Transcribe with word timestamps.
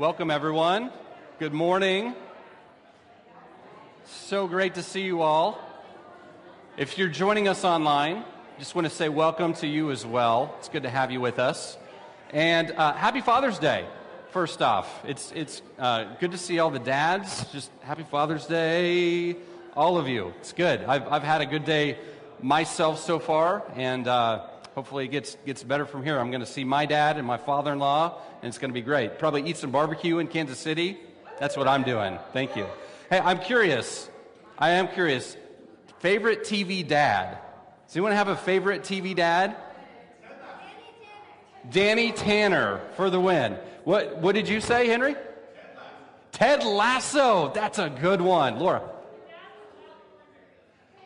Welcome, 0.00 0.30
everyone. 0.30 0.90
Good 1.38 1.52
morning. 1.52 2.14
So 4.06 4.48
great 4.48 4.76
to 4.76 4.82
see 4.82 5.02
you 5.02 5.20
all. 5.20 5.60
If 6.78 6.96
you're 6.96 7.10
joining 7.10 7.48
us 7.48 7.64
online, 7.64 8.24
just 8.58 8.74
want 8.74 8.86
to 8.86 8.90
say 8.90 9.10
welcome 9.10 9.52
to 9.52 9.66
you 9.66 9.90
as 9.90 10.06
well. 10.06 10.54
It's 10.58 10.70
good 10.70 10.84
to 10.84 10.88
have 10.88 11.10
you 11.10 11.20
with 11.20 11.38
us. 11.38 11.76
And 12.30 12.70
uh, 12.70 12.94
happy 12.94 13.20
Father's 13.20 13.58
Day, 13.58 13.84
first 14.30 14.62
off. 14.62 15.04
It's, 15.04 15.32
it's 15.34 15.60
uh, 15.78 16.04
good 16.18 16.30
to 16.30 16.38
see 16.38 16.60
all 16.60 16.70
the 16.70 16.78
dads. 16.78 17.44
Just 17.52 17.70
happy 17.82 18.04
Father's 18.04 18.46
Day, 18.46 19.36
all 19.76 19.98
of 19.98 20.08
you. 20.08 20.32
It's 20.38 20.54
good. 20.54 20.82
I've, 20.84 21.06
I've 21.08 21.24
had 21.24 21.42
a 21.42 21.46
good 21.46 21.66
day 21.66 21.98
myself 22.40 23.00
so 23.00 23.18
far, 23.18 23.64
and 23.76 24.08
uh, 24.08 24.46
hopefully 24.74 25.04
it 25.04 25.08
gets, 25.08 25.36
gets 25.46 25.62
better 25.62 25.86
from 25.86 26.02
here. 26.02 26.18
I'm 26.18 26.30
going 26.30 26.40
to 26.40 26.46
see 26.46 26.64
my 26.64 26.86
dad 26.86 27.16
and 27.16 27.26
my 27.26 27.36
father 27.36 27.72
in 27.72 27.78
law, 27.78 28.20
and 28.42 28.48
it's 28.48 28.58
going 28.58 28.70
to 28.70 28.74
be 28.74 28.82
great. 28.82 29.18
Probably 29.18 29.48
eat 29.48 29.56
some 29.56 29.70
barbecue 29.70 30.18
in 30.18 30.26
Kansas 30.26 30.58
City. 30.58 30.98
That's 31.38 31.56
what 31.56 31.68
I'm 31.68 31.82
doing. 31.82 32.18
Thank 32.32 32.56
you. 32.56 32.66
Hey, 33.08 33.20
I'm 33.20 33.38
curious. 33.38 34.08
I 34.58 34.70
am 34.70 34.88
curious. 34.88 35.36
Favorite 36.00 36.44
TV 36.44 36.86
dad? 36.86 37.38
Does 37.86 37.96
anyone 37.96 38.12
have 38.12 38.28
a 38.28 38.36
favorite 38.36 38.82
TV 38.82 39.14
dad? 39.14 39.56
Danny 41.70 42.12
Tanner 42.12 42.80
for 42.96 43.10
the 43.10 43.20
win. 43.20 43.58
What, 43.84 44.18
what 44.18 44.34
did 44.34 44.48
you 44.48 44.60
say, 44.60 44.86
Henry? 44.86 45.14
Ted 46.32 46.64
Lasso. 46.64 47.52
That's 47.52 47.78
a 47.78 47.90
good 47.90 48.20
one. 48.20 48.58
Laura. 48.58 48.82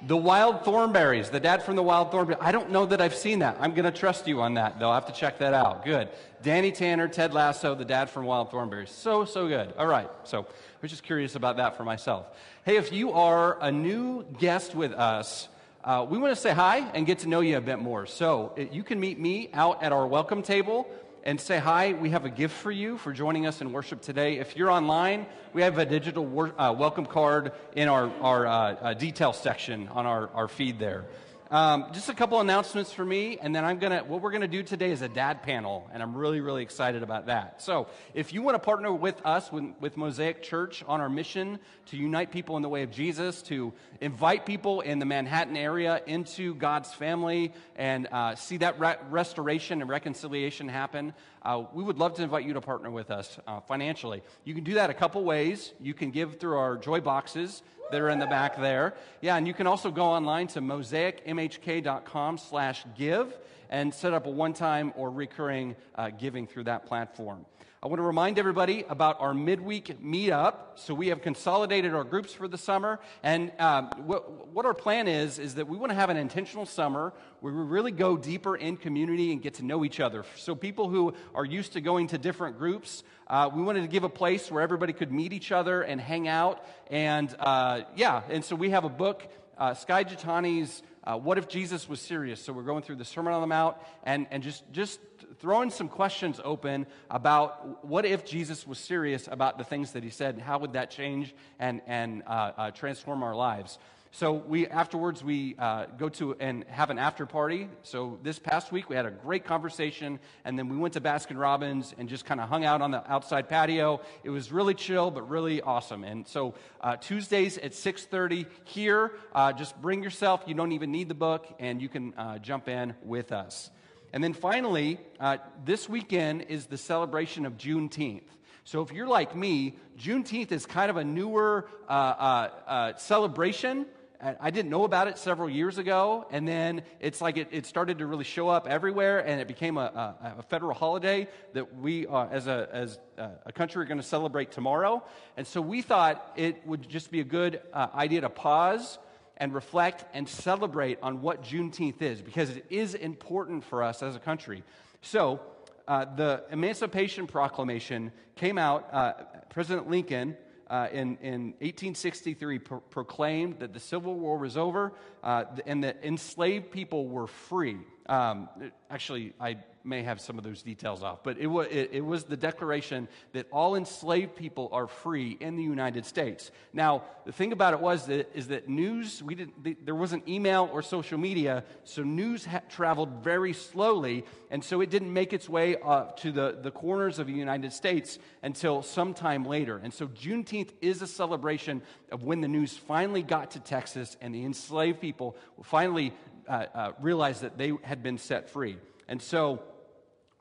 The 0.06 0.16
Wild 0.18 0.64
Thornberrys, 0.64 1.30
the 1.30 1.40
dad 1.40 1.62
from 1.62 1.77
the 1.77 1.83
Wild 1.83 2.12
Thornberrys. 2.12 2.36
I 2.38 2.52
don't 2.52 2.70
know 2.70 2.84
that 2.84 3.00
I've 3.00 3.14
seen 3.14 3.38
that. 3.38 3.56
I'm 3.58 3.72
going 3.72 3.91
to 3.91 3.98
trust 3.98 4.28
you 4.28 4.42
on 4.42 4.55
that, 4.55 4.78
though. 4.78 4.91
I 4.91 4.96
have 4.96 5.06
to 5.06 5.14
check 5.14 5.38
that 5.38 5.55
out. 5.55 5.83
Good. 5.83 6.11
Danny 6.42 6.72
Tanner, 6.72 7.08
Ted 7.08 7.33
Lasso, 7.33 7.74
the 7.74 7.86
dad 7.86 8.11
from 8.11 8.27
Wild 8.27 8.50
Thornberrys. 8.50 8.88
So, 8.88 9.24
so 9.24 9.48
good. 9.48 9.72
All 9.78 9.86
right. 9.86 10.11
So, 10.24 10.42
I 10.42 10.44
was 10.83 10.91
just 10.91 11.05
curious 11.05 11.36
about 11.36 11.56
that 11.56 11.78
for 11.78 11.84
myself. 11.84 12.27
Hey, 12.66 12.77
if 12.77 12.92
you 12.92 13.12
are 13.12 13.56
a 13.62 13.72
new 13.72 14.24
guest 14.38 14.74
with 14.74 14.92
us, 14.92 15.48
uh, 15.83 16.05
we 16.06 16.18
want 16.18 16.34
to 16.34 16.41
say 16.41 16.52
hi 16.52 16.80
and 16.92 17.06
get 17.06 17.20
to 17.20 17.28
know 17.30 17.41
you 17.41 17.56
a 17.56 17.62
bit 17.62 17.78
more. 17.78 18.05
So, 18.05 18.52
you 18.72 18.83
can 18.83 19.00
meet 19.00 19.18
me 19.18 19.48
out 19.55 19.83
at 19.83 19.92
our 19.92 20.06
welcome 20.06 20.42
table 20.42 20.86
and 21.25 21.41
say 21.41 21.58
hi. 21.58 21.94
We 21.94 22.11
have 22.11 22.27
a 22.27 22.30
gift 22.30 22.55
for 22.55 22.70
you 22.70 22.98
for 22.98 23.12
joining 23.12 23.47
us 23.47 23.62
in 23.62 23.72
worship 23.72 24.03
today. 24.03 24.36
If 24.36 24.56
you're 24.56 24.70
online, 24.70 25.27
we 25.55 25.62
have 25.62 25.78
a 25.78 25.86
digital 25.86 26.25
wor- 26.25 26.58
uh, 26.61 26.70
welcome 26.72 27.06
card 27.06 27.53
in 27.75 27.89
our, 27.89 28.11
our 28.20 28.47
uh, 28.47 28.53
uh, 28.53 28.94
detail 28.94 29.33
section 29.33 29.89
on 29.89 30.05
our, 30.05 30.28
our 30.34 30.48
feed 30.48 30.78
there. 30.78 31.06
Um, 31.55 31.86
just 31.92 32.08
a 32.08 32.14
couple 32.14 32.41
announcements 32.41 32.91
for 32.91 33.05
me, 33.05 33.38
and 33.41 33.55
then 33.55 33.64
I'm 33.64 33.78
gonna. 33.78 34.02
What 34.02 34.22
we're 34.22 34.33
gonna 34.33 34.48
do 34.48 34.64
today 34.64 34.91
is 34.91 35.02
a 35.02 35.08
dad 35.08 35.44
panel, 35.44 35.88
and 35.92 36.02
I'm 36.02 36.16
really, 36.16 36.41
really 36.41 36.64
excited 36.64 37.05
about 37.05 37.27
that. 37.27 37.62
So, 37.62 37.86
if 38.12 38.33
you 38.33 38.42
want 38.42 38.56
to 38.56 38.58
partner 38.58 38.92
with 38.92 39.24
us 39.24 39.52
with, 39.52 39.66
with 39.78 39.96
Mosaic 39.96 40.42
Church 40.42 40.83
on 40.88 41.00
our 41.00 41.08
mission 41.08 41.61
to 41.86 41.96
unite 41.96 42.33
people 42.33 42.56
in 42.56 42.62
the 42.62 42.69
way 42.69 42.83
of 42.83 42.91
Jesus, 42.91 43.41
to 43.42 43.72
invite 44.00 44.46
people 44.46 44.80
in 44.80 44.98
the 44.98 45.05
Manhattan 45.05 45.56
area 45.56 46.02
into 46.08 46.56
God's 46.56 46.92
family, 46.92 47.52
and 47.77 48.08
uh, 48.11 48.34
see 48.34 48.56
that 48.56 48.80
re- 48.80 48.96
restoration 49.08 49.80
and 49.80 49.89
reconciliation 49.89 50.68
happen, 50.68 51.14
uh, 51.45 51.64
we 51.73 51.83
would 51.83 51.98
love 51.98 52.14
to 52.14 52.23
invite 52.23 52.45
you 52.45 52.55
to 52.55 52.61
partner 52.61 52.91
with 52.91 53.11
us 53.11 53.39
uh, 53.47 53.61
financially. 53.61 54.23
You 54.45 54.55
can 54.55 54.64
do 54.64 54.75
that 54.75 54.91
a 54.91 54.95
couple 54.95 55.23
ways. 55.25 55.75
You 55.81 55.95
can 55.95 56.11
give 56.11 56.41
through 56.41 56.56
our 56.56 56.77
joy 56.77 57.01
boxes 57.01 57.62
that 57.91 58.01
are 58.01 58.09
in 58.09 58.19
the 58.19 58.27
back 58.27 58.59
there. 58.59 58.95
Yeah, 59.20 59.36
and 59.36 59.47
you 59.47 59.55
can 59.55 59.67
also 59.67 59.91
go 59.91 60.05
online 60.05 60.47
to 60.48 60.61
mosaicmhk.com 60.61 62.39
slash 62.39 62.84
give 62.97 63.36
and 63.70 63.92
set 63.92 64.14
up 64.14 64.27
a 64.27 64.31
one-time 64.31 64.92
or 64.97 65.11
recurring 65.11 65.77
uh, 65.96 66.11
giving 66.11 66.46
through 66.46 66.64
that 66.64 66.86
platform. 66.86 67.45
I 67.84 67.86
want 67.86 67.98
to 67.98 68.05
remind 68.05 68.39
everybody 68.39 68.83
about 68.89 69.20
our 69.20 69.34
midweek 69.34 70.02
meetup. 70.02 70.55
So 70.77 70.95
we 70.95 71.08
have 71.08 71.20
consolidated 71.20 71.92
our 71.92 72.02
groups 72.02 72.33
for 72.33 72.48
the 72.48 72.56
summer, 72.56 72.98
and 73.22 73.52
um, 73.58 73.90
what, 74.06 74.48
what, 74.55 74.64
our 74.64 74.72
plan 74.72 75.06
is 75.06 75.39
is 75.39 75.56
that 75.56 75.68
we 75.68 75.77
want 75.77 75.90
to 75.90 75.94
have 75.94 76.08
an 76.08 76.17
intentional 76.17 76.64
summer 76.64 77.12
where 77.40 77.52
we 77.52 77.61
really 77.61 77.90
go 77.90 78.17
deeper 78.17 78.56
in 78.56 78.78
community 78.78 79.33
and 79.33 79.42
get 79.42 79.55
to 79.55 79.67
know 79.67 79.84
each 79.84 80.00
other. 80.00 80.24
So 80.36 80.55
people 80.55 80.89
who 80.89 81.12
are 81.34 81.44
used 81.44 81.74
to 81.74 81.83
going 81.83 82.06
to 82.06 82.17
different 82.17 82.56
groups, 82.56 83.05
uh, 83.27 83.50
we 83.55 83.61
wanted 83.61 83.83
to 83.83 83.89
give 83.89 84.05
a 84.05 84.08
place 84.08 84.50
where 84.50 84.62
everybody 84.62 84.94
could 84.94 85.12
meet 85.12 85.34
each 85.34 85.52
other 85.52 85.83
and 85.83 86.00
hang 86.00 86.27
out, 86.27 86.64
and 86.86 87.36
uh, 87.39 87.83
yeah, 87.94 88.23
and 88.30 88.42
so 88.42 88.56
we 88.56 88.70
have 88.70 88.84
a 88.84 88.89
book, 88.89 89.28
uh, 89.59 89.75
Skye 89.75 90.05
Jethani's 90.05 90.83
uh, 91.07 91.19
what 91.19 91.37
if 91.37 91.48
Jesus 91.48 91.87
was 91.87 92.01
serious? 92.01 92.41
So 92.41 92.53
we're 92.53 92.63
going 92.63 92.83
through 92.83 92.97
the 92.97 93.05
Sermon 93.05 93.35
on 93.35 93.42
the 93.42 93.47
Mount 93.47 93.77
and, 94.05 94.27
and 94.31 94.42
just, 94.42 94.65
just 94.73 95.01
throwing 95.39 95.69
some 95.70 95.89
questions 95.89 96.41
open 96.42 96.87
about 97.11 97.85
what 97.85 98.07
if 98.07 98.25
Jesus 98.25 98.67
was 98.67 98.79
serious 98.79 99.29
about 99.31 99.59
the 99.59 99.65
things 99.65 99.92
that 99.92 100.03
he 100.03 100.09
said? 100.09 100.37
and 100.37 100.42
How 100.42 100.59
would 100.59 100.73
that 100.73 100.91
change 100.91 101.35
and, 101.59 101.83
and 101.87 102.23
uh, 102.27 102.53
uh, 102.57 102.70
transform 102.70 103.23
our 103.23 103.35
lives? 103.35 103.79
So 104.14 104.33
we 104.35 104.69
afterwards 104.69 105.25
we 105.25 105.57
uh, 105.58 105.86
go 105.98 106.08
to 106.11 106.36
and 106.39 106.63
have 106.69 106.91
an 106.91 107.01
after 107.01 107.27
party. 107.27 107.69
So 107.83 108.20
this 108.23 108.39
past 108.39 108.70
week 108.70 108.89
we 108.89 108.95
had 108.95 109.07
a 109.07 109.11
great 109.11 109.45
conversation, 109.45 110.20
and 110.45 110.57
then 110.57 110.69
we 110.69 110.77
went 110.77 110.95
to 110.95 111.01
Baskin 111.01 111.36
Robbins 111.36 111.92
and 111.98 112.08
just 112.08 112.24
kind 112.24 112.41
of 112.41 112.48
hung 112.48 112.64
out 112.64 112.80
on 112.80 112.92
the 112.92 113.11
outside 113.11 113.48
patio. 113.48 114.01
It 114.23 114.30
was 114.30 114.53
really 114.53 114.74
chill, 114.74 115.11
but 115.11 115.29
really 115.29 115.63
awesome. 115.63 116.05
And 116.05 116.29
so 116.29 116.55
uh, 116.80 116.95
Tuesdays 116.95 117.58
at 117.58 117.73
6:30 117.73 118.47
here, 118.63 119.14
uh, 119.35 119.53
just 119.53 119.83
bring 119.83 120.01
yourself. 120.05 120.45
You 120.47 120.55
don't 120.55 120.70
even 120.70 120.92
need 120.92 121.08
the 121.08 121.14
book, 121.14 121.53
and 121.58 121.83
you 121.83 121.89
can 121.89 122.14
uh, 122.14 122.39
jump 122.39 122.69
in 122.69 122.95
with 123.03 123.33
us. 123.33 123.69
And 124.13 124.23
then 124.23 124.33
finally, 124.33 125.01
uh, 125.19 125.39
this 125.64 125.89
weekend 125.89 126.42
is 126.42 126.67
the 126.67 126.79
celebration 126.79 127.47
of 127.47 127.57
Juneteenth. 127.57 128.29
So 128.62 128.81
if 128.81 128.93
you're 128.93 129.08
like 129.08 129.35
me, 129.35 129.75
Juneteenth 129.99 130.53
is 130.53 130.67
kind 130.67 130.88
of 130.88 130.99
a 130.99 131.05
newer 131.05 131.69
uh, 131.88 132.93
celebration. 132.97 133.87
I 134.20 134.50
didn't 134.50 134.70
know 134.70 134.85
about 134.85 135.08
it 135.08 135.19
several 135.19 135.50
years 135.50 135.76
ago, 135.76 136.26
and 136.31 136.49
then 136.49 136.82
it's 136.99 137.20
like 137.20 137.37
it, 137.37 137.49
it 137.50 137.67
started 137.67 137.99
to 137.99 138.06
really 138.06 138.25
show 138.25 138.49
up 138.49 138.67
everywhere, 138.67 139.19
and 139.19 139.41
it 139.41 139.49
became 139.49 139.76
a, 139.76 139.82
a, 139.82 140.35
a 140.38 140.43
federal 140.43 140.73
holiday 140.73 141.29
that 141.52 141.76
we, 141.76 142.06
uh, 142.06 142.26
as, 142.29 142.47
a, 142.47 142.69
as 142.73 142.99
a 143.44 143.53
country, 143.53 143.82
are 143.82 143.87
going 143.87 144.00
to 144.00 144.06
celebrate 144.06 144.50
tomorrow. 144.50 145.03
And 145.37 145.47
so 145.47 145.61
we 145.61 145.82
thought 145.82 146.32
it 146.37 146.67
would 146.67 146.88
just 146.88 147.11
be 147.11 147.20
a 147.20 147.25
good 147.25 147.61
uh, 147.73 147.88
idea 147.94 148.23
to 148.23 148.31
pause 148.31 148.99
and 149.37 149.53
reflect 149.53 150.05
and 150.14 150.29
celebrate 150.29 150.99
on 151.03 151.20
what 151.20 151.43
Juneteenth 151.43 152.00
is, 152.00 152.23
because 152.23 152.50
it 152.50 152.64
is 152.70 152.94
important 152.94 153.64
for 153.64 153.82
us 153.82 154.03
as 154.03 154.17
a 154.17 154.20
country. 154.20 154.62
So, 155.03 155.41
uh, 155.87 156.06
the 156.17 156.44
Emancipation 156.50 157.26
Proclamation 157.26 158.11
came 158.37 158.56
out, 158.56 158.88
uh, 158.93 159.12
President 159.50 159.91
Lincoln 159.91 160.37
uh, 160.69 160.88
in, 160.93 161.17
in 161.19 161.43
1863 161.61 162.58
pro- 162.58 162.81
proclaimed 162.81 163.58
that 163.58 163.73
the 163.73 163.81
Civil 163.81 164.14
War 164.14 164.38
was 164.38 164.56
over 164.56 164.93
uh, 165.23 165.44
and 165.67 165.85
that 165.85 166.00
enslaved 166.02 166.70
people 166.70 167.08
were 167.08 167.26
free. 167.26 167.79
Um, 168.06 168.49
actually, 168.91 169.32
I 169.41 169.58
may 169.84 170.02
have 170.02 170.20
some 170.20 170.38
of 170.38 170.44
those 170.44 170.62
details 170.62 171.02
off, 171.02 171.22
but 171.22 171.38
it 171.38 171.46
was, 171.46 171.67
it, 171.70 171.90
it, 171.93 172.05
was 172.05 172.25
the 172.25 172.37
declaration 172.37 173.06
that 173.32 173.46
all 173.52 173.76
enslaved 173.76 174.34
people 174.34 174.69
are 174.72 174.87
free 174.87 175.37
in 175.40 175.56
the 175.56 175.62
United 175.62 176.06
States. 176.06 176.50
Now, 176.72 177.02
the 177.26 177.32
thing 177.32 177.52
about 177.52 177.75
it 177.75 177.81
was 177.81 178.06
that, 178.06 178.31
is 178.34 178.49
that 178.49 178.69
news, 178.69 179.23
we 179.23 179.34
didn't, 179.34 179.84
there 179.84 179.94
wasn't 179.94 180.26
email 180.26 180.70
or 180.73 180.81
social 180.81 181.19
media, 181.19 181.64
so 181.84 182.02
news 182.02 182.46
ha- 182.46 182.62
traveled 182.69 183.23
very 183.23 183.52
slowly, 183.52 184.25
and 184.50 184.64
so 184.64 184.81
it 184.81 184.88
didn't 184.88 185.12
make 185.12 185.32
its 185.32 185.49
way 185.49 185.76
uh, 185.76 186.05
to 186.17 186.32
the, 186.32 186.58
the 186.62 186.70
corners 186.70 187.19
of 187.19 187.26
the 187.26 187.32
United 187.32 187.73
States 187.73 188.19
until 188.43 188.82
sometime 188.82 189.44
later. 189.44 189.81
And 189.82 189.93
so 189.93 190.06
Juneteenth 190.06 190.70
is 190.81 191.02
a 191.02 191.06
celebration 191.06 191.82
of 192.11 192.25
when 192.25 192.40
the 192.40 192.49
news 192.49 192.76
finally 192.76 193.23
got 193.23 193.50
to 193.52 193.61
Texas 193.61 194.17
and 194.20 194.35
the 194.35 194.44
enslaved 194.44 195.00
people 195.00 195.37
finally 195.62 196.14
uh, 196.49 196.67
uh, 196.75 196.93
realized 197.00 197.43
that 197.43 197.59
they 197.59 197.73
had 197.82 198.03
been 198.03 198.19
set 198.19 198.50
free. 198.50 198.79
And 199.09 199.20
so 199.20 199.62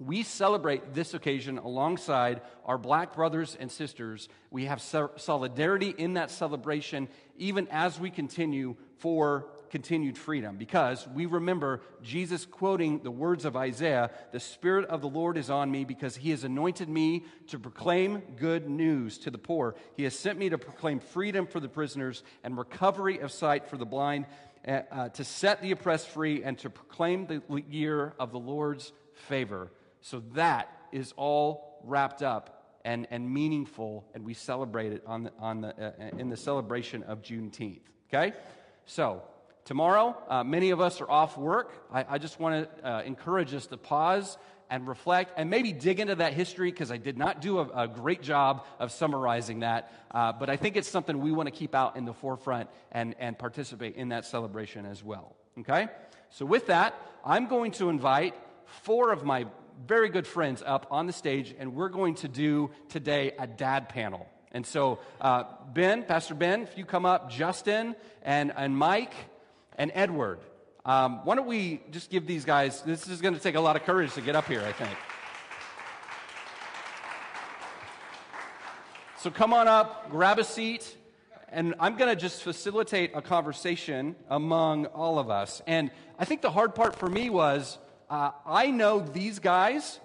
we 0.06 0.24
celebrate 0.24 0.94
this 0.94 1.14
occasion 1.14 1.58
alongside 1.58 2.42
our 2.66 2.78
black 2.78 3.14
brothers 3.14 3.58
and 3.60 3.72
sisters. 3.72 4.30
We 4.52 4.66
have 4.66 4.82
solidarity 4.82 5.94
in 5.98 6.14
that 6.16 6.32
celebration, 6.32 7.08
even 7.38 7.68
as 7.70 8.00
we 8.00 8.10
continue 8.10 8.76
for 8.98 9.48
continued 9.70 10.16
freedom, 10.18 10.56
because 10.56 11.08
we 11.16 11.26
remember 11.26 11.82
Jesus 12.04 12.46
quoting 12.46 13.00
the 13.00 13.10
words 13.10 13.44
of 13.44 13.56
Isaiah 13.56 14.12
The 14.32 14.40
Spirit 14.40 14.86
of 14.86 15.02
the 15.02 15.10
Lord 15.10 15.36
is 15.36 15.50
on 15.50 15.72
me 15.72 15.84
because 15.84 16.16
he 16.16 16.30
has 16.30 16.44
anointed 16.44 16.88
me 16.88 17.26
to 17.48 17.58
proclaim 17.58 18.22
good 18.38 18.70
news 18.70 19.18
to 19.20 19.32
the 19.32 19.40
poor. 19.40 19.74
He 19.96 20.04
has 20.04 20.18
sent 20.18 20.38
me 20.38 20.50
to 20.50 20.60
proclaim 20.60 21.00
freedom 21.00 21.48
for 21.48 21.60
the 21.60 21.70
prisoners 21.70 22.22
and 22.44 22.56
recovery 22.56 23.18
of 23.18 23.32
sight 23.32 23.68
for 23.68 23.78
the 23.78 23.86
blind, 23.86 24.28
uh, 24.68 24.82
uh 24.92 25.10
to 25.10 25.24
set 25.24 25.64
the 25.64 25.72
oppressed 25.72 26.10
free, 26.10 26.44
and 26.44 26.56
to 26.60 26.70
proclaim 26.70 27.26
the 27.26 27.42
year 27.68 28.14
of 28.20 28.32
the 28.32 28.40
Lord's 28.40 28.94
favor. 29.14 29.72
So 30.04 30.22
that 30.34 30.70
is 30.92 31.14
all 31.16 31.80
wrapped 31.86 32.22
up 32.22 32.62
and, 32.84 33.08
and 33.10 33.34
meaningful, 33.34 34.06
and 34.14 34.26
we 34.26 34.34
celebrate 34.34 34.92
it 34.92 35.02
on 35.08 35.24
the, 35.24 35.32
on 35.40 35.62
the, 35.62 35.70
uh, 35.70 36.18
in 36.18 36.30
the 36.30 36.36
celebration 36.36 37.04
of 37.04 37.22
Juneteenth. 37.22 37.80
Okay? 38.10 38.34
So, 38.86 39.24
tomorrow, 39.64 40.18
uh, 40.28 40.44
many 40.44 40.72
of 40.72 40.82
us 40.82 41.00
are 41.00 41.10
off 41.10 41.38
work. 41.38 41.72
I, 41.90 42.06
I 42.10 42.18
just 42.18 42.38
want 42.38 42.68
to 42.68 42.88
uh, 42.88 43.02
encourage 43.04 43.54
us 43.54 43.66
to 43.68 43.78
pause 43.78 44.38
and 44.70 44.86
reflect 44.90 45.34
and 45.38 45.50
maybe 45.50 45.72
dig 45.72 46.02
into 46.02 46.16
that 46.16 46.34
history 46.34 46.70
because 46.70 46.92
I 46.92 46.98
did 46.98 47.18
not 47.18 47.42
do 47.42 47.60
a, 47.60 47.84
a, 47.84 47.88
great 47.88 48.22
job 48.22 48.66
of 48.80 48.92
summarizing 48.92 49.62
that. 49.62 49.94
Uh, 50.12 50.34
but 50.34 50.50
I 50.50 50.58
think 50.58 50.76
it's 50.76 50.90
something 50.90 51.22
we 51.22 51.32
want 51.32 51.48
to 51.48 51.52
keep 51.52 51.74
out 51.74 51.96
in 51.96 52.04
the 52.04 52.14
forefront 52.14 52.70
and, 52.92 53.16
and 53.20 53.40
participate 53.40 53.96
in 53.96 54.10
that 54.10 54.26
celebration 54.26 54.86
as 54.86 55.02
well. 55.02 55.38
Okay? 55.60 55.88
So, 56.30 56.46
with 56.46 56.68
that, 56.68 57.00
I'm 57.24 57.48
going 57.48 57.72
to 57.74 57.88
invite 57.88 58.36
four 58.66 59.14
of 59.14 59.24
my 59.24 59.46
very 59.86 60.10
good 60.10 60.28
friends 60.28 60.64
up 60.66 60.88
on 60.92 61.08
the 61.08 61.14
stage, 61.14 61.54
and 61.58 61.76
we're 61.76 61.90
going 61.90 62.16
to 62.16 62.28
do 62.28 62.72
today 62.90 63.34
a 63.38 63.48
dad 63.48 63.90
panel. 63.90 64.28
And 64.52 64.66
so, 64.66 65.00
uh, 65.20 65.44
Ben, 65.74 66.04
Pastor 66.04 66.36
Ben, 66.36 66.62
if 66.62 66.78
you 66.78 66.86
come 66.86 67.06
up, 67.06 67.30
Justin, 67.32 67.96
and, 68.22 68.54
and 68.56 68.78
Mike, 68.78 69.14
and 69.78 69.92
Edward. 69.96 70.40
Um, 70.86 71.26
why 71.26 71.36
don't 71.36 71.48
we 71.48 71.82
just 71.92 72.10
give 72.10 72.28
these 72.28 72.46
guys, 72.46 72.82
this 72.82 73.08
is 73.08 73.22
going 73.22 73.34
to 73.34 73.40
take 73.40 73.56
a 73.56 73.62
lot 73.62 73.76
of 73.76 73.84
courage 73.84 74.14
to 74.14 74.22
get 74.22 74.36
up 74.36 74.46
here, 74.46 74.62
I 74.62 74.72
think. 74.74 74.98
So 79.18 79.32
come 79.32 79.54
on 79.54 79.70
up, 79.70 80.10
grab 80.10 80.38
a 80.38 80.44
seat, 80.44 80.98
and 81.50 81.76
I'm 81.80 81.96
going 81.96 82.10
to 82.10 82.16
just 82.16 82.44
facilitate 82.44 83.12
a 83.16 83.22
conversation 83.22 84.18
among 84.30 84.88
all 84.88 85.18
of 85.18 85.30
us. 85.30 85.62
And 85.66 85.92
I 86.20 86.26
think 86.26 86.42
the 86.42 86.52
hard 86.52 86.76
part 86.76 86.98
for 86.98 87.08
me 87.08 87.30
was 87.30 87.78
uh, 88.14 88.32
I 88.46 88.70
know 88.70 89.00
these 89.00 89.40
guys, 89.40 90.00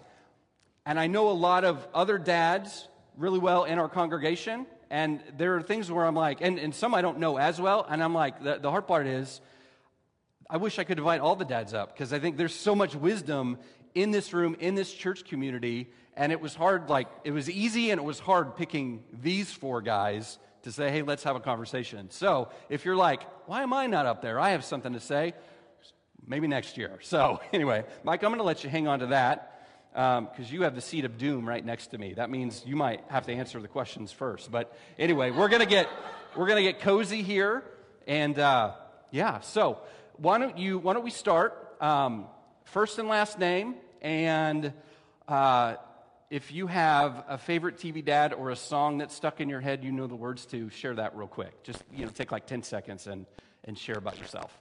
and 0.87 0.99
I 0.99 1.09
know 1.09 1.29
a 1.29 1.33
lot 1.33 1.65
of 1.67 1.87
other 1.93 2.17
dads 2.17 2.89
really 3.19 3.39
well 3.39 3.65
in 3.65 3.79
our 3.79 3.91
congregation. 3.91 4.65
And 4.89 5.21
there 5.37 5.57
are 5.57 5.63
things 5.63 5.93
where 5.93 6.07
I'm 6.07 6.15
like, 6.15 6.39
and, 6.41 6.59
and 6.59 6.75
some 6.75 6.95
I 6.95 7.03
don't 7.03 7.19
know 7.19 7.37
as 7.37 7.61
well. 7.61 7.87
And 7.87 8.03
I'm 8.03 8.15
like, 8.15 8.43
the, 8.43 8.61
the 8.61 8.71
hard 8.71 8.87
part 8.87 9.07
is, 9.07 9.43
I 10.49 10.57
wish 10.57 10.79
I 10.79 10.85
could 10.85 10.97
invite 10.97 11.21
all 11.21 11.37
the 11.37 11.45
dads 11.45 11.75
up 11.75 11.93
because 11.93 12.15
I 12.15 12.19
think 12.19 12.39
there's 12.39 12.55
so 12.55 12.75
much 12.75 12.95
wisdom 12.95 13.59
in 13.95 14.11
this 14.11 14.33
room, 14.33 14.57
in 14.59 14.75
this 14.75 14.91
church 14.91 15.27
community. 15.27 15.91
And 16.17 16.33
it 16.33 16.41
was 16.41 16.55
hard, 16.55 16.89
like, 16.89 17.09
it 17.25 17.33
was 17.33 17.51
easy 17.51 17.91
and 17.91 18.01
it 18.01 18.05
was 18.05 18.19
hard 18.19 18.57
picking 18.57 19.05
these 19.13 19.53
four 19.53 19.83
guys 19.83 20.39
to 20.63 20.73
say, 20.73 20.91
hey, 20.91 21.03
let's 21.03 21.25
have 21.25 21.37
a 21.37 21.41
conversation. 21.41 22.11
So 22.11 22.49
if 22.71 22.87
you're 22.87 22.97
like, 22.97 23.25
why 23.47 23.63
am 23.63 23.75
I 23.75 23.87
not 23.87 24.07
up 24.07 24.23
there? 24.23 24.41
I 24.41 24.53
have 24.53 24.65
something 24.65 24.95
to 24.95 25.01
say. 25.01 25.35
Maybe 26.29 26.47
next 26.47 26.77
year. 26.77 26.99
So 27.03 27.41
anyway, 27.53 27.85
Mike, 28.05 28.23
I'm 28.23 28.31
going 28.31 28.39
to 28.39 28.45
let 28.45 28.63
you 28.63 28.71
hang 28.71 28.87
on 28.87 29.01
to 29.01 29.07
that 29.07 29.55
because 29.93 30.19
um, 30.19 30.55
you 30.55 30.63
have 30.63 30.75
the 30.75 30.81
seat 30.81 31.05
of 31.05 31.17
doom 31.19 31.49
right 31.49 31.65
next 31.65 31.89
to 31.89 31.99
me. 31.99 32.13
That 32.15 32.31
means 32.31 32.63
you 32.67 32.77
might 32.77 33.03
have 33.09 33.27
to 33.27 33.33
answer 33.33 33.61
the 33.61 33.69
questions 33.69 34.13
first. 34.13 34.51
But 34.51 34.77
anyway, 34.99 35.31
we're 35.31 35.49
going 35.49 35.63
to 35.63 35.69
get 35.69 35.89
we're 36.37 36.47
going 36.47 36.65
to 36.65 36.73
get 36.73 36.81
cozy 36.81 37.23
here, 37.23 37.65
and 38.07 38.39
uh, 38.39 38.73
yeah. 39.11 39.41
So 39.41 39.79
why 40.19 40.39
don't 40.39 40.59
you, 40.59 40.79
why 40.79 40.93
don't 40.95 41.05
we 41.05 41.11
start? 41.11 41.77
Um, 41.81 42.27
first 42.65 42.99
and 42.99 43.09
last 43.09 43.39
name, 43.39 43.77
and 44.03 44.73
uh, 45.27 45.77
if 46.31 46.53
you 46.53 46.67
have 46.67 47.25
a 47.29 47.39
favorite 47.39 47.79
TV 47.79 48.05
dad 48.05 48.33
or 48.33 48.51
a 48.51 48.57
song 48.57 48.99
that's 48.99 49.15
stuck 49.15 49.41
in 49.41 49.49
your 49.49 49.61
head, 49.61 49.85
you 49.85 49.93
know 49.93 50.07
the 50.07 50.17
words 50.17 50.45
to, 50.47 50.69
share 50.71 50.95
that 50.95 51.17
real 51.17 51.29
quick. 51.29 51.63
Just, 51.63 51.83
you 51.95 52.05
know, 52.05 52.11
take 52.11 52.33
like 52.33 52.47
10 52.47 52.63
seconds 52.63 53.07
and, 53.07 53.27
and 53.65 53.79
share 53.79 53.97
about 53.97 54.19
yourself. 54.19 54.53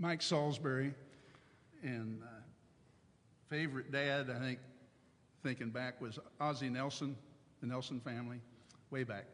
Mike 0.00 0.20
Salsbury, 0.22 0.94
and 1.82 2.22
uh, 2.22 2.26
favorite 3.50 3.92
dad, 3.92 4.30
I 4.34 4.38
think, 4.38 4.58
thinking 5.42 5.68
back, 5.68 6.00
was 6.00 6.18
Ozzie 6.40 6.70
Nelson, 6.70 7.14
the 7.60 7.66
Nelson 7.66 8.00
family, 8.00 8.40
way 8.90 9.04
back. 9.04 9.26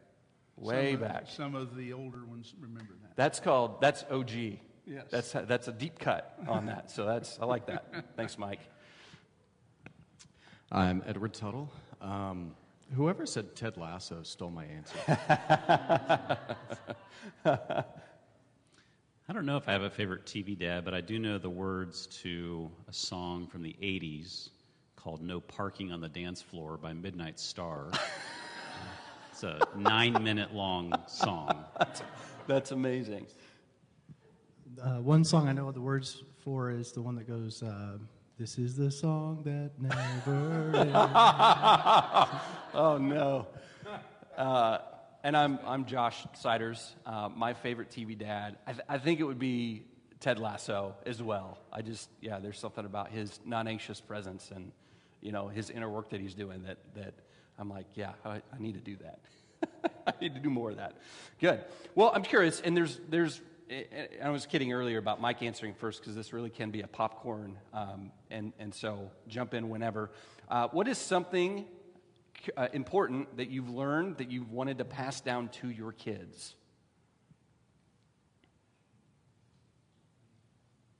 Way 0.57 0.91
some 0.91 1.01
back. 1.01 1.21
Of, 1.23 1.29
some 1.29 1.55
of 1.55 1.77
the 1.77 1.93
older 1.93 2.25
ones 2.25 2.53
remember 2.59 2.93
that. 3.01 3.15
That's 3.15 3.39
called, 3.39 3.79
that's 3.79 4.03
OG. 4.11 4.31
Yes. 4.85 5.05
That's, 5.09 5.31
that's 5.31 5.69
a 5.69 5.71
deep 5.71 5.99
cut 5.99 6.37
on 6.49 6.65
that. 6.65 6.91
So 6.91 7.05
that's, 7.05 7.39
I 7.41 7.45
like 7.45 7.67
that. 7.67 8.05
Thanks, 8.17 8.37
Mike. 8.37 8.59
I'm 10.69 11.01
Edward 11.07 11.33
Tuttle. 11.33 11.71
Um, 12.01 12.55
whoever 12.93 13.25
said 13.25 13.55
Ted 13.55 13.77
Lasso 13.77 14.21
stole 14.23 14.51
my 14.51 14.65
answer. 17.45 17.85
I 19.29 19.33
don't 19.33 19.45
know 19.45 19.57
if 19.57 19.67
I 19.67 19.73
have 19.73 19.81
a 19.81 19.89
favorite 19.89 20.25
TV 20.25 20.57
dad, 20.57 20.85
but 20.85 20.93
I 20.93 21.01
do 21.01 21.19
know 21.19 21.37
the 21.37 21.49
words 21.49 22.07
to 22.21 22.71
a 22.87 22.93
song 22.93 23.45
from 23.47 23.61
the 23.61 23.75
80s 23.81 24.49
called 24.95 25.21
No 25.21 25.41
Parking 25.41 25.91
on 25.91 25.99
the 25.99 26.07
Dance 26.07 26.41
Floor 26.41 26.77
by 26.77 26.93
Midnight 26.93 27.39
Star. 27.39 27.91
It's 29.31 29.43
a 29.43 29.59
nine 29.75 30.13
minute 30.23 30.51
long 30.55 30.91
song. 31.05 31.63
That's, 31.77 32.01
that's 32.47 32.71
amazing. 32.71 33.27
Uh, 34.81 34.95
one 34.95 35.23
song 35.23 35.47
I 35.47 35.51
know 35.53 35.71
the 35.71 35.79
words 35.79 36.23
for 36.43 36.71
is 36.71 36.91
the 36.91 37.03
one 37.03 37.13
that 37.17 37.27
goes, 37.27 37.61
uh, 37.61 37.99
This 38.39 38.57
is 38.57 38.75
the 38.75 38.89
song 38.89 39.43
that 39.43 39.73
never 39.79 40.75
ends. 40.75 40.91
oh, 42.73 42.97
no. 42.99 43.45
Uh, 44.35 44.79
and 45.23 45.35
I'm, 45.35 45.59
I'm 45.65 45.85
Josh 45.85 46.25
Siders, 46.33 46.95
uh, 47.05 47.29
my 47.35 47.53
favorite 47.53 47.89
TV 47.89 48.17
dad. 48.17 48.57
I, 48.65 48.71
th- 48.73 48.85
I 48.87 48.97
think 48.97 49.19
it 49.19 49.23
would 49.23 49.39
be 49.39 49.83
Ted 50.19 50.39
Lasso 50.39 50.95
as 51.05 51.21
well. 51.21 51.57
I 51.71 51.81
just, 51.81 52.09
yeah, 52.21 52.39
there's 52.39 52.59
something 52.59 52.85
about 52.85 53.11
his 53.11 53.39
non 53.45 53.67
anxious 53.67 53.99
presence 53.99 54.51
and, 54.53 54.71
you 55.21 55.31
know, 55.31 55.47
his 55.47 55.69
inner 55.69 55.89
work 55.89 56.09
that 56.11 56.19
he's 56.19 56.33
doing 56.33 56.63
that, 56.63 56.77
that 56.95 57.13
I'm 57.57 57.69
like, 57.69 57.85
yeah, 57.95 58.13
I, 58.25 58.35
I 58.35 58.59
need 58.59 58.73
to 58.73 58.79
do 58.79 58.97
that. 58.97 59.91
I 60.07 60.13
need 60.21 60.35
to 60.35 60.39
do 60.39 60.49
more 60.49 60.69
of 60.69 60.77
that. 60.77 60.95
Good. 61.39 61.61
Well, 61.95 62.11
I'm 62.13 62.23
curious, 62.23 62.61
and 62.61 62.77
there's, 62.77 62.99
there's, 63.09 63.41
I 64.23 64.29
was 64.29 64.45
kidding 64.45 64.71
earlier 64.71 64.97
about 64.97 65.19
Mike 65.19 65.41
answering 65.41 65.73
first 65.73 65.99
because 65.99 66.15
this 66.15 66.31
really 66.31 66.49
can 66.49 66.71
be 66.71 66.81
a 66.81 66.87
popcorn, 66.87 67.57
um, 67.73 68.11
and, 68.29 68.53
and 68.59 68.73
so 68.73 69.11
jump 69.27 69.53
in 69.53 69.69
whenever. 69.69 70.11
Uh, 70.49 70.67
what 70.69 70.87
is 70.87 70.97
something 70.97 71.65
uh, 72.55 72.67
important 72.73 73.37
that 73.37 73.49
you've 73.49 73.69
learned 73.69 74.17
that 74.17 74.31
you've 74.31 74.51
wanted 74.51 74.77
to 74.79 74.85
pass 74.85 75.21
down 75.21 75.49
to 75.49 75.69
your 75.69 75.91
kids? 75.91 76.55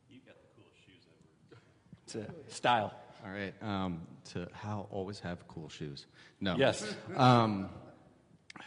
You 0.09 0.19
got 0.25 0.35
the 0.35 0.61
coolest 0.61 0.85
shoes 0.85 1.07
ever. 1.51 1.61
It's 2.05 2.15
a 2.15 2.53
style. 2.53 2.93
All 3.25 3.31
right. 3.31 3.53
Um, 3.61 4.01
to 4.33 4.47
how 4.53 4.87
always 4.91 5.19
have 5.19 5.47
cool 5.47 5.69
shoes. 5.69 6.05
No. 6.39 6.55
Yes. 6.55 6.95
Um, 7.15 7.69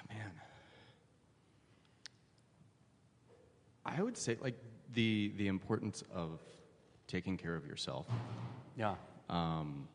man. 0.08 0.32
I 3.84 4.02
would 4.02 4.16
say 4.16 4.36
like 4.40 4.56
the 4.94 5.32
the 5.36 5.48
importance 5.48 6.02
of 6.12 6.40
taking 7.06 7.36
care 7.36 7.56
of 7.56 7.66
yourself. 7.66 8.06
Yeah. 8.76 8.94
Um, 9.28 9.88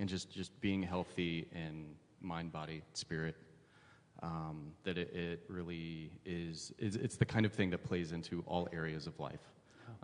and 0.00 0.08
just 0.08 0.32
just 0.32 0.60
being 0.60 0.82
healthy 0.82 1.46
in 1.54 1.94
mind, 2.20 2.50
body, 2.50 2.82
spirit. 2.94 3.36
Um, 4.22 4.72
that 4.84 4.98
it, 4.98 5.14
it 5.14 5.44
really 5.48 6.10
is, 6.26 6.74
is, 6.78 6.94
it's 6.96 7.16
the 7.16 7.24
kind 7.24 7.46
of 7.46 7.54
thing 7.54 7.70
that 7.70 7.82
plays 7.84 8.12
into 8.12 8.44
all 8.46 8.68
areas 8.70 9.06
of 9.06 9.18
life. 9.18 9.40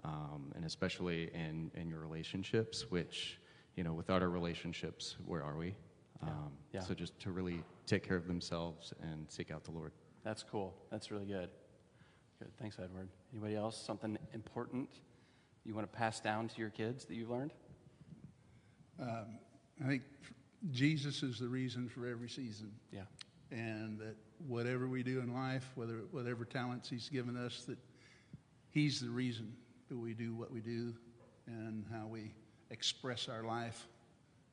Um, 0.06 0.52
and 0.54 0.64
especially 0.64 1.24
in, 1.34 1.70
in 1.74 1.90
your 1.90 2.00
relationships, 2.00 2.90
which 2.90 3.38
you 3.74 3.84
know, 3.84 3.92
without 3.92 4.22
our 4.22 4.30
relationships, 4.30 5.16
where 5.26 5.42
are 5.42 5.56
we? 5.56 5.74
Um, 6.22 6.52
yeah. 6.72 6.80
So 6.80 6.94
just 6.94 7.18
to 7.20 7.30
really 7.30 7.62
take 7.86 8.06
care 8.06 8.16
of 8.16 8.26
themselves 8.26 8.94
and 9.02 9.26
seek 9.28 9.50
out 9.50 9.64
the 9.64 9.70
Lord. 9.70 9.92
That's 10.24 10.42
cool. 10.42 10.74
That's 10.90 11.10
really 11.10 11.26
good. 11.26 11.50
Good. 12.38 12.48
Thanks, 12.58 12.78
Edward. 12.82 13.08
Anybody 13.32 13.54
else? 13.54 13.76
Something 13.76 14.16
important 14.32 14.88
you 15.64 15.74
want 15.74 15.90
to 15.90 15.98
pass 15.98 16.20
down 16.20 16.48
to 16.48 16.58
your 16.58 16.70
kids 16.70 17.04
that 17.04 17.14
you've 17.14 17.30
learned? 17.30 17.52
Um, 19.00 19.38
I 19.84 19.88
think 19.88 20.02
Jesus 20.70 21.22
is 21.22 21.38
the 21.38 21.48
reason 21.48 21.88
for 21.88 22.06
every 22.06 22.28
season. 22.28 22.72
Yeah. 22.92 23.02
And 23.50 23.98
that 24.00 24.16
whatever 24.46 24.88
we 24.88 25.02
do 25.02 25.20
in 25.20 25.32
life, 25.32 25.70
whether 25.74 26.00
whatever 26.10 26.44
talents 26.44 26.88
He's 26.88 27.08
given 27.08 27.36
us, 27.36 27.64
that 27.64 27.78
He's 28.70 29.00
the 29.00 29.08
reason 29.08 29.52
that 29.88 29.96
we 29.96 30.14
do 30.14 30.34
what 30.34 30.52
we 30.52 30.60
do 30.60 30.94
and 31.46 31.84
how 31.92 32.06
we 32.06 32.32
express 32.70 33.28
our 33.28 33.42
life. 33.42 33.86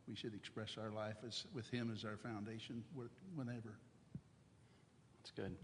We 0.08 0.16
should 0.16 0.36
express 0.36 0.78
our 0.78 0.92
life 0.92 1.16
as, 1.26 1.46
with 1.54 1.70
Him 1.70 1.92
as 1.94 2.04
our 2.04 2.18
foundation 2.18 2.84
whenever. 3.36 3.78
That's 5.22 5.32
good. 5.32 5.56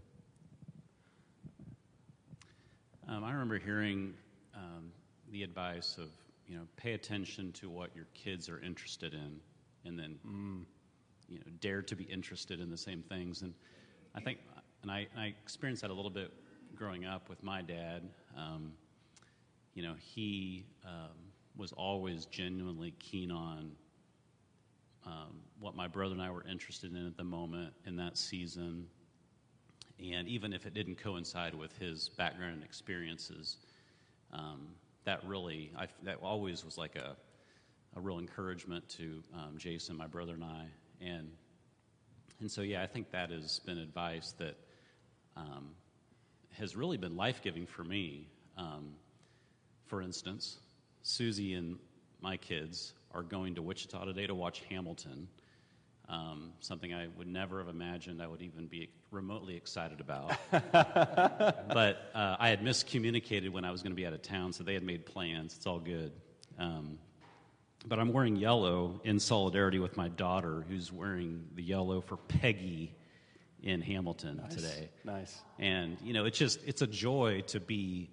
Um, 3.06 3.24
I 3.24 3.32
remember 3.32 3.58
hearing 3.58 4.14
um, 4.54 4.92
the 5.30 5.42
advice 5.42 5.96
of, 5.98 6.08
you 6.46 6.56
know, 6.56 6.62
pay 6.76 6.94
attention 6.94 7.52
to 7.52 7.68
what 7.68 7.94
your 7.94 8.06
kids 8.14 8.48
are 8.48 8.60
interested 8.60 9.14
in 9.14 9.40
and 9.84 9.98
then, 9.98 10.18
mm. 10.26 10.64
you 11.28 11.38
know, 11.38 11.50
dare 11.60 11.82
to 11.82 11.96
be 11.96 12.04
interested 12.04 12.60
in 12.60 12.70
the 12.70 12.76
same 12.76 13.02
things. 13.02 13.42
And 13.42 13.54
I 14.14 14.20
think, 14.20 14.38
and 14.82 14.90
I, 14.90 15.06
I 15.16 15.26
experienced 15.42 15.82
that 15.82 15.90
a 15.90 15.94
little 15.94 16.10
bit 16.10 16.32
growing 16.74 17.04
up 17.04 17.28
with 17.28 17.42
my 17.42 17.62
dad. 17.62 18.02
Um, 18.36 18.72
you 19.74 19.82
know, 19.82 19.94
he 19.98 20.64
um, 20.84 21.16
was 21.56 21.72
always 21.72 22.26
genuinely 22.26 22.94
keen 22.98 23.30
on 23.30 23.72
um, 25.06 25.40
what 25.58 25.74
my 25.74 25.86
brother 25.86 26.12
and 26.12 26.22
I 26.22 26.30
were 26.30 26.44
interested 26.48 26.94
in 26.94 27.06
at 27.06 27.16
the 27.16 27.24
moment 27.24 27.72
in 27.86 27.96
that 27.96 28.18
season. 28.18 28.86
And 29.98 30.28
even 30.28 30.52
if 30.52 30.66
it 30.66 30.74
didn't 30.74 30.96
coincide 30.96 31.54
with 31.54 31.76
his 31.78 32.08
background 32.08 32.54
and 32.54 32.64
experiences, 32.64 33.58
um, 34.32 34.68
that 35.04 35.22
really, 35.26 35.72
I, 35.76 35.88
that 36.02 36.18
always 36.22 36.64
was 36.64 36.78
like 36.78 36.96
a, 36.96 37.16
a 37.96 38.00
real 38.00 38.18
encouragement 38.18 38.88
to 38.90 39.22
um, 39.34 39.56
Jason, 39.58 39.96
my 39.96 40.06
brother, 40.06 40.34
and 40.34 40.44
I. 40.44 40.66
And, 41.00 41.30
and 42.40 42.50
so, 42.50 42.62
yeah, 42.62 42.82
I 42.82 42.86
think 42.86 43.10
that 43.12 43.30
has 43.30 43.60
been 43.60 43.78
advice 43.78 44.32
that 44.38 44.56
um, 45.36 45.70
has 46.52 46.76
really 46.76 46.96
been 46.96 47.16
life 47.16 47.42
giving 47.42 47.66
for 47.66 47.84
me. 47.84 48.28
Um, 48.56 48.94
for 49.86 50.02
instance, 50.02 50.58
Susie 51.02 51.54
and 51.54 51.78
my 52.20 52.36
kids 52.36 52.92
are 53.12 53.22
going 53.22 53.56
to 53.56 53.62
Wichita 53.62 54.04
today 54.04 54.26
to 54.26 54.34
watch 54.34 54.62
Hamilton, 54.68 55.28
um, 56.08 56.52
something 56.60 56.92
I 56.92 57.08
would 57.16 57.26
never 57.26 57.58
have 57.58 57.68
imagined 57.68 58.22
I 58.22 58.26
would 58.26 58.42
even 58.42 58.66
be 58.66 58.90
remotely 59.10 59.56
excited 59.56 60.00
about. 60.00 60.36
but 60.50 62.10
uh, 62.14 62.36
I 62.38 62.48
had 62.48 62.62
miscommunicated 62.62 63.50
when 63.50 63.64
I 63.64 63.70
was 63.70 63.82
going 63.82 63.92
to 63.92 63.96
be 63.96 64.06
out 64.06 64.12
of 64.12 64.22
town, 64.22 64.52
so 64.52 64.62
they 64.62 64.74
had 64.74 64.82
made 64.82 65.06
plans. 65.06 65.54
It's 65.56 65.66
all 65.66 65.78
good. 65.78 66.12
Um, 66.58 66.98
but 67.86 67.98
I'm 67.98 68.12
wearing 68.12 68.36
yellow 68.36 69.00
in 69.04 69.18
solidarity 69.18 69.78
with 69.78 69.96
my 69.96 70.08
daughter, 70.08 70.64
who's 70.68 70.92
wearing 70.92 71.46
the 71.54 71.62
yellow 71.62 72.00
for 72.00 72.16
Peggy 72.16 72.94
in 73.62 73.80
Hamilton 73.80 74.38
Nice. 74.42 74.54
today. 74.54 74.88
Nice. 75.04 75.40
And 75.58 75.96
you 76.02 76.12
know, 76.12 76.24
it's 76.24 76.38
just 76.38 76.60
it's 76.66 76.82
a 76.82 76.86
joy 76.86 77.42
to 77.48 77.60
be 77.60 78.10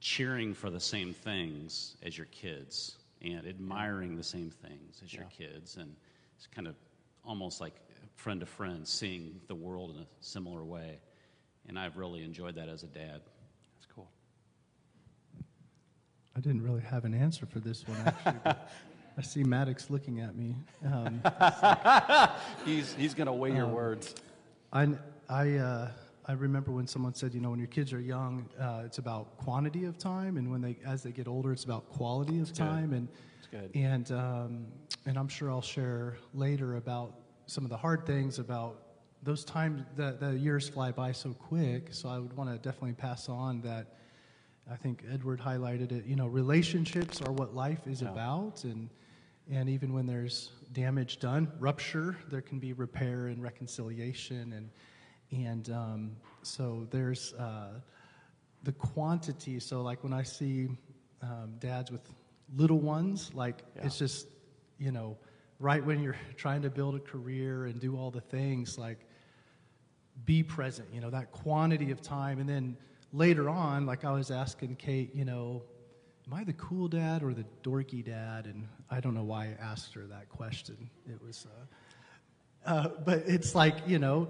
cheering 0.00 0.54
for 0.54 0.70
the 0.70 0.80
same 0.80 1.12
things 1.12 1.96
as 2.02 2.16
your 2.16 2.26
kids 2.26 2.96
and 3.20 3.46
admiring 3.46 4.16
the 4.16 4.22
same 4.22 4.50
things 4.50 5.00
as 5.02 5.12
your 5.12 5.24
kids 5.24 5.76
and 5.76 5.96
it's 6.36 6.46
kind 6.46 6.68
of 6.68 6.76
almost 7.24 7.60
like 7.60 7.74
friend 8.14 8.40
to 8.40 8.46
friend 8.46 8.86
seeing 8.86 9.40
the 9.48 9.54
world 9.54 9.94
in 9.94 10.02
a 10.02 10.06
similar 10.20 10.64
way. 10.64 11.00
And 11.68 11.78
I've 11.78 11.96
really 11.96 12.22
enjoyed 12.22 12.54
that 12.54 12.68
as 12.68 12.82
a 12.82 12.86
dad. 12.86 13.20
That's 13.74 13.86
cool. 13.94 14.08
I 16.38 16.40
didn't 16.40 16.62
really 16.62 16.82
have 16.82 17.04
an 17.04 17.14
answer 17.14 17.46
for 17.46 17.58
this 17.58 17.84
one, 17.88 17.98
actually. 18.06 18.52
I 19.18 19.22
see 19.22 19.42
Maddox 19.42 19.90
looking 19.90 20.20
at 20.20 20.36
me. 20.36 20.54
Um, 20.86 21.20
He's, 22.64 22.94
he's 22.94 23.12
going 23.12 23.26
to 23.26 23.32
weigh 23.32 23.56
your 23.56 23.66
words. 23.66 24.14
I, 24.72 24.86
I, 25.28 25.54
uh, 25.56 25.90
I 26.26 26.32
remember 26.34 26.70
when 26.70 26.86
someone 26.86 27.12
said, 27.12 27.34
you 27.34 27.40
know, 27.40 27.50
when 27.50 27.58
your 27.58 27.66
kids 27.66 27.92
are 27.92 27.98
young, 27.98 28.48
uh, 28.60 28.82
it's 28.84 28.98
about 28.98 29.36
quantity 29.38 29.84
of 29.84 29.98
time, 29.98 30.36
and 30.36 30.48
when 30.48 30.60
they, 30.60 30.76
as 30.86 31.02
they 31.02 31.10
get 31.10 31.26
older, 31.26 31.50
it's 31.50 31.64
about 31.64 31.88
quality 31.88 32.38
of 32.38 32.52
time. 32.52 32.92
And 32.92 33.08
good. 33.50 33.72
and 33.74 34.12
um, 34.12 34.66
and 35.06 35.18
I'm 35.18 35.28
sure 35.28 35.50
I'll 35.50 35.60
share 35.60 36.18
later 36.34 36.76
about 36.76 37.14
some 37.46 37.64
of 37.64 37.70
the 37.70 37.76
hard 37.76 38.06
things 38.06 38.38
about 38.38 38.80
those 39.24 39.44
times. 39.44 39.82
The, 39.96 40.16
the 40.20 40.36
years 40.36 40.68
fly 40.68 40.92
by 40.92 41.10
so 41.10 41.30
quick. 41.30 41.88
So 41.90 42.08
I 42.08 42.20
would 42.20 42.36
want 42.36 42.48
to 42.48 42.58
definitely 42.58 42.92
pass 42.92 43.28
on 43.28 43.60
that. 43.62 43.88
I 44.70 44.76
think 44.76 45.04
Edward 45.10 45.40
highlighted 45.40 45.92
it. 45.92 46.04
You 46.04 46.16
know, 46.16 46.26
relationships 46.26 47.22
are 47.22 47.32
what 47.32 47.54
life 47.54 47.86
is 47.86 48.02
about, 48.02 48.64
and 48.64 48.90
and 49.50 49.68
even 49.68 49.94
when 49.94 50.06
there's 50.06 50.50
damage 50.72 51.20
done, 51.20 51.50
rupture, 51.58 52.18
there 52.30 52.42
can 52.42 52.58
be 52.58 52.74
repair 52.74 53.28
and 53.28 53.42
reconciliation, 53.42 54.52
and 54.52 54.70
and 55.46 55.70
um, 55.70 56.16
so 56.42 56.86
there's 56.90 57.32
uh, 57.34 57.80
the 58.62 58.72
quantity. 58.72 59.58
So 59.58 59.80
like 59.80 60.04
when 60.04 60.12
I 60.12 60.22
see 60.22 60.68
um, 61.22 61.54
dads 61.58 61.90
with 61.90 62.02
little 62.54 62.80
ones, 62.80 63.30
like 63.32 63.62
it's 63.76 63.98
just 63.98 64.28
you 64.78 64.92
know, 64.92 65.16
right 65.58 65.84
when 65.84 66.02
you're 66.02 66.16
trying 66.36 66.60
to 66.62 66.70
build 66.70 66.94
a 66.94 67.00
career 67.00 67.66
and 67.66 67.80
do 67.80 67.96
all 67.96 68.10
the 68.10 68.20
things, 68.20 68.76
like 68.76 68.98
be 70.26 70.42
present, 70.42 70.88
you 70.92 71.00
know, 71.00 71.08
that 71.08 71.32
quantity 71.32 71.90
of 71.90 72.02
time. 72.02 72.38
And 72.38 72.48
then 72.48 72.76
later 73.12 73.48
on, 73.48 73.86
like 73.86 74.04
I 74.04 74.12
was 74.12 74.30
asking 74.30 74.76
Kate, 74.76 75.14
you 75.14 75.24
know, 75.24 75.62
am 76.26 76.34
I 76.34 76.44
the 76.44 76.52
cool 76.54 76.88
dad 76.88 77.22
or 77.22 77.32
the 77.34 77.44
dorky 77.62 78.04
dad? 78.04 78.46
And 78.46 78.66
I 78.90 79.00
don't 79.00 79.14
know 79.14 79.24
why 79.24 79.46
I 79.46 79.62
asked 79.62 79.94
her 79.94 80.06
that 80.06 80.28
question. 80.28 80.90
It 81.06 81.20
was, 81.24 81.46
uh, 82.66 82.70
uh, 82.70 82.88
but 83.04 83.18
it's 83.26 83.54
like, 83.54 83.76
you 83.86 83.98
know, 83.98 84.28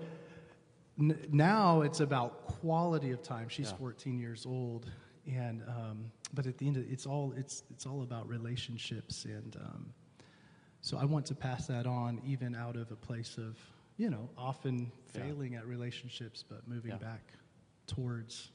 n- 0.98 1.18
now 1.32 1.82
it's 1.82 2.00
about 2.00 2.46
quality 2.46 3.10
of 3.10 3.22
time. 3.22 3.48
She's 3.48 3.72
14 3.72 4.18
years 4.18 4.46
old. 4.46 4.86
And, 5.26 5.62
um, 5.68 6.10
but 6.32 6.46
at 6.46 6.56
the 6.58 6.66
end 6.66 6.76
of 6.76 6.90
it's 6.90 7.04
all, 7.04 7.34
it's, 7.36 7.64
it's 7.70 7.84
all 7.84 8.02
about 8.02 8.28
relationships. 8.28 9.24
And, 9.24 9.56
um, 9.56 9.92
so 10.80 10.96
I 10.96 11.04
want 11.04 11.26
to 11.26 11.34
pass 11.34 11.66
that 11.66 11.86
on 11.86 12.20
even 12.24 12.54
out 12.54 12.76
of 12.76 12.90
a 12.92 12.96
place 12.96 13.36
of, 13.36 13.58
you 13.96 14.08
know, 14.10 14.28
often 14.38 14.90
failing 15.08 15.56
at 15.56 15.66
relationships, 15.66 16.44
but 16.48 16.66
moving 16.68 16.92
Yeah. 16.92 16.98
back 16.98 17.32
towards 17.88 18.50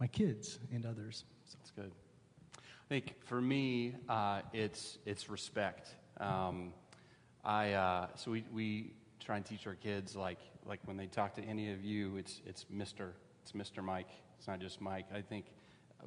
my 0.00 0.06
kids 0.06 0.58
and 0.72 0.86
others. 0.86 1.24
So. 1.44 1.56
That's 1.58 1.70
good. 1.72 1.92
I 2.56 2.88
think 2.88 3.14
for 3.26 3.40
me, 3.40 3.94
uh, 4.08 4.40
it's 4.52 4.98
it's 5.06 5.30
respect. 5.30 5.94
Um, 6.18 6.72
I 7.44 7.72
uh, 7.74 8.06
so 8.16 8.32
we, 8.32 8.44
we 8.52 8.92
try 9.20 9.36
and 9.36 9.44
teach 9.44 9.66
our 9.66 9.76
kids 9.76 10.16
like 10.16 10.40
like 10.66 10.80
when 10.86 10.96
they 10.96 11.06
talk 11.06 11.34
to 11.36 11.42
any 11.42 11.72
of 11.72 11.84
you, 11.84 12.16
it's 12.16 12.40
it's 12.46 12.66
Mister, 12.70 13.12
it's 13.42 13.54
Mister 13.54 13.82
Mike. 13.82 14.10
It's 14.38 14.48
not 14.48 14.58
just 14.58 14.80
Mike. 14.80 15.06
I 15.14 15.20
think 15.20 15.44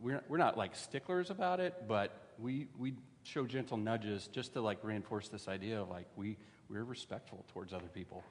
we're 0.02 0.22
we're 0.28 0.38
not 0.38 0.58
like 0.58 0.76
sticklers 0.76 1.30
about 1.30 1.60
it, 1.60 1.84
but 1.88 2.34
we 2.40 2.68
we 2.78 2.96
show 3.24 3.46
gentle 3.46 3.78
nudges 3.78 4.28
just 4.34 4.54
to 4.54 4.62
like 4.62 4.80
reinforce 4.84 5.30
this 5.30 5.48
idea 5.48 5.82
of 5.82 5.90
like 5.90 6.08
we 6.16 6.38
we're 6.70 6.84
respectful 6.84 7.46
towards 7.54 7.74
other 7.74 7.90
people, 7.94 8.24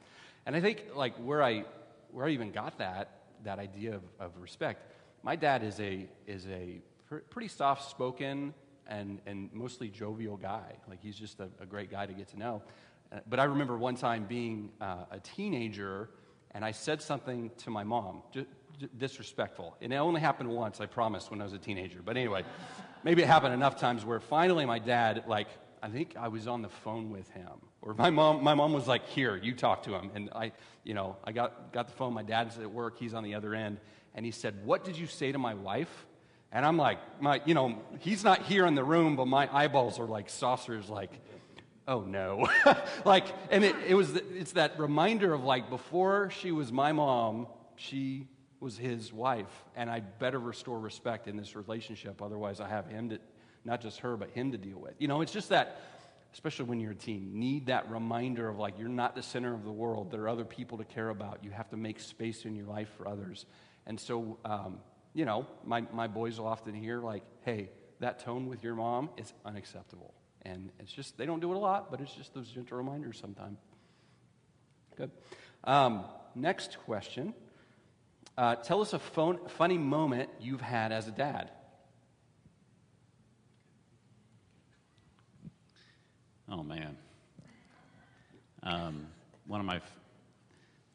and 0.45 0.57
I 0.57 0.61
think 0.61 0.85
like 0.95 1.15
where 1.17 1.43
I 1.43 1.65
where 2.11 2.27
I 2.27 2.31
even 2.31 2.51
got 2.51 2.79
that 2.79 3.21
that 3.45 3.59
idea 3.59 3.95
of, 3.95 4.03
of 4.21 4.37
respect. 4.39 4.93
My 5.23 5.37
dad 5.37 5.63
is 5.63 5.79
a 5.81 6.09
is 6.27 6.47
a 6.49 6.83
pr- 7.09 7.19
pretty 7.31 7.49
soft 7.49 7.89
spoken 7.91 8.55
and 8.89 9.21
and 9.27 9.51
mostly 9.53 9.89
jovial 9.89 10.37
guy. 10.37 10.77
Like 10.89 11.01
he's 11.01 11.17
just 11.17 11.39
a, 11.41 11.49
a 11.61 11.67
great 11.67 11.91
guy 11.91 12.07
to 12.07 12.13
get 12.13 12.29
to 12.29 12.39
know. 12.39 12.63
Uh, 13.13 13.21
but 13.29 13.39
I 13.39 13.45
remember 13.45 13.77
one 13.77 13.95
time 13.95 14.25
being 14.25 14.71
uh, 14.81 15.05
a 15.11 15.21
teenager, 15.21 16.11
and 16.53 16.65
I 16.65 16.73
said 16.73 17.03
something 17.03 17.51
to 17.59 17.71
my 17.71 17.85
mom, 17.85 18.23
ju- 18.33 18.47
ju- 18.81 18.89
disrespectful. 18.97 19.77
And 19.81 19.93
it 19.93 19.97
only 19.97 20.21
happened 20.21 20.49
once, 20.49 20.81
I 20.81 20.87
promise, 20.87 21.31
when 21.31 21.41
I 21.41 21.45
was 21.45 21.53
a 21.53 21.59
teenager. 21.59 22.01
But 22.03 22.17
anyway, 22.17 22.43
maybe 23.05 23.23
it 23.23 23.29
happened 23.29 23.55
enough 23.55 23.79
times 23.79 24.05
where 24.05 24.19
finally 24.19 24.65
my 24.65 24.79
dad, 24.79 25.25
like, 25.27 25.49
I 25.83 25.89
think 25.89 26.17
I 26.17 26.29
was 26.29 26.47
on 26.47 26.63
the 26.63 26.69
phone 26.69 27.11
with 27.11 27.29
him, 27.31 27.61
or 27.83 27.93
my 27.95 28.11
mom. 28.11 28.43
My 28.43 28.55
mom 28.55 28.73
was 28.73 28.89
like, 28.89 29.07
"Here, 29.09 29.37
you 29.37 29.55
talk 29.55 29.83
to 29.83 29.95
him." 29.95 30.11
And 30.15 30.31
I, 30.35 30.53
you 30.85 30.95
know, 30.95 31.17
I 31.25 31.33
got 31.33 31.73
got 31.73 31.89
the 31.89 31.95
phone. 31.95 32.15
My 32.15 32.23
dad's 32.23 32.57
at 32.59 32.71
work; 32.71 32.99
he's 32.99 33.15
on 33.15 33.25
the 33.25 33.35
other 33.35 33.55
end, 33.55 33.79
and 34.15 34.25
he 34.25 34.33
said, 34.33 34.65
"What 34.65 34.85
did 34.85 34.97
you 34.97 35.07
say 35.07 35.33
to 35.33 35.39
my 35.39 35.55
wife?" 35.55 36.07
And 36.53 36.67
I'm 36.67 36.77
like, 36.77 36.99
my, 37.21 37.41
you 37.47 37.55
know, 37.55 37.81
he's 38.01 38.23
not 38.23 38.43
here 38.43 38.67
in 38.67 38.75
the 38.75 38.85
room, 38.85 39.17
but 39.17 39.27
my 39.27 39.49
eyeballs 39.51 39.99
are 39.99 40.07
like 40.07 40.29
saucers, 40.29 40.91
like, 40.91 41.11
oh 41.89 42.03
no, 42.03 42.47
like, 43.07 43.25
and 43.51 43.65
it, 43.65 43.75
it 43.89 43.95
was 43.95 44.15
it's 44.15 44.53
that 44.53 44.79
reminder 44.79 45.33
of 45.33 45.45
like 45.45 45.71
before 45.71 46.29
she 46.31 46.53
was 46.53 46.71
my 46.71 46.93
mom, 46.93 47.47
she 47.77 48.29
was 48.61 48.77
his 48.77 49.13
wife, 49.13 49.51
and 49.75 49.91
I 49.91 50.01
better 50.01 50.39
restore 50.39 50.79
respect 50.79 51.27
in 51.27 51.39
this 51.39 51.57
relationship. 51.57 52.21
Otherwise, 52.21 52.61
I 52.61 52.69
have 52.69 52.87
him 52.87 53.09
to, 53.09 53.19
not 53.65 53.81
just 53.81 54.01
her, 54.01 54.17
but 54.19 54.31
him 54.31 54.53
to 54.53 54.59
deal 54.59 54.79
with. 54.79 54.95
You 54.99 55.09
know, 55.09 55.23
it's 55.23 55.33
just 55.33 55.49
that, 55.49 55.81
especially 56.35 56.67
when 56.67 56.81
you're 56.81 56.93
a 56.93 56.95
teen, 56.95 57.31
need 57.33 57.67
that 57.67 57.91
reminder 57.91 58.49
of 58.49 58.59
like 58.59 58.79
you're 58.79 58.89
not 58.89 59.15
the 59.15 59.23
center 59.23 59.55
of 59.55 59.65
the 59.65 59.73
world. 59.73 60.11
There 60.11 60.21
are 60.23 60.29
other 60.29 60.45
people 60.45 60.77
to 60.79 60.85
care 60.85 61.09
about. 61.09 61.43
You 61.43 61.51
have 61.51 61.71
to 61.71 61.79
make 61.79 61.99
space 61.99 62.45
in 62.45 62.55
your 62.55 62.67
life 62.67 62.91
for 62.99 63.09
others. 63.09 63.47
And 63.87 63.99
so, 63.99 64.39
um, 64.45 64.79
you 65.15 65.25
know, 65.25 65.47
my, 65.65 65.83
my 65.93 66.07
boys 66.07 66.39
will 66.39 66.47
often 66.47 66.75
hear 66.75 67.01
like, 67.01 67.23
hey, 67.45 67.71
that 68.01 68.21
tone 68.21 68.49
with 68.49 68.63
your 68.65 68.75
mom 68.75 69.11
is 69.17 69.33
unacceptable. 69.45 70.15
And 70.43 70.71
it's 70.81 70.93
just, 70.93 71.17
they 71.17 71.27
don't 71.27 71.41
do 71.41 71.53
it 71.53 71.57
a 71.57 71.61
lot, 71.61 71.91
but 71.91 72.01
it's 72.01 72.15
just 72.15 72.35
those 72.35 72.49
gentle 72.49 72.77
reminders 72.77 73.19
sometimes. 73.19 73.59
Good. 74.97 75.11
Um, 75.65 76.05
next 76.35 76.79
question. 76.85 77.35
Uh, 78.37 78.57
tell 78.57 78.81
us 78.81 78.93
a 78.93 78.99
phone, 78.99 79.39
funny 79.49 79.79
moment 79.79 80.31
you've 80.41 80.61
had 80.61 80.91
as 80.91 81.07
a 81.07 81.11
dad. 81.11 81.51
Oh 86.49 86.63
man. 86.63 86.97
Um, 88.63 89.07
one 89.47 89.61
of 89.61 89.67
my 89.67 89.81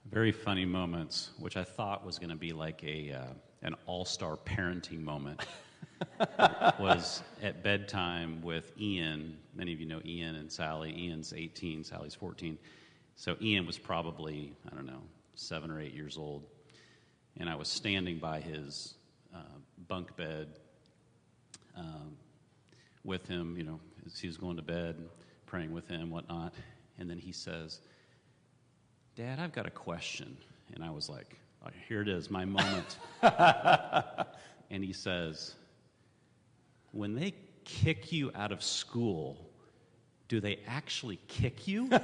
very 0.09 0.31
funny 0.31 0.65
moments, 0.65 1.31
which 1.37 1.57
I 1.57 1.63
thought 1.63 2.05
was 2.05 2.17
going 2.17 2.29
to 2.29 2.35
be 2.35 2.53
like 2.53 2.83
a 2.83 3.13
uh, 3.13 3.33
an 3.63 3.75
all 3.85 4.05
star 4.05 4.37
parenting 4.37 5.03
moment, 5.03 5.45
was 6.79 7.23
at 7.41 7.63
bedtime 7.63 8.41
with 8.41 8.71
Ian. 8.79 9.37
Many 9.55 9.73
of 9.73 9.79
you 9.79 9.85
know 9.85 10.01
Ian 10.05 10.35
and 10.35 10.51
Sally. 10.51 10.93
Ian's 10.97 11.33
18, 11.33 11.83
Sally's 11.83 12.15
14. 12.15 12.57
So 13.15 13.35
Ian 13.41 13.65
was 13.65 13.77
probably 13.77 14.53
I 14.71 14.75
don't 14.75 14.85
know 14.85 15.01
seven 15.35 15.69
or 15.69 15.81
eight 15.81 15.93
years 15.93 16.17
old, 16.17 16.43
and 17.37 17.49
I 17.49 17.55
was 17.55 17.67
standing 17.67 18.17
by 18.17 18.39
his 18.39 18.95
uh, 19.35 19.57
bunk 19.87 20.15
bed 20.15 20.47
um, 21.75 22.15
with 23.03 23.27
him, 23.27 23.55
you 23.57 23.63
know, 23.63 23.79
as 24.05 24.19
he 24.19 24.27
was 24.27 24.37
going 24.37 24.55
to 24.55 24.63
bed, 24.63 24.95
praying 25.45 25.71
with 25.71 25.87
him, 25.87 26.09
whatnot. 26.09 26.53
And 26.99 27.07
then 27.07 27.19
he 27.19 27.31
says, 27.31 27.81
Dad, 29.17 29.39
I've 29.39 29.51
got 29.51 29.65
a 29.65 29.71
question. 29.71 30.37
And 30.75 30.83
I 30.83 30.91
was 30.91 31.09
like, 31.09 31.35
oh, 31.65 31.69
here 31.87 32.03
it 32.03 32.07
is, 32.07 32.29
my 32.29 32.45
moment. 32.45 32.99
and 34.69 34.83
he 34.83 34.93
says, 34.93 35.55
When 36.91 37.15
they 37.15 37.33
kick 37.63 38.11
you 38.11 38.31
out 38.35 38.51
of 38.51 38.61
school, 38.61 39.49
Do 40.27 40.39
they 40.39 40.59
actually 40.67 41.19
kick 41.27 41.67
you? 41.67 41.89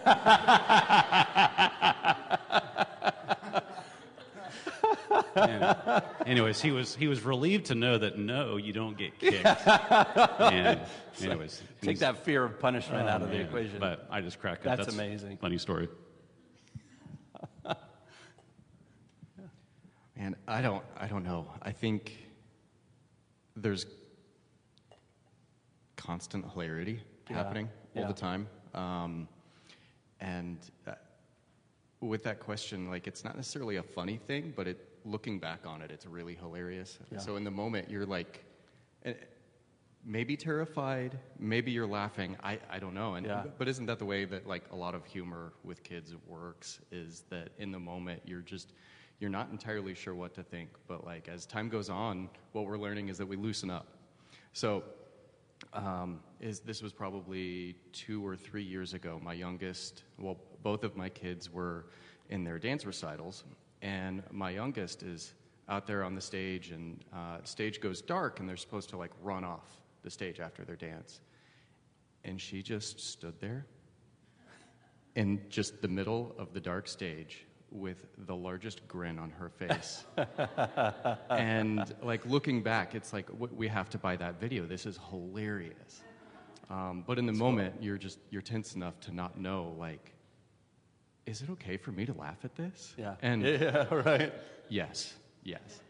And 5.36 6.04
anyways, 6.28 6.62
he 6.62 6.72
was 6.72 6.96
he 6.96 7.08
was 7.08 7.24
relieved 7.24 7.66
to 7.66 7.76
know 7.76 7.98
that 7.98 8.18
no, 8.20 8.58
you 8.58 8.72
don't 8.72 8.96
get 8.98 9.18
kicked. 9.20 9.46
and 9.68 10.80
anyways, 11.22 11.62
Take 11.82 12.00
that 12.00 12.24
fear 12.24 12.44
of 12.44 12.60
punishment 12.60 13.08
oh, 13.08 13.12
out 13.12 13.22
of 13.24 13.30
the 13.30 13.42
equation. 13.42 13.80
But 13.80 14.08
I 14.12 14.22
just 14.22 14.40
crack 14.40 14.66
up. 14.66 14.78
That's 14.78 14.94
amazing. 14.94 15.38
Funny 15.38 15.58
story. 15.58 15.88
And 20.24 20.36
I 20.48 20.62
don't, 20.62 20.84
I 20.98 21.08
don't 21.08 21.26
know. 21.26 21.52
I 21.62 21.74
think 21.74 22.18
there's 23.58 23.86
constant 25.98 26.50
hilarity 26.50 27.02
Yeah, 27.30 27.36
happening 27.36 27.68
all 27.94 28.04
yeah. 28.04 28.08
the 28.08 28.14
time. 28.14 28.48
Um, 28.74 29.28
and 30.22 30.60
uh, 30.88 30.94
with 32.00 32.24
that 32.24 32.40
question, 32.40 32.90
like 32.90 33.06
it's 33.06 33.26
not 33.26 33.36
necessarily 33.36 33.76
a 33.76 33.84
funny 33.84 34.16
thing, 34.16 34.54
but 34.56 34.66
it, 34.66 34.80
looking 35.04 35.40
back 35.40 35.68
on 35.68 35.82
it, 35.82 35.92
it's 35.92 36.06
really 36.06 36.36
hilarious. 36.36 37.00
Yeah. 37.12 37.18
So 37.18 37.36
in 37.36 37.44
the 37.44 37.52
moment, 37.52 37.90
you're 37.90 38.06
like, 38.06 38.46
eh, 39.04 39.16
maybe 40.06 40.38
terrified, 40.38 41.20
maybe 41.38 41.72
you're 41.72 41.86
laughing. 41.86 42.38
I, 42.42 42.60
I 42.72 42.80
don't 42.80 42.94
know. 42.94 43.16
And 43.16 43.28
but 43.58 43.68
isn't 43.68 43.88
that 43.88 44.00
the 44.00 44.06
way 44.06 44.24
that 44.24 44.48
like 44.48 44.64
a 44.72 44.76
lot 44.76 44.96
of 44.96 45.06
humor 45.06 45.52
with 45.66 45.84
kids 45.84 46.14
works? 46.26 46.80
Is 46.94 47.24
that 47.30 47.50
in 47.58 47.74
the 47.74 47.80
moment 47.80 48.22
you're 48.26 48.40
just 48.40 48.72
you're 49.20 49.30
not 49.30 49.50
entirely 49.52 49.94
sure 49.94 50.16
what 50.16 50.34
to 50.36 50.44
think, 50.44 50.70
but 50.88 51.06
like 51.06 51.30
as 51.30 51.46
time 51.46 51.70
goes 51.70 51.90
on, 51.90 52.30
what 52.52 52.66
we're 52.66 52.78
learning 52.78 53.10
is 53.10 53.18
that 53.18 53.26
we 53.26 53.36
loosen 53.36 53.70
up. 53.70 53.88
So 54.54 54.84
um, 55.74 56.20
is 56.40 56.60
this 56.60 56.82
was 56.82 56.92
probably 56.92 57.76
two 57.94 58.26
or 58.26 58.36
three 58.36 58.64
years 58.64 58.94
ago. 58.94 59.20
My 59.24 59.34
youngest, 59.34 60.04
well, 60.20 60.38
both 60.62 60.84
of 60.84 60.96
my 60.96 61.10
kids 61.10 61.52
were 61.52 61.86
in 62.30 62.44
their 62.44 62.60
dance 62.60 62.86
recitals, 62.86 63.44
and 63.82 64.24
my 64.32 64.50
youngest 64.50 65.04
is 65.04 65.34
out 65.70 65.88
there 65.88 66.04
on 66.04 66.16
the 66.16 66.22
stage, 66.22 66.72
and 66.72 67.04
uh, 67.14 67.38
stage 67.44 67.80
goes 67.80 68.02
dark, 68.02 68.40
and 68.40 68.50
they're 68.50 68.58
supposed 68.58 68.90
to 68.90 68.98
like 68.98 69.12
run 69.22 69.44
off 69.44 69.80
the 70.04 70.10
stage 70.10 70.40
after 70.40 70.66
their 70.66 70.76
dance, 70.76 71.22
and 72.26 72.40
she 72.40 72.62
just 72.62 73.00
stood 73.00 73.40
there 73.40 73.66
in 75.16 75.40
just 75.50 75.82
the 75.82 75.88
middle 75.88 76.36
of 76.38 76.54
the 76.54 76.60
dark 76.60 76.88
stage 76.88 77.46
with 77.74 78.06
the 78.28 78.36
largest 78.36 78.88
grin 78.88 79.18
on 79.20 79.32
her 79.32 79.50
face. 79.50 80.04
and 81.30 81.94
like 82.04 82.26
looking 82.26 82.62
back, 82.62 82.96
it's 82.96 83.12
like 83.14 83.28
w- 83.28 83.54
we 83.56 83.68
have 83.68 83.90
to 83.90 83.98
buy 83.98 84.16
that 84.18 84.40
video. 84.40 84.66
This 84.66 84.86
is 84.86 85.00
hilarious. 85.10 86.04
Um, 86.70 87.04
but 87.06 87.20
in 87.20 87.26
the 87.26 87.34
moment, 87.34 87.76
you're 87.82 87.98
just 87.98 88.20
you're 88.30 88.42
tense 88.42 88.76
enough 88.76 89.00
to 89.02 89.12
not 89.14 89.38
know 89.40 89.76
like, 89.78 90.14
is 91.26 91.42
it 91.42 91.50
okay 91.52 91.78
for 91.78 91.92
me 91.92 92.06
to 92.06 92.14
laugh 92.14 92.38
at 92.44 92.56
this? 92.56 92.94
yeah. 92.98 93.16
And 93.22 93.42
yeah, 93.44 93.94
right. 93.94 94.34
yes, 94.70 95.14
yes. 95.44 95.82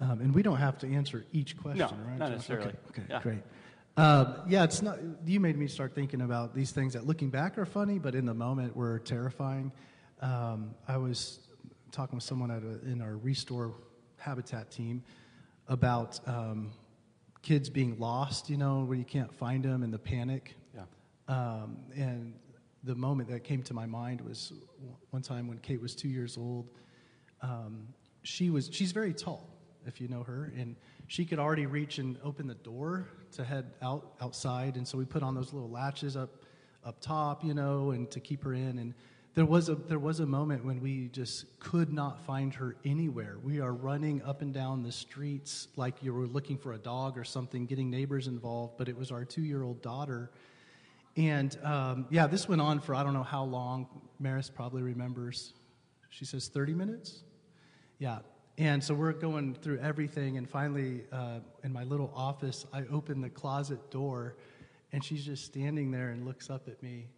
Um, 0.00 0.20
and 0.20 0.34
we 0.34 0.42
don't 0.42 0.56
have 0.56 0.78
to 0.78 0.92
answer 0.92 1.24
each 1.32 1.56
question, 1.56 1.78
No, 1.96 2.04
right? 2.10 2.18
not 2.18 2.30
necessarily. 2.32 2.68
Okay, 2.70 2.76
okay, 2.90 3.02
Yeah. 3.08 3.20
great. 3.22 3.42
Um, 3.96 4.36
yeah, 4.48 4.64
it's 4.64 4.80
not. 4.80 4.98
You 5.26 5.38
made 5.38 5.58
me 5.58 5.66
start 5.66 5.94
thinking 5.94 6.22
about 6.22 6.54
these 6.54 6.70
things 6.70 6.94
that, 6.94 7.06
looking 7.06 7.28
back, 7.28 7.58
are 7.58 7.66
funny, 7.66 7.98
but 7.98 8.14
in 8.14 8.24
the 8.24 8.34
moment 8.34 8.74
were 8.74 8.98
terrifying. 9.00 9.70
Um, 10.20 10.74
I 10.88 10.96
was 10.96 11.40
talking 11.90 12.16
with 12.16 12.24
someone 12.24 12.50
at 12.50 12.62
a, 12.62 12.80
in 12.90 13.02
our 13.02 13.16
Restore 13.18 13.74
Habitat 14.16 14.70
team 14.70 15.02
about 15.68 16.20
um, 16.26 16.72
kids 17.42 17.68
being 17.68 17.98
lost. 17.98 18.48
You 18.48 18.56
know, 18.56 18.80
where 18.84 18.96
you 18.96 19.04
can't 19.04 19.32
find 19.34 19.62
them, 19.62 19.82
and 19.82 19.92
the 19.92 19.98
panic. 19.98 20.54
Yeah. 20.74 20.84
Um, 21.28 21.76
and 21.94 22.32
the 22.84 22.94
moment 22.94 23.28
that 23.28 23.44
came 23.44 23.62
to 23.64 23.74
my 23.74 23.86
mind 23.86 24.22
was 24.22 24.54
one 25.10 25.22
time 25.22 25.48
when 25.48 25.58
Kate 25.58 25.80
was 25.80 25.94
two 25.94 26.08
years 26.08 26.38
old. 26.38 26.70
Um, 27.42 27.88
she 28.22 28.48
was 28.48 28.70
she's 28.72 28.92
very 28.92 29.12
tall, 29.12 29.50
if 29.86 30.00
you 30.00 30.08
know 30.08 30.22
her, 30.22 30.52
and 30.56 30.76
she 31.06 31.24
could 31.24 31.38
already 31.38 31.66
reach 31.66 31.98
and 31.98 32.18
open 32.24 32.46
the 32.46 32.54
door 32.54 33.08
to 33.32 33.44
head 33.44 33.72
out 33.82 34.14
outside. 34.20 34.76
And 34.76 34.86
so 34.86 34.98
we 34.98 35.04
put 35.04 35.22
on 35.22 35.34
those 35.34 35.52
little 35.52 35.70
latches 35.70 36.16
up 36.16 36.30
up 36.84 37.00
top, 37.00 37.44
you 37.44 37.54
know, 37.54 37.92
and 37.92 38.10
to 38.10 38.20
keep 38.20 38.42
her 38.44 38.54
in. 38.54 38.78
And 38.78 38.94
there 39.34 39.44
was 39.44 39.68
a 39.68 39.74
there 39.74 39.98
was 39.98 40.20
a 40.20 40.26
moment 40.26 40.64
when 40.64 40.80
we 40.80 41.08
just 41.08 41.58
could 41.58 41.92
not 41.92 42.24
find 42.24 42.52
her 42.54 42.76
anywhere. 42.84 43.36
We 43.42 43.60
are 43.60 43.72
running 43.72 44.22
up 44.22 44.42
and 44.42 44.52
down 44.52 44.82
the 44.82 44.92
streets 44.92 45.68
like 45.76 46.02
you 46.02 46.12
were 46.12 46.26
looking 46.26 46.58
for 46.58 46.74
a 46.74 46.78
dog 46.78 47.16
or 47.16 47.24
something, 47.24 47.66
getting 47.66 47.90
neighbors 47.90 48.26
involved. 48.26 48.74
But 48.76 48.88
it 48.88 48.96
was 48.96 49.10
our 49.10 49.24
two 49.24 49.42
year 49.42 49.62
old 49.62 49.80
daughter. 49.82 50.30
And 51.16 51.56
um, 51.62 52.06
yeah, 52.10 52.26
this 52.26 52.48
went 52.48 52.60
on 52.60 52.80
for 52.80 52.94
I 52.94 53.02
don't 53.02 53.14
know 53.14 53.22
how 53.22 53.44
long. 53.44 53.86
Maris 54.18 54.50
probably 54.50 54.82
remembers. 54.82 55.52
She 56.10 56.24
says 56.24 56.48
30 56.48 56.74
minutes? 56.74 57.22
Yeah. 57.98 58.18
And 58.58 58.84
so 58.84 58.94
we're 58.94 59.12
going 59.12 59.54
through 59.54 59.78
everything. 59.78 60.36
And 60.36 60.48
finally, 60.48 61.04
uh, 61.10 61.40
in 61.64 61.72
my 61.72 61.84
little 61.84 62.12
office, 62.14 62.66
I 62.72 62.84
open 62.92 63.20
the 63.20 63.30
closet 63.30 63.90
door, 63.90 64.36
and 64.92 65.02
she's 65.02 65.24
just 65.24 65.44
standing 65.44 65.90
there 65.90 66.10
and 66.10 66.26
looks 66.26 66.50
up 66.50 66.68
at 66.68 66.82
me 66.82 67.08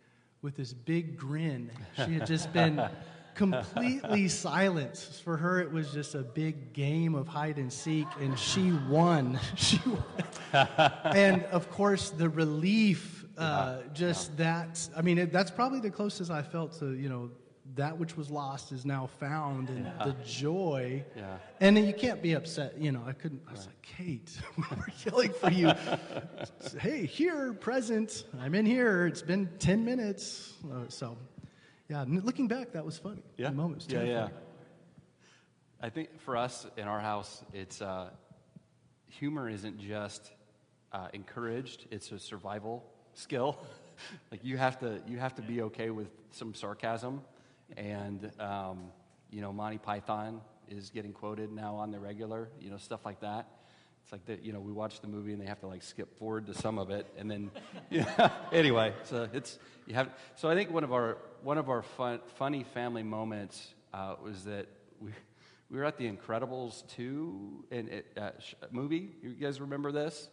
with 0.42 0.57
this 0.57 0.73
big 0.73 1.16
grin. 1.16 1.70
She 1.97 2.12
had 2.12 2.27
just 2.27 2.53
been 2.53 2.81
completely 3.35 4.29
silent. 4.29 4.97
For 5.25 5.37
her, 5.37 5.61
it 5.61 5.73
was 5.73 5.92
just 5.92 6.14
a 6.14 6.23
big 6.23 6.73
game 6.73 7.14
of 7.14 7.27
hide 7.27 7.57
and 7.57 7.73
seek, 7.73 8.07
and 8.20 8.38
she 8.38 8.73
won. 8.88 9.38
She 9.57 9.81
won. 9.87 10.68
and 11.05 11.42
of 11.47 11.68
course, 11.70 12.11
the 12.11 12.29
relief, 12.29 13.25
uh, 13.37 13.79
just 13.92 14.37
that. 14.37 14.88
I 14.97 15.03
mean, 15.03 15.18
it, 15.18 15.33
that's 15.33 15.51
probably 15.51 15.81
the 15.81 15.90
closest 15.90 16.31
I 16.31 16.42
felt 16.42 16.79
to, 16.79 16.92
you 16.92 17.09
know, 17.09 17.31
that 17.76 17.98
which 17.98 18.16
was 18.16 18.30
lost 18.30 18.72
is 18.72 18.84
now 18.84 19.08
found, 19.18 19.68
and 19.68 19.87
the 20.04 20.14
joy. 20.24 21.04
Yeah. 21.16 21.37
And 21.60 21.76
then 21.76 21.87
you 21.87 21.92
can't 21.92 22.22
be 22.22 22.34
upset. 22.34 22.78
You 22.78 22.92
know, 22.92 23.02
I 23.06 23.12
couldn't. 23.12 23.42
I 23.48 23.52
was 23.52 23.66
like, 23.66 23.82
Kate, 23.82 24.30
we're 24.56 24.87
yelling 25.04 25.32
for 25.32 25.50
you. 25.50 25.72
hey, 26.80 27.06
here, 27.06 27.52
present. 27.52 28.24
I'm 28.40 28.54
in 28.54 28.66
here. 28.66 29.06
It's 29.06 29.22
been 29.22 29.48
ten 29.58 29.84
minutes. 29.84 30.54
Uh, 30.70 30.84
so, 30.88 31.16
yeah. 31.88 32.04
Looking 32.06 32.48
back, 32.48 32.72
that 32.72 32.84
was 32.84 32.98
funny. 32.98 33.22
Yeah. 33.37 33.50
The 33.50 33.56
moment 33.56 33.84
was 33.84 33.92
yeah, 33.92 34.02
yeah. 34.04 34.28
I 35.80 35.90
think 35.90 36.20
for 36.20 36.37
us 36.37 36.66
in 36.76 36.87
our 36.87 37.00
house, 37.00 37.42
it's 37.52 37.82
uh, 37.82 38.10
humor 39.08 39.48
isn't 39.48 39.78
just 39.78 40.30
uh, 40.92 41.08
encouraged; 41.12 41.87
it's 41.90 42.12
a 42.12 42.18
survival 42.18 42.84
skill. 43.14 43.58
like 44.30 44.44
you 44.44 44.56
have 44.56 44.78
to, 44.80 45.00
you 45.06 45.18
have 45.18 45.34
to 45.34 45.42
be 45.42 45.62
okay 45.62 45.90
with 45.90 46.08
some 46.30 46.54
sarcasm, 46.54 47.22
and 47.76 48.30
um, 48.40 48.84
you 49.30 49.40
know, 49.40 49.52
Monty 49.52 49.78
Python 49.78 50.40
is 50.68 50.90
getting 50.90 51.12
quoted 51.12 51.52
now 51.52 51.76
on 51.76 51.90
the 51.90 51.98
regular. 51.98 52.48
You 52.60 52.70
know, 52.70 52.76
stuff 52.76 53.04
like 53.04 53.20
that. 53.20 53.48
It's 54.02 54.12
like 54.12 54.24
that. 54.26 54.44
You 54.44 54.52
know, 54.52 54.60
we 54.60 54.72
watch 54.72 55.00
the 55.00 55.08
movie 55.08 55.32
and 55.32 55.40
they 55.40 55.46
have 55.46 55.60
to 55.60 55.66
like 55.66 55.82
skip 55.82 56.18
forward 56.18 56.46
to 56.46 56.54
some 56.54 56.78
of 56.78 56.90
it, 56.90 57.06
and 57.16 57.30
then, 57.30 57.50
yeah. 57.90 58.30
Anyway, 58.52 58.92
so 59.04 59.28
it's 59.32 59.58
you 59.87 59.94
have. 59.94 60.10
So 60.37 60.48
I 60.48 60.54
think 60.54 60.70
one 60.70 60.84
of 60.84 60.92
our 60.92 61.18
one 61.42 61.58
of 61.58 61.68
our 61.68 61.82
fun, 61.82 62.20
funny 62.37 62.64
family 62.64 63.02
moments 63.02 63.74
uh, 63.92 64.16
was 64.22 64.44
that 64.44 64.66
we 65.00 65.10
we 65.70 65.78
were 65.78 65.84
at 65.84 65.96
the 65.96 66.10
Incredibles 66.10 66.87
2 66.94 67.64
in, 67.70 67.88
it, 67.88 68.06
uh, 68.16 68.30
movie. 68.70 69.10
You 69.22 69.30
guys 69.30 69.60
remember 69.60 69.90
this? 69.90 70.28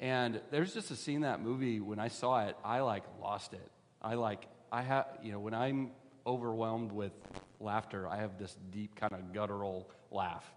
And 0.00 0.40
there's 0.50 0.74
just 0.74 0.90
a 0.90 0.96
scene 0.96 1.16
in 1.16 1.22
that 1.22 1.40
movie 1.40 1.78
when 1.78 2.00
I 2.00 2.08
saw 2.08 2.44
it, 2.46 2.56
I 2.64 2.80
like 2.80 3.04
lost 3.20 3.52
it. 3.52 3.70
I 4.00 4.14
like 4.14 4.48
I 4.72 4.82
have 4.82 5.06
you 5.22 5.30
know 5.30 5.38
when 5.38 5.54
I'm 5.54 5.90
overwhelmed 6.26 6.92
with 6.92 7.12
laughter, 7.60 8.08
I 8.08 8.16
have 8.16 8.38
this 8.38 8.56
deep 8.70 8.96
kind 8.96 9.12
of 9.12 9.32
guttural 9.32 9.88
laugh. 10.10 10.50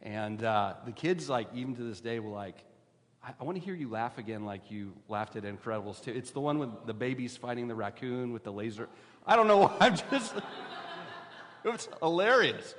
And 0.00 0.42
uh, 0.42 0.74
the 0.84 0.92
kids 0.92 1.28
like 1.28 1.48
even 1.54 1.76
to 1.76 1.82
this 1.82 2.00
day 2.00 2.18
were 2.18 2.30
like, 2.30 2.64
I, 3.22 3.32
I 3.40 3.44
want 3.44 3.56
to 3.56 3.64
hear 3.64 3.74
you 3.74 3.88
laugh 3.88 4.18
again 4.18 4.44
like 4.44 4.70
you 4.70 4.92
laughed 5.08 5.36
at 5.36 5.44
Incredibles 5.44 6.02
2. 6.02 6.10
It's 6.10 6.30
the 6.30 6.40
one 6.40 6.58
with 6.58 6.70
the 6.86 6.94
babies 6.94 7.36
fighting 7.36 7.68
the 7.68 7.74
raccoon 7.74 8.32
with 8.32 8.44
the 8.44 8.52
laser. 8.52 8.88
I 9.26 9.36
don't 9.36 9.46
know 9.46 9.58
why 9.58 9.76
I'm 9.80 9.96
just. 10.10 10.34
It 11.64 11.68
was 11.68 11.88
hilarious. 12.00 12.74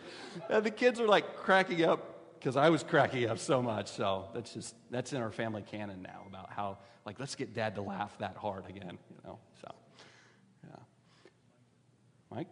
And 0.49 0.63
the 0.63 0.71
kids 0.71 0.99
are 0.99 1.08
like 1.08 1.38
cracking 1.38 1.84
up 1.86 2.13
because 2.38 2.58
I 2.58 2.69
was 2.69 2.84
cracking 2.84 3.29
up 3.29 3.39
so 3.39 3.62
much. 3.62 3.91
So 3.91 4.25
that's 4.34 4.53
just 4.53 4.75
that's 4.91 5.13
in 5.13 5.21
our 5.21 5.32
family 5.32 5.62
canon 5.62 6.01
now 6.01 6.23
about 6.27 6.51
how 6.51 6.79
like 7.06 7.19
let's 7.19 7.36
get 7.36 7.53
dad 7.53 7.75
to 7.75 7.82
laugh 7.82 8.17
that 8.19 8.36
hard 8.36 8.67
again. 8.69 8.97
You 9.10 9.17
know. 9.23 9.39
So 9.62 9.73
yeah. 10.67 10.75
Mike, 12.29 12.47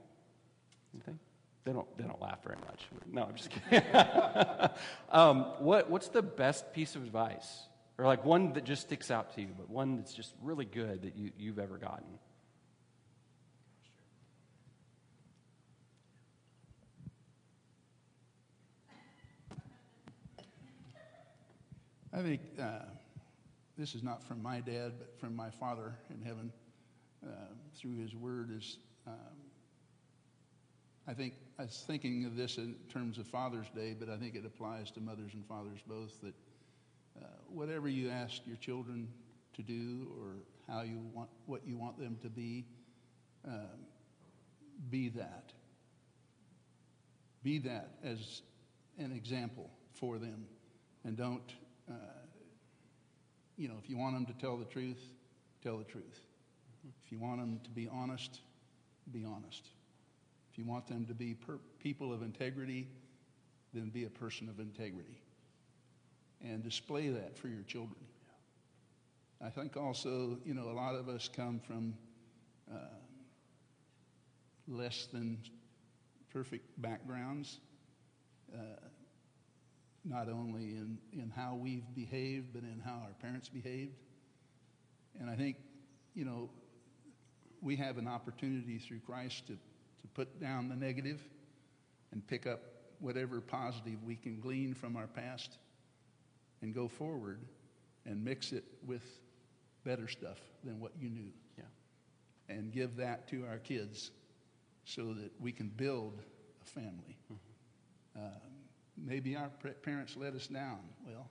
anything? 0.93 1.19
They 1.63 1.73
don't 1.73 1.97
they 1.97 2.03
don't 2.05 2.21
laugh 2.21 2.43
very 2.43 2.57
much. 2.67 2.87
No, 3.11 3.23
I'm 3.23 3.35
just 3.35 3.51
kidding. 3.51 3.83
um, 5.11 5.45
what 5.59 5.89
what's 5.89 6.07
the 6.07 6.21
best 6.23 6.73
piece 6.73 6.95
of 6.95 7.03
advice? 7.03 7.67
Or 7.97 8.05
like 8.05 8.25
one 8.25 8.53
that 8.53 8.63
just 8.63 8.81
sticks 8.81 9.11
out 9.11 9.35
to 9.35 9.41
you, 9.41 9.49
but 9.55 9.69
one 9.69 9.97
that's 9.97 10.13
just 10.13 10.33
really 10.41 10.65
good 10.65 11.03
that 11.03 11.15
you, 11.15 11.31
you've 11.37 11.59
ever 11.59 11.77
gotten. 11.77 12.07
I, 22.11 22.21
think 22.23 22.41
uh, 22.59 22.79
this 23.77 23.93
is 23.93 24.01
not 24.01 24.23
from 24.23 24.41
my 24.41 24.61
dad, 24.61 24.93
but 24.97 25.15
from 25.19 25.35
my 25.35 25.51
father 25.51 25.93
in 26.09 26.25
heaven 26.25 26.51
uh, 27.23 27.29
through 27.75 27.97
his 27.97 28.15
word. 28.15 28.49
Is 28.57 28.77
um, 29.05 29.13
I 31.07 31.13
think 31.13 31.35
I 31.61 31.65
was 31.65 31.83
thinking 31.85 32.25
of 32.25 32.35
this 32.35 32.57
in 32.57 32.73
terms 32.91 33.19
of 33.19 33.27
Father's 33.27 33.69
Day, 33.75 33.95
but 33.97 34.09
I 34.09 34.17
think 34.17 34.33
it 34.33 34.43
applies 34.47 34.89
to 34.91 34.99
mothers 34.99 35.35
and 35.35 35.45
fathers 35.45 35.77
both. 35.85 36.19
That 36.21 36.33
uh, 37.21 37.27
whatever 37.49 37.87
you 37.87 38.09
ask 38.09 38.41
your 38.47 38.55
children 38.55 39.07
to 39.53 39.61
do, 39.61 40.11
or 40.19 40.37
how 40.67 40.81
you 40.81 40.99
want 41.13 41.29
what 41.45 41.61
you 41.63 41.77
want 41.77 41.99
them 41.99 42.17
to 42.23 42.29
be, 42.29 42.65
uh, 43.47 43.75
be 44.89 45.09
that. 45.09 45.53
Be 47.43 47.59
that 47.59 47.91
as 48.03 48.41
an 48.97 49.11
example 49.11 49.69
for 49.93 50.17
them, 50.17 50.47
and 51.03 51.15
don't. 51.15 51.53
Uh, 51.87 51.93
you 53.55 53.67
know, 53.67 53.75
if 53.83 53.87
you 53.87 53.97
want 53.97 54.15
them 54.15 54.25
to 54.25 54.33
tell 54.41 54.57
the 54.57 54.65
truth, 54.65 55.03
tell 55.61 55.77
the 55.77 55.83
truth. 55.83 56.21
If 57.05 57.11
you 57.11 57.19
want 57.19 57.39
them 57.39 57.59
to 57.63 57.69
be 57.69 57.87
honest, 57.87 58.39
be 59.11 59.23
honest. 59.23 59.67
You 60.61 60.67
want 60.67 60.85
them 60.85 61.07
to 61.07 61.15
be 61.15 61.33
per- 61.33 61.57
people 61.79 62.13
of 62.13 62.21
integrity, 62.21 62.87
then 63.73 63.89
be 63.89 64.03
a 64.03 64.09
person 64.11 64.47
of 64.47 64.59
integrity. 64.59 65.19
And 66.39 66.63
display 66.63 67.09
that 67.09 67.35
for 67.35 67.47
your 67.47 67.63
children. 67.63 68.03
I 69.43 69.49
think 69.49 69.75
also, 69.75 70.37
you 70.45 70.53
know, 70.53 70.69
a 70.69 70.75
lot 70.77 70.93
of 70.93 71.09
us 71.09 71.27
come 71.27 71.59
from 71.59 71.95
uh, 72.71 72.77
less 74.67 75.07
than 75.11 75.39
perfect 76.31 76.79
backgrounds, 76.79 77.57
uh, 78.53 78.59
not 80.05 80.29
only 80.29 80.75
in, 80.75 80.99
in 81.11 81.31
how 81.35 81.55
we've 81.55 81.91
behaved, 81.95 82.53
but 82.53 82.61
in 82.61 82.79
how 82.85 83.01
our 83.03 83.15
parents 83.19 83.49
behaved. 83.49 83.95
And 85.19 85.27
I 85.27 85.35
think, 85.35 85.57
you 86.13 86.23
know, 86.23 86.51
we 87.61 87.75
have 87.77 87.97
an 87.97 88.07
opportunity 88.07 88.77
through 88.77 88.99
Christ 88.99 89.47
to, 89.47 89.57
to 90.01 90.07
put 90.07 90.39
down 90.39 90.69
the 90.69 90.75
negative 90.75 91.21
and 92.11 92.25
pick 92.25 92.47
up 92.47 92.61
whatever 92.99 93.41
positive 93.41 94.03
we 94.03 94.15
can 94.15 94.39
glean 94.39 94.73
from 94.73 94.95
our 94.95 95.07
past 95.07 95.57
and 96.61 96.73
go 96.73 96.87
forward 96.87 97.39
and 98.05 98.23
mix 98.23 98.51
it 98.51 98.63
with 98.85 99.03
better 99.83 100.07
stuff 100.07 100.39
than 100.63 100.79
what 100.79 100.91
you 100.99 101.09
knew. 101.09 101.31
Yeah. 101.57 101.63
And 102.49 102.71
give 102.71 102.95
that 102.97 103.27
to 103.29 103.45
our 103.45 103.57
kids 103.57 104.11
so 104.85 105.13
that 105.13 105.31
we 105.39 105.51
can 105.51 105.69
build 105.69 106.21
a 106.61 106.65
family. 106.65 107.17
Mm-hmm. 107.31 108.23
Um, 108.23 108.51
maybe 108.97 109.35
our 109.35 109.49
parents 109.83 110.15
let 110.17 110.33
us 110.33 110.47
down. 110.47 110.79
Well, 111.05 111.29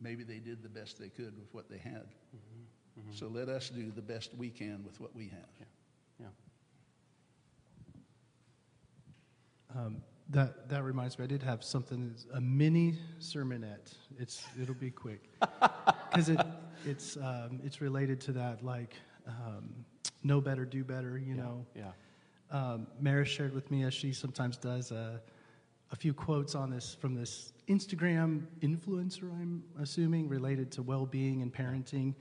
maybe 0.00 0.24
they 0.24 0.38
did 0.38 0.62
the 0.62 0.68
best 0.68 0.98
they 0.98 1.08
could 1.08 1.38
with 1.38 1.52
what 1.52 1.68
they 1.68 1.78
had. 1.78 2.06
Mm-hmm. 2.06 3.00
Mm-hmm. 3.00 3.12
So 3.12 3.28
let 3.28 3.48
us 3.48 3.70
do 3.70 3.90
the 3.90 4.02
best 4.02 4.34
we 4.36 4.50
can 4.50 4.82
with 4.84 5.00
what 5.00 5.14
we 5.14 5.24
have. 5.28 5.48
Yeah. 5.58 5.66
yeah. 6.20 6.26
Um, 9.76 10.02
that 10.30 10.68
that 10.68 10.82
reminds 10.82 11.18
me. 11.18 11.24
I 11.24 11.28
did 11.28 11.42
have 11.42 11.62
something. 11.62 12.14
A 12.34 12.40
mini 12.40 12.98
sermonette. 13.20 13.94
It's 14.18 14.44
it'll 14.60 14.74
be 14.74 14.90
quick 14.90 15.28
because 16.10 16.28
it 16.28 16.40
it's 16.86 17.16
um, 17.16 17.60
it's 17.64 17.80
related 17.80 18.20
to 18.22 18.32
that 18.32 18.64
like 18.64 18.94
um, 19.26 19.74
know 20.22 20.40
better, 20.40 20.64
do 20.64 20.84
better. 20.84 21.18
You 21.18 21.34
yeah. 21.34 21.42
know. 21.42 21.66
Yeah. 21.74 21.90
Um, 22.50 22.86
Maris 23.00 23.28
shared 23.28 23.54
with 23.54 23.70
me, 23.70 23.84
as 23.84 23.94
she 23.94 24.12
sometimes 24.12 24.58
does, 24.58 24.92
uh, 24.92 25.18
a 25.90 25.96
few 25.96 26.12
quotes 26.12 26.54
on 26.54 26.70
this 26.70 26.94
from 26.94 27.14
this 27.14 27.52
Instagram 27.68 28.42
influencer, 28.60 29.24
I'm 29.24 29.62
assuming, 29.80 30.28
related 30.28 30.70
to 30.72 30.82
well-being 30.82 31.40
and 31.40 31.52
parenting. 31.52 32.14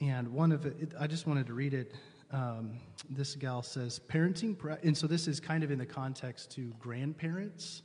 And 0.00 0.28
one 0.28 0.52
of 0.52 0.66
it, 0.66 0.76
it 0.80 0.92
I 0.98 1.06
just 1.06 1.26
wanted 1.26 1.46
to 1.46 1.54
read 1.54 1.72
it. 1.72 1.94
Um, 2.34 2.80
this 3.08 3.36
gal 3.36 3.62
says, 3.62 4.00
parenting, 4.08 4.56
and 4.82 4.96
so 4.96 5.06
this 5.06 5.28
is 5.28 5.38
kind 5.38 5.62
of 5.62 5.70
in 5.70 5.78
the 5.78 5.86
context 5.86 6.50
to 6.56 6.72
grandparents, 6.80 7.82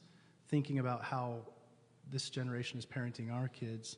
thinking 0.47 0.79
about 0.79 1.03
how 1.03 1.41
this 2.09 2.31
generation 2.31 2.79
is 2.79 2.85
parenting 2.85 3.31
our 3.31 3.47
kids. 3.47 3.97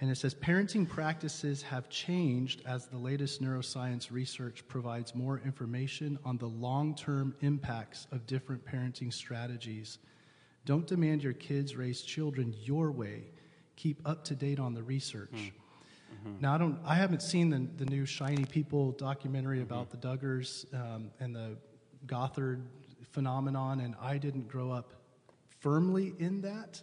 And 0.00 0.08
it 0.08 0.16
says, 0.16 0.36
parenting 0.36 0.88
practices 0.88 1.62
have 1.62 1.88
changed 1.88 2.62
as 2.64 2.86
the 2.86 2.96
latest 2.96 3.42
neuroscience 3.42 4.12
research 4.12 4.62
provides 4.68 5.16
more 5.16 5.40
information 5.44 6.16
on 6.24 6.38
the 6.38 6.46
long 6.46 6.94
term 6.94 7.34
impacts 7.40 8.06
of 8.12 8.24
different 8.24 8.64
parenting 8.64 9.12
strategies. 9.12 9.98
Don't 10.64 10.86
demand 10.86 11.24
your 11.24 11.32
kids 11.32 11.74
raise 11.74 12.02
children 12.02 12.54
your 12.62 12.92
way. 12.92 13.32
Keep 13.74 14.08
up 14.08 14.22
to 14.26 14.36
date 14.36 14.60
on 14.60 14.74
the 14.74 14.82
research. 14.84 15.52
Mm-hmm. 16.26 16.40
Now, 16.40 16.54
I, 16.54 16.58
don't, 16.58 16.78
I 16.84 16.94
haven't 16.94 17.22
seen 17.22 17.50
the, 17.50 17.84
the 17.84 17.90
new 17.90 18.06
Shiny 18.06 18.44
People 18.44 18.92
documentary 18.92 19.58
mm-hmm. 19.58 19.72
about 19.72 19.90
the 19.90 19.96
Duggars 19.96 20.72
um, 20.74 21.10
and 21.20 21.34
the 21.34 21.56
Gothard 22.06 22.62
phenomenon, 23.10 23.80
and 23.80 23.94
I 24.00 24.18
didn't 24.18 24.48
grow 24.48 24.70
up 24.70 24.92
firmly 25.60 26.14
in 26.18 26.40
that 26.42 26.82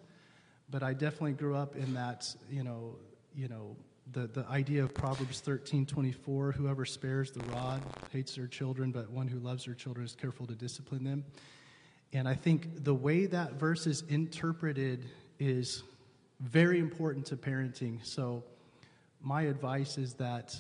but 0.72 0.84
I 0.84 0.94
definitely 0.94 1.34
grew 1.34 1.56
up 1.56 1.76
in 1.76 1.94
that, 1.96 2.34
you 2.50 2.64
know, 2.64 2.96
you 3.36 3.48
know, 3.48 3.76
the, 4.12 4.28
the 4.28 4.46
idea 4.48 4.84
of 4.84 4.94
Proverbs 4.94 5.40
13, 5.40 5.86
24, 5.86 6.52
whoever 6.52 6.86
spares 6.86 7.32
the 7.32 7.44
rod 7.52 7.82
hates 8.12 8.36
their 8.36 8.48
children, 8.48 8.92
but 8.92 9.10
one 9.10 9.28
who 9.28 9.40
loves 9.40 9.66
their 9.66 9.76
children 9.76 10.06
is 10.06 10.16
careful 10.16 10.48
to 10.48 10.56
discipline 10.56 11.04
them. 11.04 11.24
And 12.12 12.28
I 12.28 12.34
think 12.34 12.84
the 12.84 12.94
way 12.94 13.28
that 13.28 13.54
verse 13.54 13.86
is 13.86 14.04
interpreted 14.10 15.06
is 15.40 15.84
very 16.40 16.80
important 16.80 17.28
to 17.28 17.38
parenting. 17.38 18.04
So 18.04 18.44
my 19.22 19.44
advice 19.44 19.98
is 19.98 20.14
that 20.16 20.56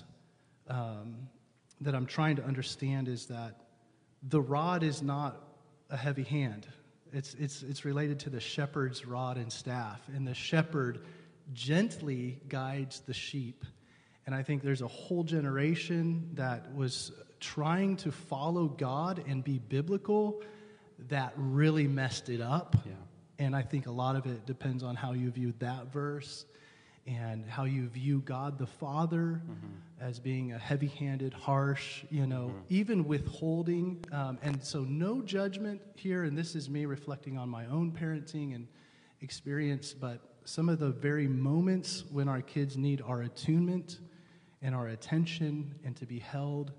um, 0.68 1.16
that 1.82 1.96
I'm 1.96 2.06
trying 2.06 2.36
to 2.38 2.44
understand 2.44 3.08
is 3.08 3.28
that 3.28 3.56
the 4.24 4.42
rod 4.42 4.84
is 4.84 5.02
not 5.02 5.42
a 5.90 5.98
heavy 5.98 6.24
hand. 6.24 6.68
It's, 7.14 7.34
it's, 7.36 7.64
it's 7.64 7.86
related 7.86 8.20
to 8.22 8.30
the 8.30 8.40
shepherd's 8.40 9.06
rod 9.06 9.38
and 9.38 9.52
staff. 9.52 10.02
And 10.14 10.28
the 10.28 10.34
shepherd 10.34 11.00
gently 11.54 12.40
guides 12.50 13.00
the 13.02 13.14
sheep. 13.14 13.66
And 14.26 14.36
I 14.36 14.44
think 14.44 14.62
there's 14.62 14.82
a 14.82 14.88
whole 14.88 15.24
generation 15.24 16.30
that 16.34 16.76
was 16.76 17.12
trying 17.40 17.96
to 17.98 18.12
follow 18.12 18.68
God 18.68 19.24
and 19.28 19.44
be 19.44 19.58
biblical 19.58 20.42
that 21.08 21.34
really 21.38 21.88
messed 21.88 22.30
it 22.30 22.42
up. 22.42 22.76
Yeah. 22.86 22.92
And 23.40 23.56
I 23.56 23.62
think 23.62 23.88
a 23.88 23.92
lot 23.92 24.18
of 24.18 24.26
it 24.26 24.46
depends 24.46 24.84
on 24.84 24.96
how 24.96 25.14
you 25.14 25.32
view 25.32 25.54
that 25.60 25.92
verse 25.94 26.46
and 27.08 27.46
how 27.46 27.64
you 27.64 27.88
view 27.88 28.22
God 28.26 28.58
the 28.58 28.68
Father 28.68 29.42
mm-hmm. 29.44 29.68
as 30.02 30.20
being 30.20 30.54
a 30.54 30.58
heavy 30.58 30.88
handed, 30.88 31.34
harsh, 31.34 32.04
you 32.10 32.28
know, 32.28 32.48
mm-hmm. 32.48 32.60
even 32.70 33.08
withholding. 33.08 34.04
Um, 34.12 34.38
and 34.42 34.64
so, 34.64 34.82
no 34.82 35.22
judgment 35.22 35.82
here. 35.96 36.24
And 36.24 36.38
this 36.38 36.56
is 36.56 36.70
me 36.70 36.86
reflecting 36.86 37.38
on 37.38 37.50
my 37.50 37.66
own 37.66 37.92
parenting 37.92 38.56
and 38.56 38.68
experience. 39.22 39.94
But 39.94 40.20
some 40.46 40.70
of 40.70 40.80
the 40.80 40.92
very 40.92 41.28
moments 41.28 42.04
when 42.12 42.28
our 42.28 42.42
kids 42.42 42.78
need 42.78 43.02
our 43.02 43.22
attunement 43.24 44.00
and 44.62 44.76
our 44.76 44.88
attention 44.88 45.76
and 45.84 45.96
to 45.98 46.06
be 46.06 46.20
held 46.20 46.72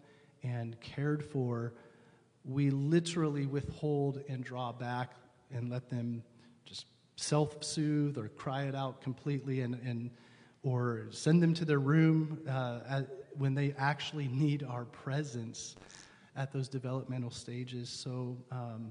and 0.42 0.80
cared 0.80 1.24
for, 1.24 1.74
we 2.44 2.70
literally 2.70 3.46
withhold 3.46 4.22
and 4.28 4.44
draw 4.44 4.72
back 4.72 5.12
and 5.52 5.68
let 5.68 5.88
them 5.90 6.22
self-soothe 7.20 8.16
or 8.16 8.28
cry 8.28 8.64
it 8.64 8.74
out 8.74 9.02
completely 9.02 9.60
and, 9.60 9.74
and 9.84 10.10
or 10.62 11.06
send 11.10 11.42
them 11.42 11.52
to 11.52 11.64
their 11.64 11.78
room 11.78 12.40
uh, 12.48 12.80
at, 12.88 13.08
when 13.36 13.54
they 13.54 13.74
actually 13.78 14.28
need 14.28 14.62
our 14.62 14.86
presence 14.86 15.76
at 16.34 16.50
those 16.52 16.68
developmental 16.68 17.30
stages. 17.30 17.90
So 17.90 18.38
um, 18.50 18.90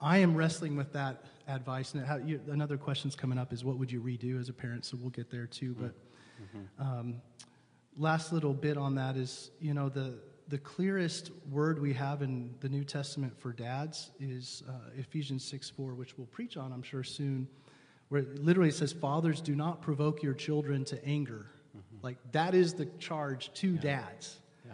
I 0.00 0.18
am 0.18 0.34
wrestling 0.34 0.76
with 0.76 0.92
that 0.92 1.24
advice. 1.46 1.94
And 1.94 2.04
how, 2.04 2.16
you, 2.16 2.40
another 2.50 2.76
question's 2.76 3.14
coming 3.14 3.38
up 3.38 3.52
is 3.52 3.64
what 3.64 3.78
would 3.78 3.92
you 3.92 4.00
redo 4.00 4.38
as 4.40 4.48
a 4.48 4.52
parent? 4.52 4.84
So 4.84 4.96
we'll 5.00 5.10
get 5.10 5.30
there 5.30 5.46
too. 5.46 5.76
But 5.78 5.94
mm-hmm. 6.42 6.82
um, 6.82 7.22
last 7.96 8.32
little 8.32 8.54
bit 8.54 8.76
on 8.76 8.96
that 8.96 9.16
is, 9.16 9.50
you 9.60 9.72
know, 9.72 9.88
the 9.88 10.18
the 10.48 10.58
clearest 10.58 11.30
word 11.50 11.80
we 11.80 11.92
have 11.92 12.22
in 12.22 12.54
the 12.60 12.68
New 12.68 12.84
Testament 12.84 13.38
for 13.38 13.52
dads 13.52 14.10
is 14.18 14.62
uh, 14.68 14.72
Ephesians 14.96 15.44
6 15.44 15.70
4, 15.70 15.94
which 15.94 16.16
we'll 16.16 16.26
preach 16.28 16.56
on, 16.56 16.72
I'm 16.72 16.82
sure, 16.82 17.04
soon, 17.04 17.46
where 18.08 18.22
it 18.22 18.42
literally 18.42 18.70
says, 18.70 18.92
Fathers, 18.92 19.40
do 19.40 19.54
not 19.54 19.82
provoke 19.82 20.22
your 20.22 20.34
children 20.34 20.84
to 20.86 21.04
anger. 21.04 21.46
Mm-hmm. 21.76 22.04
Like, 22.04 22.16
that 22.32 22.54
is 22.54 22.74
the 22.74 22.86
charge 22.98 23.52
to 23.54 23.74
yeah. 23.74 23.80
dads. 23.80 24.38
Yeah. 24.64 24.72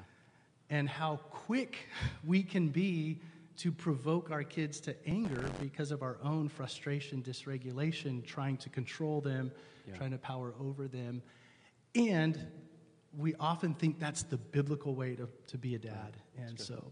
And 0.70 0.88
how 0.88 1.16
quick 1.30 1.88
we 2.24 2.42
can 2.42 2.68
be 2.68 3.20
to 3.56 3.72
provoke 3.72 4.30
our 4.30 4.42
kids 4.44 4.80
to 4.80 4.94
anger 5.08 5.44
because 5.60 5.90
of 5.90 6.02
our 6.02 6.18
own 6.22 6.48
frustration, 6.48 7.22
dysregulation, 7.22 8.24
trying 8.24 8.56
to 8.58 8.68
control 8.68 9.20
them, 9.20 9.50
yeah. 9.88 9.94
trying 9.94 10.10
to 10.10 10.18
power 10.18 10.54
over 10.60 10.88
them. 10.88 11.22
And 11.94 12.46
we 13.18 13.34
often 13.36 13.74
think 13.74 13.98
that's 13.98 14.22
the 14.22 14.36
biblical 14.36 14.94
way 14.94 15.14
to, 15.16 15.28
to 15.48 15.58
be 15.58 15.74
a 15.74 15.78
dad. 15.78 16.16
And 16.38 16.58
so 16.58 16.84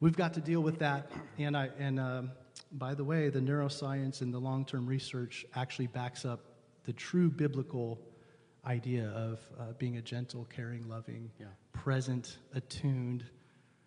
we've 0.00 0.16
got 0.16 0.34
to 0.34 0.40
deal 0.40 0.60
with 0.60 0.78
that. 0.80 1.10
And, 1.38 1.56
I, 1.56 1.70
and 1.78 1.98
um, 1.98 2.30
by 2.72 2.94
the 2.94 3.04
way, 3.04 3.28
the 3.28 3.40
neuroscience 3.40 4.20
and 4.20 4.32
the 4.32 4.38
long 4.38 4.64
term 4.64 4.86
research 4.86 5.44
actually 5.54 5.86
backs 5.88 6.24
up 6.24 6.40
the 6.84 6.92
true 6.92 7.30
biblical 7.30 8.00
idea 8.66 9.08
of 9.10 9.40
uh, 9.58 9.72
being 9.78 9.96
a 9.96 10.02
gentle, 10.02 10.46
caring, 10.54 10.88
loving, 10.88 11.30
Yeah. 11.40 11.46
present, 11.72 12.38
attuned 12.54 13.24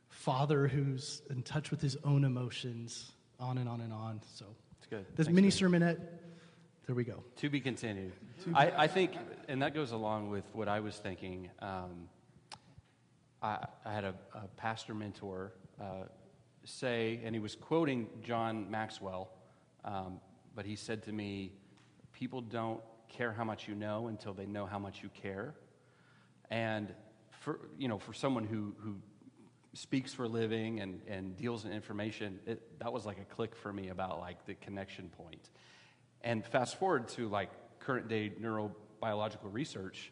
father 0.10 0.68
who's 0.68 1.22
in 1.30 1.44
touch 1.44 1.72
with 1.72 1.82
his 1.82 1.98
own 2.04 2.24
emotions, 2.24 3.12
on 3.40 3.58
and 3.58 3.68
on 3.70 3.82
and 3.82 3.92
on. 3.94 4.22
So, 4.34 4.46
It's 4.78 4.88
good. 4.88 5.06
this 5.16 5.28
Thanks, 5.28 5.36
mini 5.36 5.50
sermonette, 5.50 6.00
there 6.86 6.96
we 6.96 7.04
go. 7.04 7.24
To 7.38 7.50
be 7.50 7.60
continued. 7.60 8.14
I, 8.54 8.72
I 8.84 8.88
think, 8.88 9.14
and 9.48 9.62
that 9.62 9.74
goes 9.74 9.92
along 9.92 10.30
with 10.30 10.44
what 10.54 10.68
I 10.68 10.80
was 10.80 10.96
thinking. 10.98 11.50
Um, 11.60 12.10
I, 13.42 13.66
I 13.84 13.94
had 13.94 14.04
a, 14.04 14.14
a 14.36 14.48
pastor 14.56 14.94
mentor 14.94 15.54
uh, 15.82 16.04
say, 16.64 17.20
and 17.24 17.34
he 17.34 17.40
was 17.40 17.56
quoting 17.56 18.08
John 18.24 18.70
Maxwell, 18.70 19.32
um, 19.84 20.20
but 20.56 20.66
he 20.66 20.76
said 20.76 21.04
to 21.04 21.12
me, 21.12 21.54
People 22.14 22.40
don't 22.40 22.82
care 23.10 23.34
how 23.34 23.44
much 23.44 23.68
you 23.68 23.76
know 23.76 24.08
until 24.08 24.34
they 24.34 24.46
know 24.46 24.66
how 24.66 24.80
much 24.80 25.04
you 25.04 25.10
care. 25.10 25.54
And 26.50 26.94
for, 27.40 27.60
you 27.78 27.88
know, 27.88 27.98
for 27.98 28.14
someone 28.14 28.46
who, 28.46 28.74
who 28.80 28.96
speaks 29.74 30.14
for 30.14 30.24
a 30.24 30.28
living 30.28 30.80
and, 30.80 31.02
and 31.08 31.36
deals 31.36 31.66
in 31.66 31.72
information, 31.72 32.40
it, 32.46 32.80
that 32.80 32.94
was 32.94 33.06
like 33.06 33.20
a 33.20 33.26
click 33.26 33.56
for 33.56 33.74
me 33.74 33.90
about 33.90 34.20
like 34.20 34.46
the 34.46 34.54
connection 34.56 35.10
point. 35.10 35.50
And 36.26 36.44
fast 36.44 36.80
forward 36.80 37.08
to 37.10 37.30
like 37.30 37.52
current 37.80 38.08
day 38.08 38.32
neurobiological 38.42 39.54
research, 39.54 40.12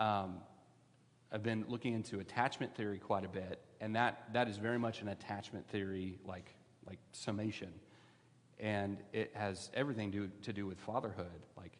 um, 0.00 0.38
I've 1.30 1.42
been 1.42 1.66
looking 1.68 1.92
into 1.92 2.20
attachment 2.20 2.74
theory 2.74 2.98
quite 2.98 3.26
a 3.26 3.28
bit, 3.28 3.60
and 3.78 3.94
that, 3.94 4.32
that 4.32 4.48
is 4.48 4.56
very 4.56 4.78
much 4.78 5.02
an 5.02 5.08
attachment 5.08 5.68
theory 5.68 6.18
like, 6.24 6.54
like 6.86 6.98
summation. 7.12 7.68
And 8.58 8.96
it 9.12 9.30
has 9.34 9.70
everything 9.74 10.10
to, 10.12 10.30
to 10.42 10.54
do 10.54 10.64
with 10.66 10.78
fatherhood. 10.80 11.42
Like, 11.56 11.72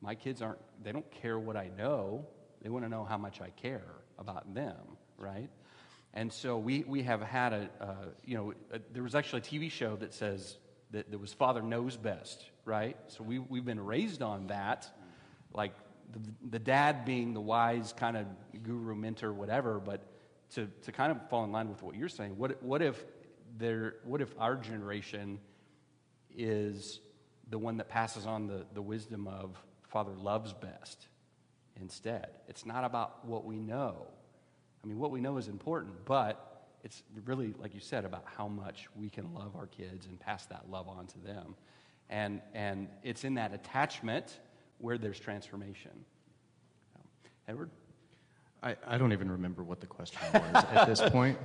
my 0.00 0.14
kids 0.14 0.40
aren't, 0.40 0.60
they 0.84 0.92
don't 0.92 1.10
care 1.10 1.38
what 1.38 1.56
I 1.56 1.70
know, 1.76 2.24
they 2.62 2.68
want 2.68 2.84
to 2.84 2.88
know 2.88 3.04
how 3.04 3.18
much 3.18 3.40
I 3.40 3.50
care 3.50 4.02
about 4.20 4.54
them, 4.54 4.96
right? 5.18 5.50
And 6.14 6.32
so 6.32 6.58
we, 6.58 6.84
we 6.86 7.02
have 7.02 7.22
had 7.22 7.52
a, 7.52 7.70
uh, 7.80 7.94
you 8.24 8.36
know, 8.36 8.52
a, 8.72 8.78
there 8.92 9.02
was 9.02 9.16
actually 9.16 9.40
a 9.40 9.42
TV 9.42 9.70
show 9.70 9.96
that 9.96 10.14
says 10.14 10.58
that 10.90 11.10
there 11.10 11.18
was 11.18 11.32
Father 11.32 11.62
Knows 11.62 11.96
Best, 11.96 12.44
right? 12.64 12.96
So 13.08 13.24
we, 13.24 13.38
we've 13.38 13.64
been 13.64 13.84
raised 13.84 14.22
on 14.22 14.48
that, 14.48 14.88
like 15.52 15.72
the, 16.12 16.20
the 16.50 16.58
dad 16.58 17.04
being 17.04 17.34
the 17.34 17.40
wise 17.40 17.92
kind 17.96 18.16
of 18.16 18.26
guru, 18.62 18.94
mentor, 18.94 19.32
whatever, 19.32 19.80
but 19.80 20.02
to, 20.54 20.68
to 20.82 20.92
kind 20.92 21.10
of 21.10 21.28
fall 21.28 21.44
in 21.44 21.52
line 21.52 21.68
with 21.68 21.82
what 21.82 21.96
you're 21.96 22.08
saying, 22.08 22.36
what, 22.38 22.62
what, 22.62 22.82
if 22.82 23.04
there, 23.58 23.96
what 24.04 24.20
if 24.20 24.32
our 24.38 24.56
generation 24.56 25.40
is 26.36 27.00
the 27.50 27.58
one 27.58 27.78
that 27.78 27.88
passes 27.88 28.26
on 28.26 28.46
the, 28.46 28.64
the 28.74 28.82
wisdom 28.82 29.26
of 29.26 29.56
Father 29.88 30.12
loves 30.12 30.52
best 30.52 31.08
instead? 31.80 32.28
It's 32.48 32.64
not 32.64 32.84
about 32.84 33.24
what 33.24 33.44
we 33.44 33.56
know. 33.56 34.06
I 34.84 34.86
mean, 34.86 34.98
what 34.98 35.10
we 35.10 35.20
know 35.20 35.36
is 35.36 35.48
important, 35.48 36.04
but 36.04 36.45
it's 36.86 37.02
really, 37.24 37.52
like 37.58 37.74
you 37.74 37.80
said, 37.80 38.04
about 38.04 38.22
how 38.36 38.46
much 38.46 38.88
we 38.94 39.10
can 39.10 39.34
love 39.34 39.56
our 39.56 39.66
kids 39.66 40.06
and 40.06 40.20
pass 40.20 40.46
that 40.46 40.70
love 40.70 40.86
on 40.86 41.08
to 41.08 41.18
them. 41.18 41.56
And, 42.08 42.40
and 42.54 42.86
it's 43.02 43.24
in 43.24 43.34
that 43.34 43.52
attachment 43.52 44.38
where 44.78 44.96
there's 44.96 45.18
transformation. 45.18 45.90
Edward? 47.48 47.70
I, 48.62 48.76
I 48.86 48.98
don't 48.98 49.12
even 49.12 49.28
remember 49.28 49.64
what 49.64 49.80
the 49.80 49.88
question 49.88 50.20
was 50.32 50.64
at 50.64 50.86
this 50.86 51.00
point. 51.10 51.36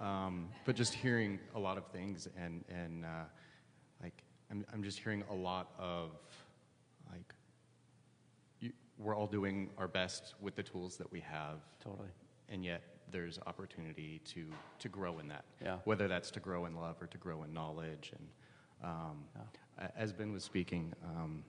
Um, 0.00 0.48
but 0.64 0.74
just 0.74 0.92
hearing 0.92 1.38
a 1.54 1.60
lot 1.60 1.78
of 1.78 1.86
things 1.86 2.26
and, 2.36 2.64
and 2.68 3.04
uh, 3.04 3.08
like, 4.02 4.24
I'm, 4.50 4.66
I'm 4.72 4.82
just 4.82 4.98
hearing 4.98 5.22
a 5.30 5.34
lot 5.34 5.70
of, 5.78 6.10
like, 7.12 7.32
you, 8.58 8.72
we're 8.98 9.14
all 9.14 9.28
doing 9.28 9.70
our 9.78 9.86
best 9.86 10.34
with 10.40 10.56
the 10.56 10.64
tools 10.64 10.96
that 10.96 11.12
we 11.12 11.20
have. 11.20 11.60
Totally. 11.80 12.08
And 12.48 12.64
yet 12.64 12.82
there's 13.10 13.38
opportunity 13.46 14.20
to, 14.26 14.46
to 14.78 14.88
grow 14.88 15.18
in 15.18 15.28
that. 15.28 15.44
Yeah. 15.62 15.78
Whether 15.84 16.08
that's 16.08 16.30
to 16.32 16.40
grow 16.40 16.66
in 16.66 16.74
love 16.74 16.96
or 17.00 17.06
to 17.06 17.18
grow 17.18 17.42
in 17.42 17.52
knowledge. 17.52 18.12
And 18.16 18.28
um, 18.90 19.24
a- 19.78 19.96
as 19.98 20.12
Ben 20.12 20.32
was 20.32 20.44
speaking, 20.44 20.92
um, 21.04 21.44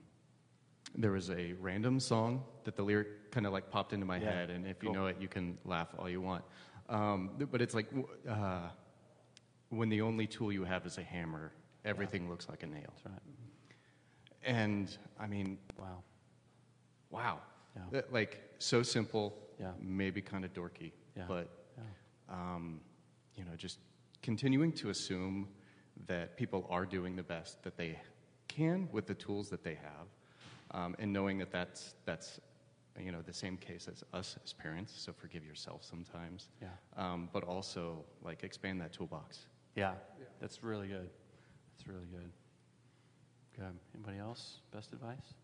there 0.94 1.12
was 1.12 1.30
a 1.30 1.54
random 1.54 1.98
song 2.00 2.42
that 2.64 2.76
the 2.76 2.82
lyric 2.82 3.30
kind 3.30 3.46
of 3.46 3.52
like 3.52 3.70
popped 3.70 3.92
into 3.92 4.04
my 4.06 4.18
Yeah. 4.18 4.30
head, 4.32 4.50
and 4.50 4.66
if 4.66 4.82
you 4.82 4.92
know 4.92 5.06
it, 5.06 5.16
you 5.20 5.28
can 5.28 5.56
laugh 5.64 5.88
all 5.98 6.08
you 6.08 6.20
want. 6.20 6.44
Um, 6.88 7.30
but 7.50 7.62
it's 7.62 7.74
like 7.74 7.86
uh, 8.28 8.68
when 9.70 9.88
the 9.88 10.02
only 10.02 10.26
tool 10.26 10.52
you 10.52 10.64
have 10.64 10.84
is 10.84 10.98
a 10.98 11.02
hammer, 11.02 11.52
everything 11.84 12.28
looks 12.28 12.48
like 12.48 12.62
a 12.62 12.66
nail. 12.66 12.82
That's 12.88 13.06
right. 13.06 13.22
And 14.44 14.96
I 15.18 15.26
mean, 15.26 15.58
Wow. 15.78 16.02
wow, 17.10 17.38
Yeah. 17.92 18.02
Like 18.10 18.40
so 18.58 18.82
simple, 18.82 19.34
Yeah. 19.58 19.72
maybe 19.80 20.20
kind 20.20 20.44
of 20.44 20.52
dorky, 20.52 20.92
Yeah. 21.16 21.24
but 21.28 21.48
Yeah. 21.76 21.84
um, 22.54 22.80
you 23.34 23.44
know, 23.44 23.56
just 23.56 23.78
continuing 24.22 24.72
to 24.72 24.90
assume 24.90 25.48
that 26.06 26.36
people 26.36 26.66
are 26.70 26.86
doing 26.86 27.16
the 27.16 27.22
best 27.22 27.62
that 27.62 27.76
they 27.76 27.98
can 28.48 28.88
with 28.92 29.06
the 29.06 29.14
tools 29.14 29.48
that 29.50 29.62
they 29.62 29.74
have, 29.74 30.08
um, 30.72 30.94
and 30.98 31.12
knowing 31.12 31.38
that 31.38 31.50
that's 31.50 31.94
that's 32.04 32.40
you 33.00 33.10
know 33.12 33.22
the 33.22 33.32
same 33.32 33.56
case 33.56 33.88
as 33.88 34.04
us 34.12 34.36
as 34.44 34.52
parents. 34.52 34.92
So 34.96 35.12
forgive 35.12 35.44
yourself 35.44 35.82
sometimes, 35.84 36.48
Yeah. 36.60 36.68
um, 36.96 37.28
but 37.32 37.42
also 37.44 38.04
like 38.22 38.44
expand 38.44 38.80
that 38.80 38.92
toolbox. 38.92 39.46
Yeah, 39.74 39.94
that's 40.40 40.62
really 40.62 40.88
good. 40.88 41.08
That's 41.76 41.86
really 41.88 42.06
good. 42.06 42.30
Good. 43.56 43.78
Anybody 43.94 44.18
else? 44.18 44.60
Best 44.70 44.92
advice? 44.92 45.34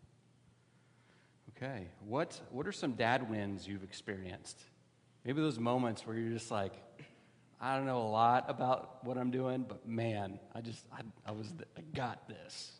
Okay. 1.55 1.87
What 2.05 2.39
What 2.51 2.67
are 2.67 2.71
some 2.71 2.93
dad 2.93 3.29
wins 3.29 3.67
you've 3.67 3.83
experienced? 3.83 4.63
Maybe 5.25 5.41
those 5.41 5.59
moments 5.59 6.05
where 6.07 6.17
you're 6.17 6.31
just 6.31 6.51
like, 6.51 6.73
I 7.61 7.75
don't 7.75 7.85
know 7.85 8.01
a 8.01 8.09
lot 8.09 8.45
about 8.47 9.03
what 9.03 9.17
I'm 9.17 9.31
doing, 9.31 9.65
but 9.67 9.85
man, 9.87 10.39
I 10.55 10.61
just 10.61 10.85
I, 10.93 11.01
I 11.25 11.31
was 11.31 11.53
I 11.77 11.81
got 11.93 12.27
this. 12.27 12.71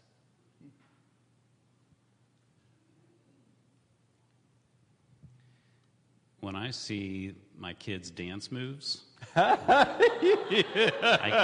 When 6.40 6.56
I 6.56 6.72
see 6.72 7.36
my 7.58 7.74
kids' 7.74 8.10
dance 8.10 8.50
moves, 8.50 9.02
I, 9.36 9.90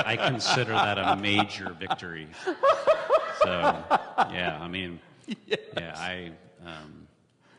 I 0.06 0.16
consider 0.16 0.72
that 0.72 0.98
a 0.98 1.18
major 1.18 1.76
victory. 1.78 2.28
So, 3.44 3.84
yeah, 4.32 4.58
I 4.62 4.68
mean, 4.70 5.02
yeah, 5.46 5.94
I, 5.98 6.32
um, 6.66 7.08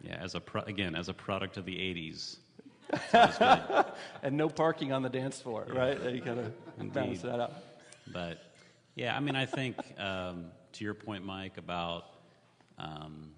yeah, 0.03 0.16
as 0.22 0.35
a 0.35 0.40
pro- 0.40 0.62
again 0.62 0.94
as 0.94 1.11
a 1.11 1.14
product 1.14 1.59
of 1.59 1.66
the 1.66 1.75
'80s, 1.77 2.14
sounds 2.14 2.37
good. 2.37 2.45
And 4.22 4.37
no 4.37 4.49
parking 4.49 4.92
on 4.92 5.03
the 5.03 5.09
dance 5.09 5.40
floor, 5.40 5.66
right? 5.68 6.01
You 6.12 6.20
kind 6.20 6.40
of 6.40 6.92
balance 6.92 7.22
that 7.22 7.40
out. 7.40 7.53
But 8.12 8.38
yeah, 8.94 9.16
I 9.16 9.20
mean, 9.20 9.37
I 9.37 9.46
think 9.46 9.77
um, 9.99 10.46
to 10.72 10.85
your 10.85 10.94
point, 10.94 11.25
Mike, 11.25 11.59
about 11.59 12.05
um, 12.79 13.31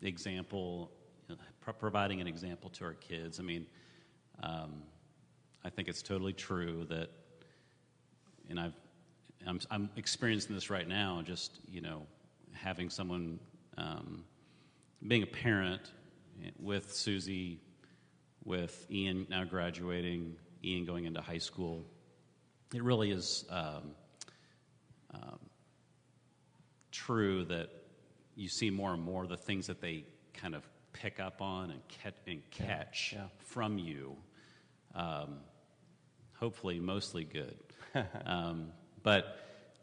the 0.00 0.08
example, 0.08 0.90
you 1.28 1.34
know, 1.34 1.40
pro- 1.60 1.74
providing 1.74 2.20
an 2.20 2.26
example 2.26 2.70
to 2.70 2.84
our 2.84 2.94
kids. 2.94 3.38
I 3.40 3.42
mean, 3.42 3.66
um, 4.42 4.82
I 5.64 5.70
think 5.70 5.88
it's 5.88 6.02
totally 6.02 6.32
true 6.32 6.86
that, 6.90 7.10
and 8.48 8.60
I've, 8.60 8.74
I'm, 9.46 9.60
I'm 9.70 9.90
experiencing 9.96 10.54
this 10.54 10.70
right 10.70 10.88
now. 10.88 11.22
Just 11.24 11.60
you 11.68 11.80
know, 11.80 12.02
having 12.52 12.90
someone, 12.90 13.38
um, 13.76 14.24
being 15.06 15.22
a 15.22 15.26
parent 15.26 15.92
with 16.58 16.92
Susie, 16.92 17.60
with 18.46 18.86
Ian 18.90 19.26
now 19.28 19.44
graduating, 19.44 20.36
Ian 20.64 20.86
going 20.86 21.04
into 21.04 21.20
high 21.20 21.36
school 21.36 21.84
it 22.74 22.82
really 22.82 23.10
is 23.10 23.44
um, 23.50 23.92
um, 25.14 25.38
true 26.90 27.44
that 27.44 27.70
you 28.34 28.48
see 28.48 28.70
more 28.70 28.92
and 28.92 29.02
more 29.02 29.26
the 29.26 29.36
things 29.36 29.66
that 29.68 29.80
they 29.80 30.04
kind 30.34 30.54
of 30.54 30.68
pick 30.92 31.20
up 31.20 31.40
on 31.40 31.70
and, 31.70 31.80
catch, 31.88 32.14
and 32.26 32.42
catch 32.50 33.12
yeah. 33.14 33.26
from 33.38 33.78
you. 33.78 34.16
Um, 34.94 35.38
hopefully, 36.34 36.80
mostly 36.80 37.24
good. 37.24 37.56
um, 38.26 38.72
but 39.02 39.38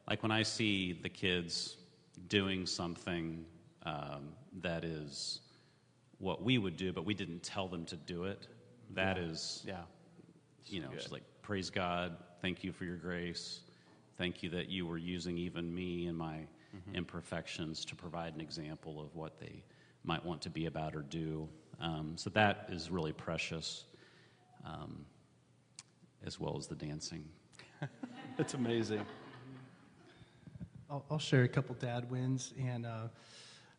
like 0.08 0.22
when 0.22 0.32
I 0.32 0.44
see 0.44 0.94
the 0.94 1.10
kids 1.10 1.78
doing 2.28 2.66
something 2.66 3.46
um, 3.84 4.34
that 4.62 4.84
is 4.84 5.40
what 6.20 6.44
we 6.44 6.58
would 6.58 6.78
do, 6.78 6.92
but 6.94 7.06
we 7.06 7.14
didn't 7.14 7.44
tell 7.44 7.68
them 7.68 7.86
to 7.86 7.96
do 7.96 8.26
it, 8.26 8.48
That 8.96 9.18
is 9.18 9.64
Yeah. 9.68 9.84
you 10.66 10.82
know, 10.82 10.90
just 10.94 11.12
like 11.12 11.24
praise 11.42 11.70
God, 11.70 12.18
thank 12.42 12.64
you 12.64 12.72
for 12.72 12.86
your 12.86 12.98
grace, 12.98 13.62
thank 14.18 14.44
you 14.44 14.50
that 14.52 14.70
you 14.70 14.86
were 14.86 14.98
using 14.98 15.38
even 15.38 15.74
me 15.74 16.08
and 16.08 16.18
my 16.18 16.48
imperfections 16.94 17.86
to 17.86 17.96
provide 17.96 18.34
an 18.34 18.42
example 18.42 19.00
of 19.00 19.16
what 19.16 19.40
they 19.40 19.64
might 20.04 20.24
want 20.26 20.42
to 20.42 20.50
be 20.50 20.66
about 20.66 20.96
or 20.96 21.02
do. 21.04 21.48
Um, 21.80 22.14
so 22.18 22.30
that 22.32 22.68
is 22.70 22.90
really 22.90 23.14
precious, 23.14 23.86
um, 24.66 25.06
as 26.26 26.40
well 26.40 26.58
as 26.58 26.68
the 26.68 26.76
dancing. 26.76 27.26
It's 28.40 28.56
amazing. 28.56 29.06
I'll, 30.90 31.06
I'll 31.12 31.20
share 31.20 31.44
a 31.44 31.48
couple 31.48 31.76
dad 31.76 32.10
wins. 32.10 32.52
And 32.60 32.84
uh, 32.86 33.10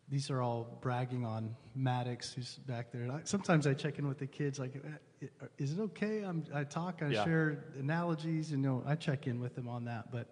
these 0.07 0.29
are 0.29 0.41
all 0.41 0.77
bragging 0.81 1.25
on 1.25 1.55
Maddox, 1.73 2.31
who's 2.33 2.55
back 2.67 2.91
there. 2.91 3.01
And 3.01 3.11
I, 3.11 3.21
sometimes 3.23 3.65
I 3.65 3.73
check 3.73 3.97
in 3.97 4.07
with 4.07 4.19
the 4.19 4.27
kids, 4.27 4.59
like, 4.59 4.75
"Uh, 5.21 5.45
is 5.57 5.73
it 5.73 5.79
okay? 5.79 6.21
I'm, 6.23 6.43
I 6.53 6.63
talk, 6.63 7.01
I 7.01 7.09
Yeah. 7.09 7.23
share 7.23 7.65
analogies, 7.79 8.51
and 8.51 8.63
you 8.63 8.69
know, 8.69 8.83
I 8.85 8.95
check 8.95 9.25
in 9.27 9.39
with 9.39 9.55
them 9.55 9.67
on 9.67 9.85
that. 9.85 10.11
But 10.11 10.27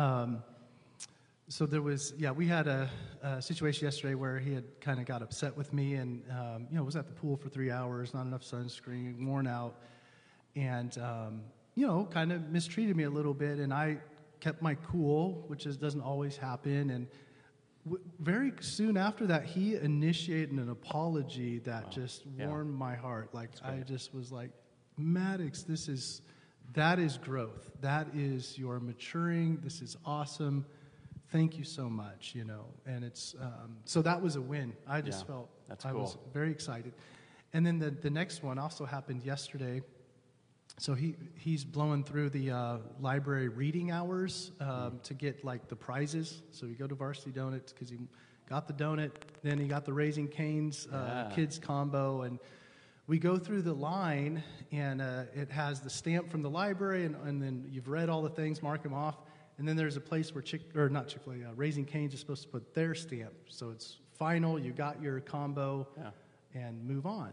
um, 0.00 0.42
so 1.48 1.66
there 1.66 1.82
was, 1.82 2.12
yeah, 2.16 2.30
we 2.30 2.46
had 2.46 2.68
a, 2.68 2.88
a 3.22 3.42
situation 3.42 3.84
yesterday 3.86 4.14
where 4.14 4.38
he 4.38 4.52
had 4.52 4.64
kind 4.80 5.00
of 5.00 5.06
got 5.06 5.20
upset 5.22 5.56
with 5.56 5.72
me, 5.72 5.94
and 5.94 6.22
um, 6.30 6.66
you 6.70 6.76
know, 6.76 6.84
was 6.84 6.96
at 6.96 7.06
the 7.08 7.12
pool 7.14 7.36
for 7.36 7.48
three 7.48 7.70
hours, 7.72 8.14
not 8.14 8.26
enough 8.26 8.42
sunscreen, 8.42 9.26
worn 9.26 9.46
out, 9.48 9.74
and 10.54 10.96
um, 10.98 11.42
you 11.74 11.86
know, 11.86 12.04
kind 12.10 12.30
of 12.32 12.50
mistreated 12.50 12.96
me 12.96 13.02
a 13.04 13.10
little 13.10 13.34
bit, 13.34 13.58
and 13.58 13.74
I 13.74 13.98
kept 14.38 14.62
my 14.62 14.74
cool, 14.76 15.44
which 15.48 15.66
is, 15.66 15.76
doesn't 15.76 16.02
always 16.02 16.36
happen, 16.36 16.90
and 16.90 17.08
very 18.18 18.52
soon 18.60 18.96
after 18.96 19.26
that, 19.28 19.44
he 19.44 19.76
initiated 19.76 20.52
an 20.52 20.68
apology 20.68 21.60
that 21.60 21.90
just 21.90 22.26
Yeah. 22.26 22.48
warmed 22.48 22.74
my 22.74 22.94
heart. 22.96 23.32
Like 23.32 23.50
I 23.62 23.80
just 23.80 24.12
was 24.12 24.32
like, 24.32 24.50
Maddox, 24.96 25.62
this 25.62 25.88
is 25.88 26.22
that 26.72 26.98
is 26.98 27.16
growth. 27.16 27.70
That 27.80 28.08
is 28.14 28.58
your 28.58 28.80
maturing. 28.80 29.58
This 29.62 29.80
is 29.82 29.96
awesome. 30.04 30.66
Thank 31.30 31.56
you 31.58 31.64
so 31.64 31.88
much. 31.88 32.34
You 32.34 32.44
know, 32.44 32.66
and 32.86 33.04
it's 33.04 33.34
um, 33.40 33.76
so 33.84 34.02
that 34.02 34.20
was 34.20 34.36
a 34.36 34.40
win. 34.40 34.72
I 34.86 35.00
just 35.00 35.20
Yeah, 35.22 35.26
felt 35.26 35.50
that's 35.68 35.84
I 35.86 35.92
was 35.92 36.16
very 36.32 36.50
excited. 36.50 36.92
And 37.52 37.64
then 37.64 37.78
the 37.78 37.90
the 37.90 38.10
next 38.10 38.42
one 38.42 38.58
also 38.58 38.84
happened 38.84 39.22
yesterday. 39.22 39.82
So 40.78 40.94
he 40.94 41.14
he's 41.34 41.64
blowing 41.64 42.04
through 42.04 42.30
the 42.30 42.50
uh, 42.50 42.78
library 43.00 43.48
reading 43.48 43.90
hours 43.90 44.52
um, 44.60 45.00
to 45.04 45.14
get 45.14 45.42
like 45.44 45.68
the 45.68 45.76
prizes. 45.76 46.42
So 46.50 46.66
we 46.66 46.74
go 46.74 46.86
to 46.86 46.94
Varsity 46.94 47.30
Donuts 47.30 47.72
because 47.72 47.88
he 47.88 47.96
got 48.48 48.66
the 48.68 48.74
donut, 48.74 49.10
then 49.42 49.58
he 49.58 49.66
got 49.66 49.84
the 49.84 49.92
Raising 49.92 50.28
Cane's 50.28 50.86
uh, 50.92 51.26
Yeah. 51.30 51.34
kids 51.34 51.58
combo, 51.58 52.22
and 52.22 52.38
we 53.08 53.18
go 53.18 53.38
through 53.38 53.62
the 53.62 53.72
line, 53.72 54.42
and 54.70 55.00
uh, 55.00 55.22
it 55.34 55.50
has 55.50 55.80
the 55.80 55.90
stamp 55.90 56.28
from 56.30 56.42
the 56.42 56.50
library, 56.50 57.04
and, 57.06 57.16
and 57.26 57.42
then 57.42 57.64
you've 57.70 57.88
read 57.88 58.08
all 58.08 58.22
the 58.22 58.28
things, 58.30 58.62
mark 58.62 58.82
them 58.82 58.94
off, 58.94 59.16
and 59.58 59.66
then 59.66 59.76
there's 59.76 59.96
a 59.96 60.00
place 60.00 60.34
where 60.34 60.42
Chick 60.42 60.76
or 60.76 60.88
not 60.88 61.08
Chick 61.08 61.22
Fil 61.24 61.32
A, 61.34 61.48
uh, 61.48 61.52
Raising 61.56 61.84
Cane's 61.84 62.14
is 62.14 62.20
supposed 62.20 62.42
to 62.42 62.48
put 62.48 62.74
their 62.74 62.94
stamp. 62.94 63.32
So 63.48 63.70
it's 63.70 63.96
final. 64.14 64.58
You 64.58 64.72
got 64.72 65.00
your 65.02 65.20
combo, 65.20 65.88
Yeah. 65.96 66.10
and 66.54 66.84
move 66.84 67.06
on. 67.06 67.32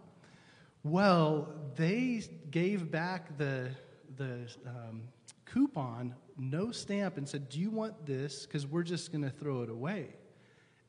Well, 0.84 1.48
they 1.76 2.22
gave 2.52 2.92
back 2.92 3.38
the 3.38 3.70
the 4.18 4.48
um, 4.68 5.04
coupon, 5.46 6.14
no 6.38 6.72
stamp, 6.72 7.18
and 7.18 7.28
said, 7.28 7.50
"Do 7.50 7.60
you 7.60 7.70
want 7.70 8.06
this? 8.06 8.46
Because 8.46 8.68
we're 8.68 8.84
just 8.84 9.12
going 9.12 9.24
to 9.24 9.30
throw 9.30 9.62
it 9.62 9.70
away." 9.70 10.10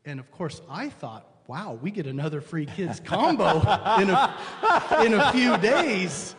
And 0.05 0.19
of 0.19 0.31
course, 0.33 0.61
I 0.69 0.89
thought, 0.89 1.27
"Wow, 1.47 1.79
we 1.81 1.91
get 1.93 2.07
another 2.07 2.41
free 2.41 2.67
kids 2.67 3.01
combo 3.05 3.59
in 4.01 4.11
a 4.11 5.05
in 5.05 5.15
a 5.15 5.33
few 5.33 5.57
days." 5.59 6.35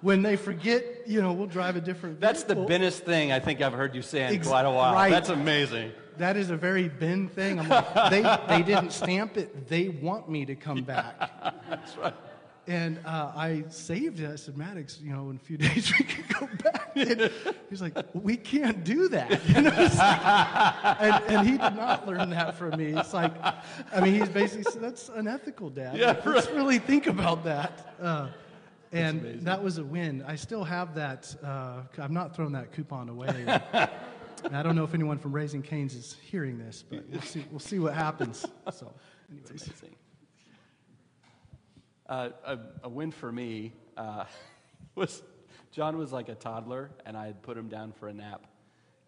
When 0.00 0.22
they 0.22 0.36
forget, 0.36 1.08
you 1.08 1.20
know, 1.20 1.32
we'll 1.32 1.48
drive 1.48 1.74
a 1.74 1.80
different. 1.80 2.20
That's 2.20 2.44
the 2.44 2.54
vehicle. 2.54 2.70
Bennis 2.70 3.00
thing 3.00 3.32
I 3.32 3.40
think 3.40 3.60
I've 3.60 3.72
heard 3.72 3.96
you 3.96 4.02
say 4.02 4.28
in 4.28 4.34
Ex- 4.34 4.46
quite 4.46 4.64
a 4.64 4.70
while. 4.70 4.94
right. 4.94 5.10
That's 5.10 5.28
amazing. 5.28 5.90
That 6.18 6.36
is 6.36 6.50
a 6.50 6.56
very 6.56 6.88
Ben 6.88 7.28
thing. 7.28 7.58
I'm 7.58 7.68
like, 7.68 8.10
they, 8.10 8.22
they 8.48 8.62
didn't 8.62 8.92
stamp 8.92 9.36
it. 9.36 9.68
They 9.68 9.88
want 9.88 10.28
me 10.28 10.44
to 10.46 10.54
come 10.54 10.82
back. 10.82 11.30
That's 11.68 11.96
right. 11.96 12.14
And 12.68 13.00
uh, 13.06 13.32
I 13.34 13.64
saved 13.70 14.20
it. 14.20 14.30
I 14.30 14.36
said, 14.36 14.58
Maddox, 14.58 15.00
you 15.02 15.10
know, 15.10 15.30
in 15.30 15.36
a 15.36 15.38
few 15.38 15.56
days 15.68 15.90
we 15.98 16.04
can 16.04 16.24
go 16.38 16.48
back. 16.62 16.90
And 16.94 17.30
he's 17.70 17.80
like, 17.80 17.96
we 18.12 18.36
can't 18.36 18.84
do 18.84 19.08
that. 19.08 19.40
You 19.48 19.62
know, 19.62 19.70
and, 19.70 21.24
and 21.24 21.46
he 21.48 21.52
did 21.52 21.74
not 21.74 22.06
learn 22.06 22.28
that 22.30 22.56
from 22.56 22.76
me. 22.76 22.88
It's 22.88 23.14
like, 23.14 23.32
I 23.42 24.00
mean, 24.00 24.14
he's 24.14 24.28
basically 24.28 24.70
said, 24.70 24.82
that's 24.82 25.08
unethical, 25.08 25.70
Dad. 25.70 25.96
Yeah, 25.96 26.08
Like, 26.08 26.26
Let's 26.26 26.50
really 26.50 26.78
think 26.78 27.06
about 27.06 27.44
that. 27.44 27.94
Uh, 28.00 28.28
and 28.92 29.40
that 29.42 29.62
was 29.62 29.78
a 29.78 29.84
win. 29.84 30.22
I 30.26 30.36
still 30.36 30.64
have 30.64 30.94
that. 30.96 31.34
Uh, 31.42 31.82
I'm 31.98 32.12
not 32.12 32.36
throwing 32.36 32.52
that 32.52 32.72
coupon 32.72 33.08
away. 33.08 33.46
I 34.52 34.62
don't 34.62 34.76
know 34.76 34.84
if 34.84 34.94
anyone 34.94 35.18
from 35.18 35.32
Raising 35.32 35.62
Cane's 35.62 35.94
is 35.94 36.16
hearing 36.22 36.58
this, 36.58 36.84
but 36.88 37.04
we'll 37.10 37.22
see, 37.22 37.44
we'll 37.50 37.60
see 37.60 37.78
what 37.78 37.94
happens. 37.94 38.44
So, 38.70 38.92
anyways. 39.30 39.70
Uh, 42.08 42.30
a, 42.46 42.58
a 42.84 42.88
win 42.88 43.10
for 43.10 43.30
me 43.30 43.72
uh, 43.98 44.24
was 44.94 45.22
John 45.72 45.98
was 45.98 46.10
like 46.10 46.30
a 46.30 46.34
toddler, 46.34 46.90
and 47.04 47.16
I 47.16 47.26
had 47.26 47.42
put 47.42 47.58
him 47.58 47.68
down 47.68 47.92
for 47.92 48.08
a 48.08 48.14
nap, 48.14 48.46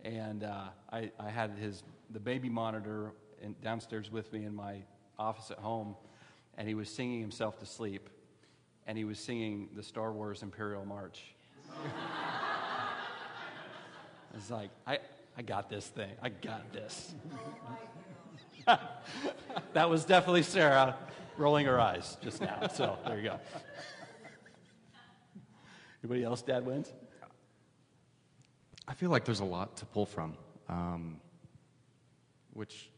and 0.05 0.45
uh, 0.45 0.65
I, 0.93 1.11
I 1.19 1.31
had 1.31 1.53
his 1.59 1.83
the 2.11 2.21
baby 2.21 2.51
monitor 2.51 3.13
in, 3.41 3.57
downstairs 3.63 4.11
with 4.13 4.31
me 4.33 4.45
in 4.45 4.55
my 4.55 4.83
office 5.19 5.51
at 5.51 5.59
home, 5.59 5.97
and 6.59 6.69
he 6.69 6.75
was 6.75 6.91
singing 6.91 7.21
himself 7.21 7.59
to 7.61 7.67
sleep, 7.67 8.11
and 8.87 8.99
he 8.99 9.05
was 9.05 9.19
singing 9.19 9.71
the 9.75 9.83
Star 9.83 10.13
Wars 10.13 10.43
Imperial 10.43 10.85
March. 10.85 11.23
It's 14.37 14.49
like 14.49 14.71
I 14.87 14.99
I 15.37 15.43
got 15.43 15.69
this 15.69 15.87
thing. 15.87 16.11
I 16.23 16.29
got 16.29 16.73
this. 16.73 17.15
that 19.73 19.91
was 19.91 20.05
definitely 20.05 20.45
Sarah 20.45 20.97
rolling 21.41 21.67
her 21.67 21.81
eyes 21.81 22.19
just 22.23 22.41
now. 22.41 22.69
So 22.69 22.99
there 23.07 23.17
you 23.17 23.25
go. 23.25 23.41
Anybody 26.05 26.23
else, 26.23 26.43
Dad 26.43 26.65
wins? 26.65 26.93
I 28.87 28.95
feel 28.95 29.11
like 29.11 29.25
there's 29.25 29.41
a 29.41 29.45
lot 29.45 29.77
to 29.79 29.87
pull 29.87 30.07
from, 30.07 30.37
um, 30.69 31.21
which, 32.53 32.91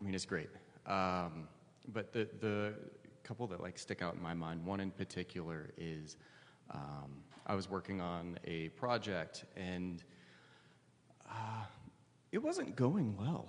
I 0.00 0.04
mean, 0.04 0.14
is 0.14 0.24
great. 0.24 0.48
Um, 0.86 1.48
but 1.92 2.12
the, 2.12 2.28
the 2.40 2.74
couple 3.22 3.46
that 3.48 3.60
like 3.60 3.78
stick 3.78 4.02
out 4.02 4.14
in 4.14 4.22
my 4.22 4.34
mind, 4.34 4.64
one 4.64 4.80
in 4.80 4.90
particular 4.90 5.70
is 5.76 6.16
um, 6.70 7.22
I 7.46 7.54
was 7.54 7.68
working 7.68 8.00
on 8.00 8.38
a 8.44 8.68
project 8.70 9.44
and 9.56 10.02
uh, 11.28 11.64
it 12.32 12.38
wasn't 12.38 12.76
going 12.76 13.16
well. 13.16 13.48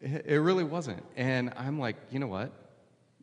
It, 0.00 0.24
it 0.26 0.40
really 0.40 0.64
wasn't. 0.64 1.04
And 1.16 1.52
I'm 1.56 1.78
like, 1.78 1.96
you 2.10 2.18
know 2.18 2.26
what? 2.26 2.63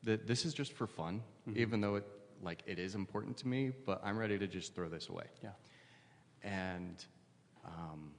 Th- 0.05 0.21
this 0.25 0.45
is 0.45 0.53
just 0.53 0.73
for 0.73 0.87
fun, 0.87 1.21
even 1.55 1.81
though 1.81 1.95
it 1.95 2.05
like 2.41 2.63
it 2.65 2.79
is 2.79 2.95
important 2.95 3.37
to 3.37 3.47
me. 3.47 3.71
But 3.85 4.01
I'm 4.03 4.17
ready 4.17 4.37
to 4.39 4.47
just 4.47 4.73
throw 4.75 4.89
this 4.89 5.09
away. 5.09 5.25
Yeah. 5.43 5.51
and 6.43 7.05
um, 7.65 8.11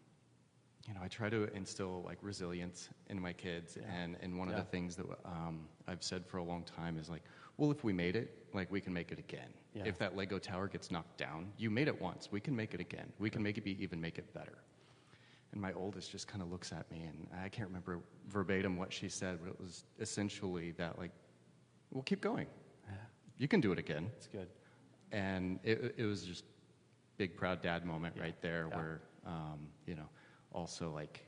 you 0.86 0.94
know 0.94 1.00
i 1.02 1.08
try 1.08 1.28
to 1.28 1.44
instill 1.54 2.02
like 2.04 2.18
resilience 2.22 2.88
in 3.08 3.20
my 3.20 3.32
kids 3.32 3.78
and, 4.00 4.16
and 4.22 4.38
one 4.38 4.48
of 4.48 4.56
the 4.56 4.62
things 4.62 4.96
that 4.96 5.06
um, 5.24 5.66
i've 5.88 6.02
said 6.02 6.24
for 6.26 6.38
a 6.38 6.42
long 6.44 6.62
time 6.64 6.98
is 6.98 7.08
like 7.08 7.22
well 7.56 7.70
if 7.70 7.84
we 7.84 7.92
made 7.92 8.16
it 8.16 8.46
like 8.54 8.70
we 8.70 8.80
can 8.80 8.92
make 8.92 9.10
it 9.12 9.18
again. 9.18 9.48
Yeah. 9.74 9.84
if 9.86 9.96
that 9.98 10.16
lego 10.16 10.38
tower 10.38 10.68
gets 10.68 10.90
knocked 10.90 11.16
down 11.18 11.50
you 11.56 11.70
made 11.70 11.88
it 11.88 12.00
once 12.00 12.28
we 12.30 12.40
can 12.40 12.54
make 12.54 12.74
it 12.74 12.80
again. 12.80 13.12
We 13.18 13.30
can 13.30 13.42
make 13.42 13.56
it 13.58 13.64
be 13.64 13.82
even 13.82 14.00
make 14.00 14.18
it 14.18 14.32
better. 14.34 14.58
And 15.52 15.60
my 15.60 15.72
oldest 15.72 16.10
just 16.10 16.26
kind 16.28 16.42
of 16.42 16.50
looks 16.50 16.72
at 16.72 16.90
me 16.90 17.02
and 17.10 17.26
i 17.44 17.48
can't 17.48 17.68
remember 17.68 18.00
verbatim 18.28 18.76
what 18.76 18.92
she 18.92 19.08
said 19.08 19.38
but 19.42 19.48
it 19.50 19.60
was 19.60 19.84
essentially 20.00 20.72
that 20.72 20.98
like 20.98 21.10
we'll 21.92 22.02
keep 22.02 22.20
going 22.20 22.46
you 23.38 23.48
can 23.48 23.60
do 23.60 23.72
it 23.72 23.78
again 23.78 24.08
It's 24.16 24.26
good. 24.28 24.48
and 25.10 25.58
it, 25.64 25.94
it 25.96 26.04
was 26.04 26.22
just 26.24 26.44
big 27.16 27.36
proud 27.36 27.60
dad 27.62 27.84
moment 27.84 28.14
right 28.20 28.40
there 28.42 28.66
Yeah. 28.70 28.76
where 28.76 29.00
um, 29.26 29.58
you 29.86 29.94
know 29.94 30.08
also 30.52 30.90
like 30.90 31.26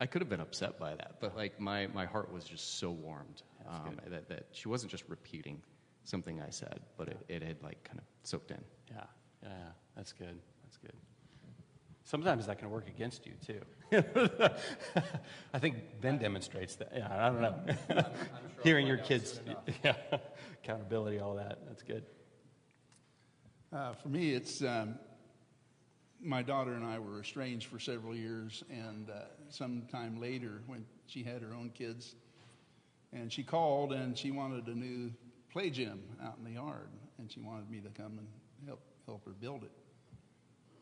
i 0.00 0.06
could 0.06 0.20
have 0.22 0.28
been 0.28 0.40
upset 0.40 0.78
by 0.78 0.94
that 0.94 1.16
but 1.20 1.36
like 1.36 1.58
my, 1.60 1.86
my 1.88 2.06
heart 2.06 2.32
was 2.32 2.44
just 2.44 2.78
so 2.78 2.90
warmed 2.90 3.42
um, 3.68 3.96
that, 4.08 4.28
that 4.28 4.46
she 4.52 4.68
wasn't 4.68 4.90
just 4.90 5.04
repeating 5.08 5.60
something 6.04 6.40
i 6.40 6.50
said 6.50 6.80
but 6.96 7.08
it, 7.08 7.18
it 7.28 7.42
had 7.42 7.56
like 7.62 7.82
kind 7.84 7.98
of 7.98 8.04
soaked 8.22 8.50
in 8.50 8.58
Yeah. 8.90 9.04
Yeah. 9.42 9.48
yeah. 9.50 9.54
That's 9.96 10.12
good. 10.12 10.38
That's 10.64 10.76
good. 10.78 10.94
Sometimes 12.04 12.46
that 12.46 12.58
can 12.58 12.70
work 12.70 12.88
against 12.88 13.26
you 13.26 13.34
too. 13.46 13.60
I 15.54 15.58
think 15.58 15.76
Ben 16.00 16.18
demonstrates 16.18 16.74
that. 16.76 16.92
Yeah, 16.94 17.08
I 17.10 17.28
don't 17.28 17.40
know. 17.40 18.04
Hearing 18.64 18.86
your 18.86 18.98
kids, 18.98 19.40
yeah, 19.84 19.94
accountability, 20.62 21.20
all 21.20 21.34
that. 21.36 21.58
That's 21.66 21.82
good. 21.82 22.04
Uh, 23.72 23.92
for 23.94 24.08
me, 24.08 24.34
it's 24.34 24.62
um, 24.62 24.96
my 26.20 26.42
daughter 26.42 26.74
and 26.74 26.84
I 26.84 26.98
were 26.98 27.20
estranged 27.20 27.66
for 27.68 27.78
several 27.78 28.14
years, 28.14 28.64
and 28.70 29.08
uh, 29.08 29.24
sometime 29.48 30.20
later, 30.20 30.62
when 30.66 30.84
she 31.06 31.22
had 31.22 31.40
her 31.42 31.54
own 31.54 31.70
kids, 31.70 32.16
and 33.12 33.32
she 33.32 33.42
called 33.42 33.92
and 33.92 34.16
she 34.16 34.30
wanted 34.30 34.66
a 34.66 34.74
new 34.74 35.12
play 35.52 35.70
gym 35.70 36.00
out 36.22 36.36
in 36.38 36.44
the 36.44 36.52
yard, 36.52 36.88
and 37.18 37.30
she 37.30 37.40
wanted 37.40 37.70
me 37.70 37.80
to 37.80 37.90
come 37.90 38.18
and 38.18 38.26
help 38.66 38.80
help 39.06 39.24
her 39.24 39.32
build 39.32 39.62
it. 39.62 39.70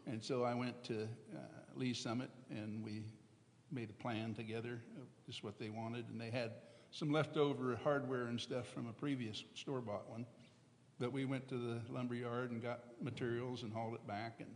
And 0.07 0.23
so 0.23 0.45
I 0.45 0.55
went 0.55 0.83
to 0.85 1.03
uh, 1.03 1.39
Lee 1.75 1.95
Summit, 1.95 2.31
and 2.51 2.85
we 2.85 3.03
made 3.71 3.91
a 3.91 4.03
plan 4.03 4.35
together 4.35 4.81
of 5.01 5.07
just 5.27 5.45
what 5.45 5.59
they 5.59 5.71
wanted, 5.71 6.07
and 6.09 6.21
they 6.21 6.31
had 6.31 6.53
some 6.91 7.13
leftover 7.13 7.79
hardware 7.85 8.27
and 8.27 8.41
stuff 8.41 8.67
from 8.69 8.89
a 8.89 8.93
previous 8.93 9.45
store 9.55 9.81
bought 9.81 10.09
one. 10.11 10.27
But 10.99 11.13
we 11.13 11.25
went 11.25 11.49
to 11.49 11.57
the 11.57 11.81
lumber 11.89 12.15
yard 12.15 12.51
and 12.51 12.63
got 12.63 12.81
materials 13.01 13.63
and 13.63 13.73
hauled 13.73 13.95
it 13.95 14.07
back 14.07 14.37
and 14.41 14.51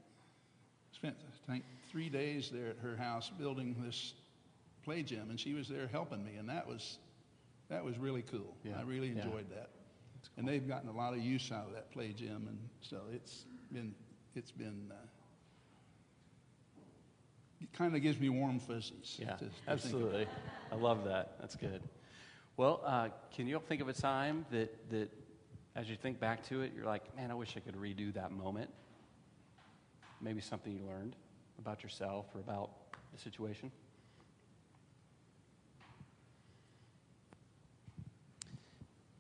spent, 0.92 1.16
I 1.26 1.52
think, 1.52 1.64
three 1.90 2.08
days 2.08 2.50
there 2.52 2.68
at 2.68 2.78
her 2.78 2.96
house 2.96 3.30
building 3.38 3.76
this 3.84 4.14
play 4.84 5.02
gym. 5.02 5.30
And 5.30 5.40
she 5.40 5.54
was 5.54 5.68
there 5.68 5.88
helping 5.90 6.24
me. 6.24 6.34
And 6.36 6.48
that 6.48 6.66
was, 6.66 6.98
that 7.70 7.84
was 7.84 7.96
really 7.98 8.22
cool. 8.22 8.56
Yeah, 8.62 8.78
I 8.78 8.82
really 8.82 9.08
yeah. 9.08 9.22
enjoyed 9.22 9.48
that. 9.50 9.70
And 10.36 10.46
they've 10.46 10.66
gotten 10.66 10.88
a 10.88 10.92
lot 10.92 11.14
of 11.14 11.20
use 11.20 11.52
out 11.52 11.68
of 11.68 11.74
that 11.74 11.92
play 11.92 12.12
gym, 12.12 12.46
and 12.48 12.58
so 12.80 13.02
it's 13.12 13.44
been, 13.72 13.94
it's 14.34 14.50
been, 14.50 14.90
uh, 14.90 14.96
kind 17.72 17.94
of 17.94 18.02
gives 18.02 18.18
me 18.18 18.28
warm 18.28 18.58
fuzzies. 18.58 19.18
Yeah, 19.20 19.32
to- 19.36 19.46
to 19.46 19.50
absolutely. 19.68 20.26
I 20.70 20.74
love 20.76 21.04
that. 21.04 21.36
That's 21.40 21.56
good. 21.56 21.82
Well, 22.56 22.80
uh, 22.84 23.08
can 23.34 23.46
you 23.46 23.56
all 23.56 23.62
think 23.62 23.80
of 23.80 23.88
a 23.88 23.92
time 23.92 24.46
that, 24.50 24.90
that 24.90 25.10
as 25.74 25.88
you 25.90 25.96
think 25.96 26.20
back 26.20 26.42
to 26.48 26.62
it, 26.62 26.72
you're 26.74 26.84
like, 26.84 27.14
man, 27.16 27.30
I 27.30 27.34
wish 27.34 27.56
I 27.56 27.60
could 27.60 27.74
redo 27.74 28.14
that 28.14 28.30
moment? 28.30 28.70
Maybe 30.20 30.40
something 30.40 30.72
you 30.72 30.84
learned 30.86 31.16
about 31.58 31.82
yourself 31.82 32.26
or 32.34 32.40
about 32.40 32.70
the 33.12 33.18
situation? 33.18 33.72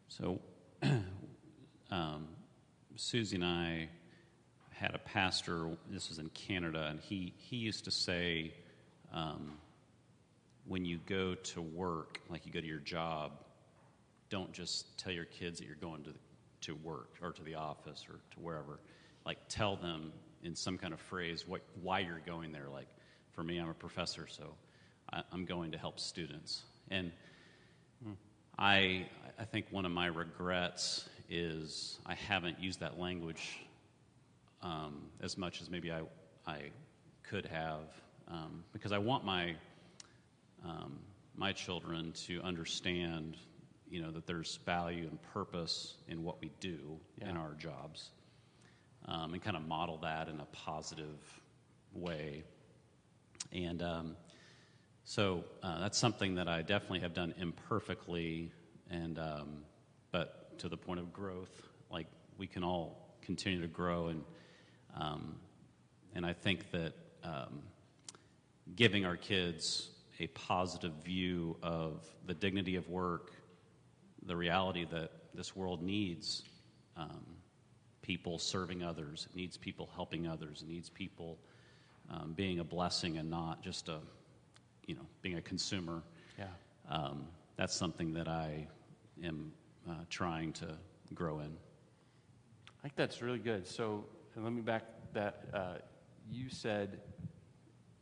So, 0.08 0.40
um, 1.90 2.28
Susie 2.94 3.34
and 3.34 3.44
I 3.44 3.88
had 4.74 4.94
a 4.94 4.98
pastor. 4.98 5.70
This 5.90 6.08
was 6.08 6.18
in 6.18 6.28
Canada, 6.30 6.86
and 6.90 7.00
he 7.00 7.32
he 7.36 7.56
used 7.56 7.84
to 7.84 7.90
say, 7.90 8.54
um, 9.12 9.52
when 10.66 10.84
you 10.84 10.98
go 11.06 11.34
to 11.34 11.62
work, 11.62 12.20
like 12.28 12.46
you 12.46 12.52
go 12.52 12.60
to 12.60 12.66
your 12.66 12.78
job, 12.78 13.32
don't 14.30 14.52
just 14.52 14.98
tell 14.98 15.12
your 15.12 15.24
kids 15.24 15.58
that 15.58 15.66
you're 15.66 15.76
going 15.76 16.04
to 16.04 16.12
to 16.62 16.74
work 16.74 17.10
or 17.22 17.32
to 17.32 17.42
the 17.42 17.54
office 17.54 18.06
or 18.08 18.14
to 18.32 18.40
wherever. 18.40 18.80
Like 19.24 19.38
tell 19.48 19.76
them 19.76 20.12
in 20.42 20.54
some 20.54 20.78
kind 20.78 20.92
of 20.92 21.00
phrase 21.00 21.46
what 21.46 21.62
why 21.82 22.00
you're 22.00 22.22
going 22.26 22.52
there. 22.52 22.68
Like 22.72 22.88
for 23.32 23.42
me, 23.42 23.58
I'm 23.58 23.68
a 23.68 23.74
professor, 23.74 24.26
so 24.28 24.54
I, 25.12 25.22
I'm 25.32 25.44
going 25.44 25.72
to 25.72 25.78
help 25.78 26.00
students 26.00 26.62
and. 26.90 27.12
I, 28.56 29.08
I 29.36 29.44
think 29.44 29.66
one 29.70 29.84
of 29.84 29.90
my 29.90 30.06
regrets 30.06 31.08
is 31.28 31.98
I 32.06 32.14
haven't 32.14 32.60
used 32.60 32.80
that 32.80 32.98
language 33.00 33.58
um, 34.64 35.02
as 35.20 35.36
much 35.36 35.60
as 35.60 35.70
maybe 35.70 35.92
I, 35.92 36.00
I 36.46 36.62
could 37.22 37.44
have, 37.46 37.82
um, 38.28 38.64
because 38.72 38.92
I 38.92 38.98
want 38.98 39.24
my, 39.24 39.54
um, 40.64 40.98
my 41.36 41.52
children 41.52 42.12
to 42.26 42.40
understand, 42.42 43.36
you 43.90 44.00
know, 44.00 44.10
that 44.10 44.26
there's 44.26 44.58
value 44.64 45.06
and 45.06 45.22
purpose 45.34 45.96
in 46.08 46.24
what 46.24 46.40
we 46.40 46.50
do 46.60 46.98
in 47.20 47.36
our 47.36 47.52
jobs, 47.58 48.10
um, 49.06 49.34
and 49.34 49.42
kind 49.42 49.56
of 49.56 49.68
model 49.68 49.98
that 49.98 50.28
in 50.28 50.40
a 50.40 50.46
positive 50.46 51.40
way. 51.92 52.42
And 53.52 53.82
um, 53.82 54.16
so 55.04 55.44
uh, 55.62 55.80
that's 55.80 55.98
something 55.98 56.34
that 56.36 56.48
I 56.48 56.62
definitely 56.62 57.00
have 57.00 57.12
done 57.12 57.34
imperfectly, 57.38 58.50
and 58.90 59.18
um, 59.18 59.58
but 60.10 60.58
to 60.60 60.68
the 60.70 60.76
point 60.76 61.00
of 61.00 61.12
growth, 61.12 61.68
like 61.90 62.06
we 62.38 62.46
can 62.46 62.64
all 62.64 63.16
continue 63.20 63.60
to 63.60 63.68
grow, 63.68 64.06
and 64.06 64.24
um, 64.94 65.36
and 66.14 66.24
I 66.24 66.32
think 66.32 66.70
that 66.70 66.92
um, 67.22 67.62
giving 68.76 69.04
our 69.04 69.16
kids 69.16 69.90
a 70.20 70.26
positive 70.28 70.92
view 71.04 71.56
of 71.62 72.06
the 72.26 72.34
dignity 72.34 72.76
of 72.76 72.88
work, 72.88 73.32
the 74.26 74.36
reality 74.36 74.86
that 74.90 75.10
this 75.34 75.56
world 75.56 75.82
needs 75.82 76.44
um, 76.96 77.24
people 78.02 78.38
serving 78.38 78.82
others, 78.82 79.26
it 79.30 79.36
needs 79.36 79.56
people 79.56 79.90
helping 79.94 80.28
others, 80.28 80.62
it 80.62 80.68
needs 80.68 80.88
people 80.88 81.38
um, 82.10 82.32
being 82.36 82.60
a 82.60 82.64
blessing 82.64 83.18
and 83.18 83.28
not 83.28 83.62
just 83.62 83.88
a, 83.88 83.98
you 84.86 84.94
know, 84.94 85.06
being 85.22 85.36
a 85.36 85.42
consumer. 85.42 86.02
Yeah. 86.38 86.46
Um, 86.88 87.26
that's 87.56 87.74
something 87.74 88.12
that 88.14 88.28
I 88.28 88.66
am 89.24 89.52
uh, 89.88 89.94
trying 90.10 90.52
to 90.54 90.76
grow 91.14 91.40
in. 91.40 91.56
I 92.78 92.82
think 92.82 92.94
that's 92.96 93.22
really 93.22 93.38
good. 93.38 93.66
So 93.66 94.04
and 94.34 94.44
let 94.44 94.52
me 94.52 94.60
back 94.60 94.84
that. 95.12 95.44
Uh, 95.52 95.74
you 96.30 96.48
said 96.48 97.00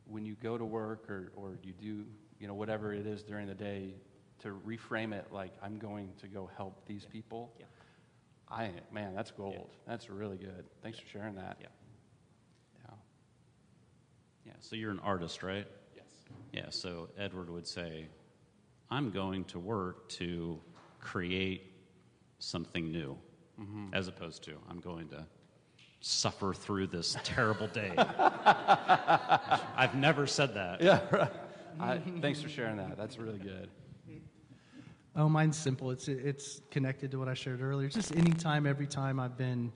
when 0.05 0.25
you 0.25 0.35
go 0.41 0.57
to 0.57 0.65
work 0.65 1.09
or, 1.09 1.31
or 1.35 1.57
you 1.63 1.73
do, 1.73 2.05
you 2.39 2.47
know, 2.47 2.53
whatever 2.53 2.93
it 2.93 3.05
is 3.05 3.23
during 3.23 3.47
the 3.47 3.53
day, 3.53 3.95
to 4.39 4.49
reframe 4.65 5.13
it 5.13 5.27
like 5.31 5.51
I'm 5.61 5.77
going 5.77 6.09
to 6.19 6.27
go 6.27 6.49
help 6.55 6.85
these 6.85 7.05
people. 7.05 7.53
Yeah. 7.59 7.65
I 8.49 8.71
man, 8.91 9.15
that's 9.15 9.31
gold. 9.31 9.69
That's 9.87 10.09
really 10.09 10.37
good. 10.37 10.65
Thanks 10.81 10.99
for 10.99 11.07
sharing 11.07 11.35
that. 11.35 11.57
Yeah. 11.61 11.67
Yeah. 12.85 12.95
Yeah. 14.47 14.53
So 14.59 14.75
you're 14.75 14.91
an 14.91 14.99
artist, 14.99 15.43
right? 15.43 15.65
Yes. 15.95 16.05
Yeah. 16.51 16.65
So 16.69 17.09
Edward 17.17 17.49
would 17.49 17.65
say, 17.65 18.09
"I'm 18.91 19.11
going 19.11 19.45
to 19.45 19.59
work 19.59 20.09
to 20.09 20.59
create 20.99 21.73
something 22.39 22.91
new," 22.91 23.17
as 23.93 24.07
opposed 24.07 24.43
to 24.43 24.57
"I'm 24.69 24.81
going 24.81 25.07
to 25.09 25.25
suffer 26.05 26.53
through 26.53 26.87
this 26.87 27.17
terrible 27.23 27.67
day." 27.67 27.93
I've 27.97 29.95
never 29.95 30.27
said 30.27 30.53
that. 30.55 30.81
Yeah. 30.81 31.01
Right. 31.11 31.31
I, 31.79 31.97
thanks 32.21 32.41
for 32.41 32.49
sharing 32.49 32.77
that. 32.77 32.97
That's 32.97 33.17
really 33.17 33.39
good. 33.39 33.69
Oh, 35.15 35.29
mine's 35.29 35.57
simple. 35.57 35.91
It's 35.91 36.07
it's 36.07 36.61
connected 36.71 37.11
to 37.11 37.19
what 37.19 37.27
I 37.27 37.35
shared 37.35 37.61
earlier. 37.61 37.87
Just 37.87 38.15
anytime, 38.15 38.65
every 38.65 38.87
time 38.87 39.19
I've 39.19 39.37
been 39.37 39.71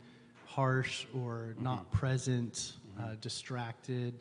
harsh 0.45 1.05
or 1.13 1.55
not 1.59 1.91
present, 1.91 2.73
uh, 2.99 3.15
distracted, 3.21 4.19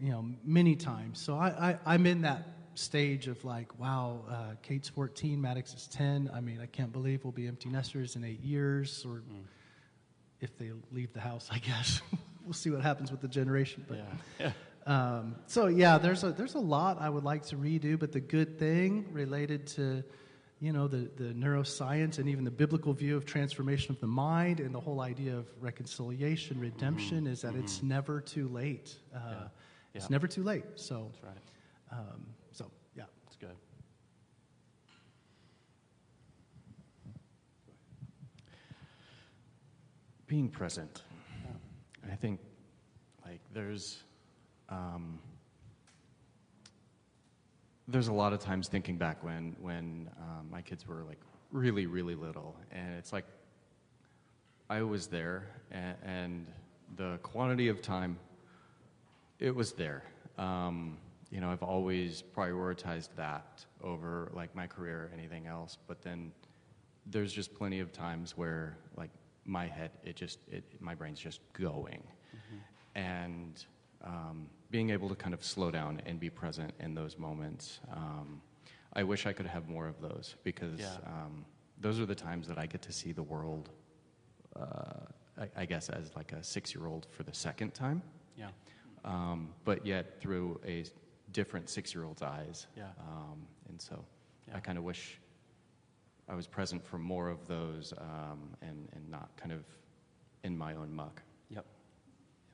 you 0.00 0.10
know, 0.10 0.24
many 0.44 0.74
times. 0.74 1.20
So 1.20 1.36
I, 1.36 1.48
I 1.70 1.78
I'm 1.84 2.06
in 2.06 2.22
that 2.22 2.48
stage 2.74 3.26
of 3.26 3.44
like, 3.44 3.78
wow, 3.78 4.20
uh, 4.30 4.54
Kate's 4.62 4.88
14, 4.88 5.40
Maddox 5.40 5.74
is 5.74 5.86
10. 5.88 6.30
I 6.32 6.40
mean, 6.40 6.60
I 6.60 6.66
can't 6.66 6.92
believe 6.92 7.24
we'll 7.24 7.32
be 7.32 7.48
empty 7.48 7.68
nesters 7.68 8.16
in 8.16 8.24
eight 8.24 8.42
years, 8.42 9.04
or 9.06 9.22
if 10.40 10.56
they 10.58 10.70
leave 10.92 11.12
the 11.12 11.20
house, 11.20 11.48
I 11.50 11.58
guess. 11.58 12.00
we'll 12.44 12.52
see 12.52 12.70
what 12.70 12.82
happens 12.82 13.10
with 13.10 13.20
the 13.20 13.28
generation. 13.28 13.84
But 13.88 13.98
Yeah. 14.38 14.52
um, 14.86 15.36
so 15.46 15.66
yeah, 15.66 15.98
there's 15.98 16.22
a 16.24 16.30
there's 16.32 16.54
a 16.54 16.60
lot 16.60 17.00
I 17.00 17.08
would 17.08 17.24
like 17.24 17.44
to 17.46 17.56
redo, 17.56 17.98
but 17.98 18.12
the 18.12 18.20
good 18.20 18.58
thing 18.58 19.06
related 19.12 19.66
to 19.68 20.04
you 20.60 20.72
know 20.72 20.88
the 20.88 21.10
the 21.16 21.32
neuroscience 21.34 22.18
and 22.18 22.28
even 22.28 22.44
the 22.44 22.50
biblical 22.50 22.92
view 22.92 23.16
of 23.16 23.26
transformation 23.26 23.90
of 23.92 24.00
the 24.00 24.06
mind 24.06 24.60
and 24.60 24.74
the 24.74 24.80
whole 24.80 25.00
idea 25.00 25.36
of 25.36 25.46
reconciliation, 25.60 26.58
redemption 26.60 27.26
is 27.26 27.42
that 27.42 27.54
it's 27.56 27.82
never 27.82 28.20
too 28.20 28.48
late. 28.48 28.94
Uh, 29.14 29.48
It's 29.94 30.04
Yeah. 30.04 30.08
never 30.10 30.26
too 30.28 30.42
late. 30.42 30.64
So 30.76 31.10
That's 31.12 31.22
right. 31.24 31.98
um, 31.98 32.26
so 32.52 32.70
yeah. 32.94 33.04
That's 33.24 33.36
good. 33.36 33.56
Being 40.36 40.48
present. 40.50 41.02
I 42.12 42.14
think, 42.14 42.40
like, 43.24 43.40
there's, 43.54 44.02
um, 44.68 45.18
there's 47.88 48.08
a 48.08 48.12
lot 48.12 48.34
of 48.34 48.40
times 48.40 48.68
thinking 48.68 48.98
back 48.98 49.24
when 49.24 49.56
when 49.62 50.10
um, 50.20 50.46
my 50.50 50.60
kids 50.60 50.86
were 50.86 51.04
like 51.04 51.20
really 51.52 51.86
really 51.86 52.14
little, 52.14 52.54
and 52.70 52.94
it's 52.98 53.14
like 53.14 53.24
I 54.68 54.82
was 54.82 55.06
there, 55.06 55.48
and, 55.70 55.96
and 56.04 56.46
the 56.96 57.18
quantity 57.22 57.68
of 57.68 57.80
time, 57.80 58.18
it 59.38 59.54
was 59.54 59.72
there. 59.72 60.02
Um, 60.36 60.98
you 61.30 61.40
know, 61.40 61.50
I've 61.50 61.62
always 61.62 62.22
prioritized 62.36 63.08
that 63.16 63.64
over 63.82 64.30
like 64.34 64.54
my 64.54 64.66
career 64.66 64.98
or 65.04 65.10
anything 65.18 65.46
else. 65.46 65.78
But 65.88 66.02
then 66.02 66.30
there's 67.06 67.32
just 67.32 67.54
plenty 67.54 67.80
of 67.80 67.90
times 67.90 68.36
where 68.36 68.76
like 68.98 69.10
my 69.46 69.66
head, 69.66 69.90
it 70.04 70.16
just, 70.16 70.38
it, 70.50 70.64
my 70.80 70.94
brain's 70.94 71.18
just 71.20 71.40
going, 71.52 72.02
and 72.94 73.64
um, 74.04 74.48
being 74.70 74.90
able 74.90 75.08
to 75.08 75.14
kind 75.14 75.34
of 75.34 75.44
slow 75.44 75.70
down 75.70 76.00
and 76.06 76.18
be 76.20 76.30
present 76.30 76.72
in 76.80 76.94
those 76.94 77.18
moments. 77.18 77.80
Um, 77.92 78.40
I 78.92 79.02
wish 79.02 79.26
I 79.26 79.32
could 79.32 79.46
have 79.46 79.68
more 79.68 79.86
of 79.86 80.00
those 80.00 80.36
because 80.44 80.80
Yeah. 80.80 80.96
um, 81.06 81.44
those 81.80 82.00
are 82.00 82.06
the 82.06 82.14
times 82.14 82.48
that 82.48 82.58
I 82.58 82.66
get 82.66 82.82
to 82.82 82.92
see 82.92 83.12
the 83.12 83.22
world. 83.22 83.70
Uh, 84.54 85.00
I, 85.38 85.48
I 85.62 85.64
guess 85.66 85.90
as 85.90 86.14
like 86.16 86.32
a 86.32 86.42
six-year-old 86.42 87.06
for 87.10 87.22
the 87.22 87.34
second 87.34 87.74
time 87.74 88.02
Yeah. 88.38 88.48
um, 89.04 89.50
but 89.64 89.84
yet 89.84 90.18
through 90.20 90.58
a 90.66 90.84
different 91.32 91.68
six-year-old's 91.68 92.22
eyes. 92.22 92.66
Yeah. 92.76 92.84
Um, 92.98 93.46
and 93.68 93.80
so 93.80 94.02
Yeah. 94.48 94.56
I 94.56 94.60
kind 94.60 94.78
of 94.78 94.84
wish 94.84 95.20
I 96.28 96.34
was 96.34 96.46
present 96.46 96.84
for 96.84 96.98
more 96.98 97.28
of 97.28 97.46
those 97.46 97.92
um, 97.98 98.50
and, 98.60 98.88
and 98.94 99.08
not 99.10 99.30
kind 99.36 99.52
of 99.52 99.64
in 100.42 100.56
my 100.58 100.74
own 100.74 100.92
muck. 100.92 101.22
Yep. 101.50 101.64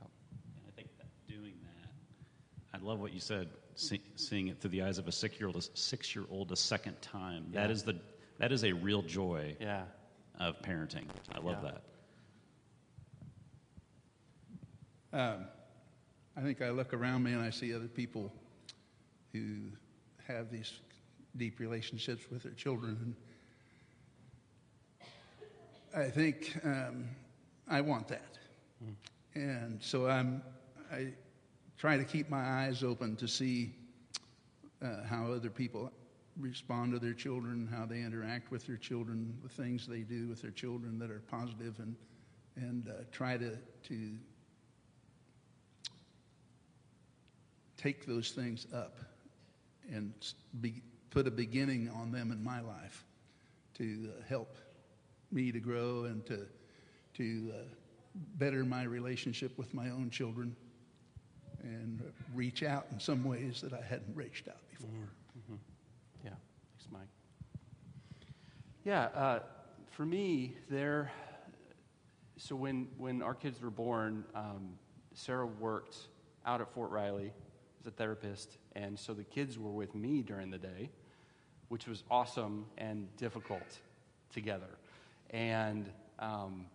Yep. 0.00 0.10
And 0.56 0.64
I 0.68 0.70
think 0.76 0.88
that 0.98 1.06
doing 1.26 1.54
that, 1.62 1.88
I 2.78 2.84
love 2.84 3.00
what 3.00 3.12
you 3.12 3.20
said, 3.20 3.48
see, 3.74 4.00
seeing 4.16 4.48
it 4.48 4.60
through 4.60 4.70
the 4.70 4.82
eyes 4.82 4.98
of 4.98 5.08
a 5.08 5.12
six-year-old, 5.12 5.56
a 5.56 5.62
six-year-old 5.74 6.52
a 6.52 6.56
second 6.56 7.00
time. 7.00 7.46
That 7.52 7.68
Yeah. 7.68 7.72
is 7.74 7.82
the 7.82 7.96
that 8.38 8.50
is 8.52 8.64
a 8.64 8.72
real 8.72 9.02
joy 9.02 9.56
Yeah. 9.60 9.84
of 10.40 10.60
parenting. 10.62 11.06
I 11.32 11.38
love 11.38 11.62
Yeah. 11.62 11.70
that. 11.70 11.82
Um, 15.12 15.44
I 16.36 16.40
think 16.40 16.62
I 16.62 16.70
look 16.70 16.92
around 16.94 17.22
me 17.22 17.32
and 17.32 17.42
I 17.42 17.50
see 17.50 17.74
other 17.74 17.88
people 17.88 18.32
who 19.32 19.70
have 20.26 20.50
these 20.50 20.72
deep 21.36 21.60
relationships 21.60 22.24
with 22.30 22.42
their 22.42 22.52
children. 22.52 23.14
I 25.94 26.08
think 26.08 26.58
um, 26.64 27.06
I 27.68 27.82
want 27.82 28.08
that. 28.08 28.38
And 29.34 29.82
so 29.82 30.08
I'm, 30.08 30.42
I 30.90 31.08
try 31.76 31.98
to 31.98 32.04
keep 32.04 32.30
my 32.30 32.42
eyes 32.42 32.82
open 32.82 33.14
to 33.16 33.28
see 33.28 33.74
uh, 34.82 35.04
how 35.04 35.30
other 35.30 35.50
people 35.50 35.92
respond 36.38 36.92
to 36.92 36.98
their 36.98 37.12
children, 37.12 37.68
how 37.70 37.84
they 37.84 38.00
interact 38.00 38.50
with 38.50 38.66
their 38.66 38.78
children, 38.78 39.36
the 39.42 39.50
things 39.50 39.86
they 39.86 40.00
do 40.00 40.28
with 40.28 40.40
their 40.40 40.50
children 40.50 40.98
that 40.98 41.10
are 41.10 41.22
positive, 41.30 41.78
and 41.78 41.94
and 42.56 42.88
uh, 42.88 43.04
try 43.10 43.36
to 43.36 43.56
to 43.88 44.12
take 47.76 48.06
those 48.06 48.30
things 48.30 48.66
up 48.74 48.98
and 49.90 50.12
be, 50.60 50.80
put 51.10 51.26
a 51.26 51.30
beginning 51.30 51.90
on 51.90 52.12
them 52.12 52.30
in 52.30 52.42
my 52.42 52.60
life 52.60 53.04
to 53.74 54.08
uh, 54.08 54.22
help 54.28 54.56
me 55.32 55.52
to 55.52 55.60
grow 55.60 56.04
and 56.04 56.24
to 56.26 56.46
to 57.14 57.52
uh, 57.54 57.62
better 58.38 58.64
my 58.64 58.82
relationship 58.82 59.56
with 59.58 59.74
my 59.74 59.90
own 59.90 60.10
children 60.10 60.56
and 61.62 62.02
reach 62.34 62.62
out 62.62 62.86
in 62.90 62.98
some 62.98 63.24
ways 63.24 63.60
that 63.60 63.72
I 63.72 63.82
hadn't 63.82 64.14
reached 64.14 64.48
out 64.48 64.68
before. 64.70 64.90
Mm-hmm. 64.90 65.54
Yeah, 66.24 66.30
thanks, 66.30 66.88
Mike. 66.90 67.08
Yeah, 68.84 69.04
uh, 69.14 69.40
for 69.90 70.04
me, 70.04 70.56
there. 70.68 71.10
So 72.36 72.56
when 72.56 72.88
when 72.98 73.22
our 73.22 73.34
kids 73.34 73.60
were 73.60 73.70
born, 73.70 74.24
um, 74.34 74.70
Sarah 75.14 75.46
worked 75.46 75.96
out 76.44 76.60
at 76.60 76.72
Fort 76.72 76.90
Riley 76.90 77.32
as 77.80 77.86
a 77.86 77.90
therapist, 77.90 78.56
and 78.74 78.98
so 78.98 79.14
the 79.14 79.24
kids 79.24 79.58
were 79.58 79.70
with 79.70 79.94
me 79.94 80.22
during 80.22 80.50
the 80.50 80.58
day, 80.58 80.90
which 81.68 81.86
was 81.86 82.02
awesome 82.10 82.66
and 82.78 83.14
difficult 83.16 83.78
together. 84.32 84.78
And 85.32 85.90
um, 86.18 86.66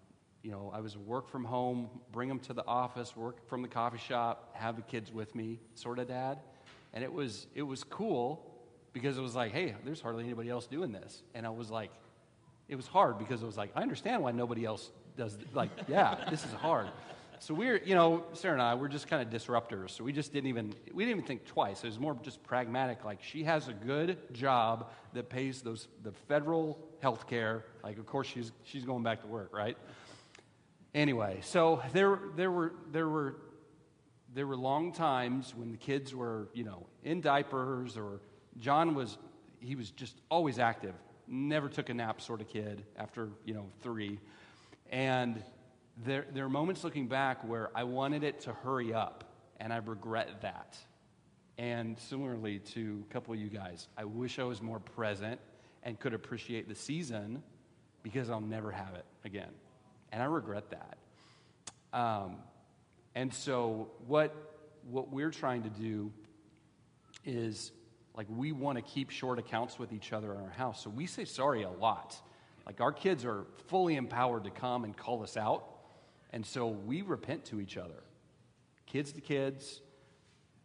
you 0.43 0.51
know, 0.51 0.71
I 0.73 0.79
was 0.79 0.97
work 0.97 1.29
from 1.29 1.43
home, 1.43 1.89
bring 2.11 2.29
them 2.29 2.39
to 2.39 2.53
the 2.53 2.65
office, 2.65 3.15
work 3.15 3.47
from 3.49 3.61
the 3.61 3.67
coffee 3.67 3.97
shop, 3.97 4.51
have 4.53 4.75
the 4.75 4.81
kids 4.81 5.11
with 5.11 5.35
me, 5.35 5.59
sort 5.75 5.99
of 5.99 6.07
dad. 6.07 6.39
And 6.93 7.03
it 7.03 7.11
was 7.11 7.47
it 7.53 7.63
was 7.63 7.83
cool 7.83 8.43
because 8.93 9.17
it 9.17 9.21
was 9.21 9.35
like, 9.35 9.51
hey, 9.51 9.75
there's 9.85 10.01
hardly 10.01 10.23
anybody 10.23 10.49
else 10.49 10.67
doing 10.67 10.91
this. 10.91 11.21
And 11.33 11.45
I 11.45 11.49
was 11.49 11.69
like, 11.69 11.91
it 12.67 12.75
was 12.75 12.87
hard 12.87 13.19
because 13.19 13.43
it 13.43 13.45
was 13.45 13.57
like, 13.57 13.71
I 13.75 13.81
understand 13.81 14.23
why 14.23 14.31
nobody 14.31 14.65
else 14.65 14.89
does 15.15 15.37
like, 15.53 15.69
yeah, 15.87 16.25
this 16.29 16.43
is 16.43 16.53
hard. 16.53 16.87
So 17.39 17.53
we're, 17.53 17.77
you 17.77 17.93
know, 17.93 18.25
Sarah 18.33 18.53
and 18.53 18.61
I, 18.61 18.75
we're 18.75 18.87
just 18.87 19.07
kind 19.07 19.21
of 19.21 19.29
disruptors. 19.29 19.91
So 19.91 20.03
we 20.03 20.11
just 20.11 20.33
didn't 20.33 20.47
even, 20.47 20.73
we 20.93 21.05
didn't 21.05 21.17
even 21.17 21.27
think 21.27 21.45
twice. 21.45 21.83
It 21.83 21.87
was 21.87 21.99
more 21.99 22.17
just 22.23 22.41
pragmatic. 22.43 23.05
Like 23.05 23.21
she 23.21 23.43
has 23.43 23.67
a 23.67 23.73
good 23.73 24.17
job 24.33 24.89
that 25.13 25.29
pays 25.29 25.61
those 25.61 25.87
the 26.03 26.11
federal 26.11 26.79
health 27.01 27.27
care. 27.27 27.65
Like, 27.83 27.97
of 27.99 28.05
course, 28.05 28.27
she's 28.27 28.51
she's 28.63 28.85
going 28.85 29.03
back 29.03 29.21
to 29.21 29.27
work, 29.27 29.53
right? 29.53 29.77
Anyway, 30.95 31.39
so 31.41 31.81
there 31.93 32.19
there 32.35 32.51
were 32.51 32.73
there 32.91 33.07
were 33.07 33.35
there 34.33 34.47
were 34.47 34.57
long 34.57 34.91
times 34.91 35.53
when 35.55 35.71
the 35.71 35.77
kids 35.77 36.13
were, 36.13 36.49
you 36.53 36.63
know, 36.63 36.87
in 37.03 37.21
diapers 37.21 37.97
or 37.97 38.19
John 38.59 38.95
was 38.95 39.17
he 39.59 39.75
was 39.75 39.91
just 39.91 40.15
always 40.29 40.59
active, 40.59 40.95
never 41.27 41.69
took 41.69 41.89
a 41.89 41.93
nap 41.93 42.21
sort 42.21 42.41
of 42.41 42.47
kid 42.47 42.83
after, 42.97 43.29
you 43.45 43.53
know, 43.53 43.67
3. 43.81 44.19
And 44.91 45.43
there 46.05 46.25
there 46.33 46.45
are 46.45 46.49
moments 46.49 46.83
looking 46.83 47.07
back 47.07 47.47
where 47.47 47.69
I 47.75 47.83
wanted 47.83 48.23
it 48.23 48.41
to 48.41 48.53
hurry 48.53 48.93
up 48.93 49.23
and 49.59 49.73
I 49.73 49.77
regret 49.77 50.41
that. 50.41 50.77
And 51.57 51.97
similarly 51.97 52.59
to 52.59 53.03
a 53.09 53.13
couple 53.13 53.33
of 53.33 53.39
you 53.39 53.49
guys, 53.49 53.87
I 53.97 54.05
wish 54.05 54.37
I 54.37 54.43
was 54.43 54.61
more 54.61 54.79
present 54.79 55.39
and 55.83 55.99
could 55.99 56.13
appreciate 56.13 56.67
the 56.67 56.75
season 56.75 57.41
because 58.03 58.29
I'll 58.29 58.41
never 58.41 58.71
have 58.71 58.93
it 58.93 59.05
again. 59.25 59.49
And 60.11 60.21
I 60.21 60.25
regret 60.25 60.65
that. 60.69 60.97
Um, 61.93 62.37
and 63.15 63.33
so, 63.33 63.89
what, 64.05 64.35
what 64.89 65.11
we're 65.11 65.31
trying 65.31 65.63
to 65.63 65.69
do 65.69 66.11
is 67.25 67.71
like 68.15 68.27
we 68.29 68.51
want 68.51 68.77
to 68.77 68.81
keep 68.83 69.09
short 69.09 69.39
accounts 69.39 69.79
with 69.79 69.91
each 69.91 70.13
other 70.13 70.33
in 70.33 70.39
our 70.39 70.49
house. 70.49 70.83
So, 70.83 70.89
we 70.89 71.07
say 71.07 71.25
sorry 71.25 71.63
a 71.63 71.69
lot. 71.69 72.15
Like, 72.65 72.81
our 72.81 72.91
kids 72.91 73.25
are 73.25 73.45
fully 73.67 73.95
empowered 73.95 74.43
to 74.43 74.51
come 74.51 74.83
and 74.83 74.95
call 74.95 75.23
us 75.23 75.37
out. 75.37 75.76
And 76.31 76.45
so, 76.45 76.67
we 76.67 77.01
repent 77.01 77.45
to 77.45 77.59
each 77.59 77.77
other 77.77 78.03
kids 78.87 79.11
to 79.11 79.21
kids, 79.21 79.81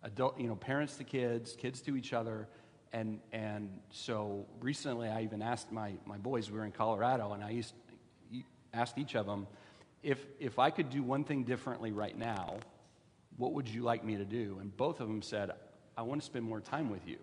adult, 0.02 0.38
you 0.38 0.46
know, 0.46 0.56
parents 0.56 0.96
to 0.96 1.04
kids, 1.04 1.54
kids 1.56 1.82
to 1.82 1.96
each 1.96 2.12
other. 2.12 2.48
And, 2.92 3.20
and 3.32 3.68
so 3.90 4.46
recently 4.60 5.08
I 5.08 5.22
even 5.22 5.42
asked 5.42 5.72
my, 5.72 5.94
my 6.06 6.18
boys, 6.18 6.50
we 6.50 6.58
were 6.58 6.64
in 6.64 6.72
Colorado, 6.72 7.32
and 7.32 7.42
I 7.42 7.50
used, 7.50 7.74
asked 8.72 8.96
each 8.96 9.14
of 9.14 9.26
them, 9.26 9.46
if, 10.02 10.24
if 10.40 10.58
I 10.58 10.70
could 10.70 10.90
do 10.90 11.02
one 11.02 11.24
thing 11.24 11.44
differently 11.44 11.92
right 11.92 12.16
now, 12.16 12.56
what 13.36 13.52
would 13.52 13.68
you 13.68 13.82
like 13.82 14.04
me 14.04 14.16
to 14.16 14.24
do? 14.24 14.58
And 14.60 14.76
both 14.76 15.00
of 15.00 15.08
them 15.08 15.22
said, 15.22 15.50
I 15.96 16.02
want 16.02 16.20
to 16.20 16.24
spend 16.24 16.44
more 16.44 16.60
time 16.60 16.90
with 16.90 17.06
you. 17.06 17.18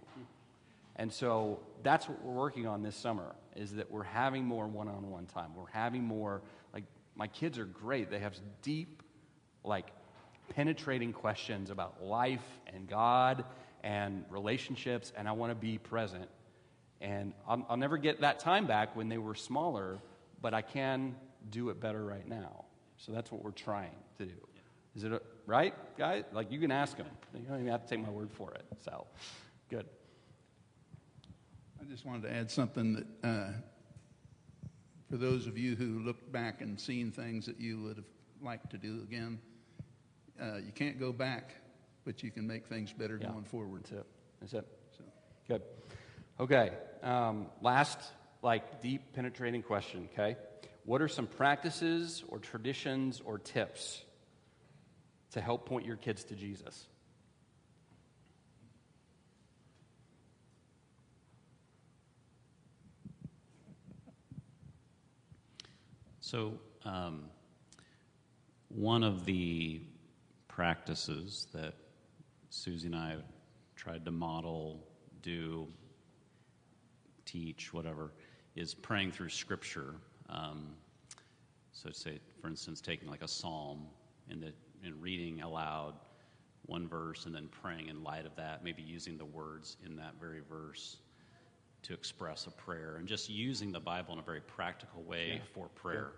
And 0.95 1.11
so 1.11 1.59
that's 1.83 2.09
what 2.09 2.21
we're 2.23 2.33
working 2.33 2.67
on 2.67 2.83
this 2.83 2.95
summer 2.95 3.35
is 3.55 3.73
that 3.73 3.89
we're 3.89 4.03
having 4.03 4.43
more 4.45 4.67
one-on-one 4.67 5.27
time. 5.27 5.51
We're 5.55 5.71
having 5.71 6.03
more 6.03 6.41
like 6.73 6.83
my 7.19 7.27
kids 7.27 7.59
are 7.59 7.65
great. 7.65 8.09
They 8.09 8.19
have 8.19 8.33
deep 8.61 9.03
like 9.65 9.87
penetrating 10.55 11.11
questions 11.11 11.69
about 11.69 12.01
life 12.01 12.45
and 12.73 12.87
God 12.87 13.43
and 13.83 14.23
relationships 14.29 15.11
and 15.17 15.27
I 15.27 15.33
want 15.33 15.51
to 15.51 15.55
be 15.55 15.77
present. 15.77 16.29
And 17.01 17.33
I'll, 17.45 17.65
I'll 17.69 17.77
never 17.77 17.97
get 17.97 18.21
that 18.21 18.39
time 18.39 18.67
back 18.67 18.95
when 18.95 19.09
they 19.09 19.17
were 19.17 19.35
smaller, 19.35 19.99
but 20.41 20.53
I 20.53 20.61
can 20.61 21.13
do 21.49 21.69
it 21.69 21.81
better 21.81 22.05
right 22.05 22.25
now. 22.25 22.63
So 22.97 23.11
that's 23.11 23.33
what 23.33 23.43
we're 23.43 23.51
trying 23.51 23.95
to 24.17 24.25
do. 24.25 24.47
Is 24.95 25.03
it 25.03 25.11
a, 25.11 25.21
right, 25.45 25.73
guys? 25.97 26.23
Like 26.31 26.49
you 26.49 26.59
can 26.59 26.71
ask 26.71 26.95
them. 26.95 27.07
You 27.33 27.41
don't 27.41 27.59
even 27.59 27.71
have 27.71 27.83
to 27.83 27.89
take 27.89 28.01
my 28.01 28.11
word 28.11 28.31
for 28.31 28.53
it. 28.53 28.63
So, 28.85 29.07
good. 29.69 29.85
I 31.81 31.83
just 31.83 32.05
wanted 32.05 32.23
to 32.23 32.33
add 32.33 32.49
something 32.49 32.93
that, 32.93 33.27
uh, 33.27 33.51
for 35.09 35.17
those 35.17 35.47
of 35.47 35.57
you 35.57 35.75
who 35.75 35.99
looked 35.99 36.31
back 36.31 36.61
and 36.61 36.79
seen 36.79 37.11
things 37.11 37.45
that 37.47 37.59
you 37.59 37.81
would 37.83 37.97
have 37.97 38.05
liked 38.41 38.69
to 38.71 38.77
do 38.77 39.01
again, 39.01 39.39
uh, 40.41 40.57
you 40.57 40.71
can't 40.73 40.99
go 40.99 41.11
back, 41.11 41.55
but 42.05 42.23
you 42.23 42.31
can 42.31 42.45
make 42.47 42.67
things 42.67 42.93
better 42.93 43.17
Yeah. 43.21 43.31
going 43.31 43.43
forward. 43.45 43.83
That's 43.83 43.91
it. 43.93 44.07
That's 44.39 44.53
it. 44.53 44.67
So, 44.97 45.03
Good. 45.47 45.61
Okay. 46.39 46.71
Um, 47.01 47.47
last, 47.61 47.99
like, 48.41 48.81
deep 48.81 49.13
penetrating 49.13 49.63
question, 49.63 50.07
okay? 50.13 50.37
What 50.85 51.01
are 51.01 51.07
some 51.07 51.27
practices 51.27 52.23
or 52.29 52.39
traditions 52.39 53.21
or 53.21 53.37
tips 53.37 54.03
to 55.31 55.41
help 55.41 55.65
point 55.65 55.85
your 55.85 55.97
kids 55.97 56.23
to 56.25 56.35
Jesus? 56.35 56.87
So, 66.29 66.53
um, 66.85 67.23
one 68.67 69.01
of 69.03 69.25
the 69.25 69.81
practices 70.47 71.47
that 71.55 71.73
Susie 72.51 72.85
and 72.85 72.95
I 72.95 73.15
tried 73.75 74.05
to 74.05 74.11
model, 74.11 74.85
do, 75.23 75.67
teach, 77.25 77.73
whatever, 77.73 78.11
is 78.55 78.75
praying 78.75 79.13
through 79.13 79.29
Scripture. 79.29 79.95
Um, 80.29 80.75
so, 81.71 81.89
say, 81.89 82.19
for 82.39 82.47
instance, 82.47 82.79
taking 82.79 83.09
like 83.09 83.23
a 83.23 83.27
psalm 83.27 83.87
and, 84.29 84.43
the, 84.43 84.53
and 84.85 85.01
reading 85.01 85.41
aloud 85.41 85.95
one 86.67 86.87
verse 86.87 87.25
and 87.25 87.33
then 87.33 87.47
praying 87.47 87.87
in 87.87 88.03
light 88.03 88.27
of 88.27 88.35
that, 88.35 88.63
maybe 88.63 88.83
using 88.83 89.17
the 89.17 89.25
words 89.25 89.77
in 89.83 89.95
that 89.95 90.13
very 90.21 90.41
verse 90.47 90.97
to 91.83 91.93
express 91.93 92.45
a 92.47 92.51
prayer 92.51 92.95
and 92.97 93.07
just 93.07 93.29
using 93.29 93.71
the 93.71 93.79
Bible 93.79 94.13
in 94.13 94.19
a 94.19 94.23
very 94.23 94.41
practical 94.41 95.01
way 95.03 95.33
Yeah. 95.35 95.39
for 95.53 95.67
prayer. 95.69 96.11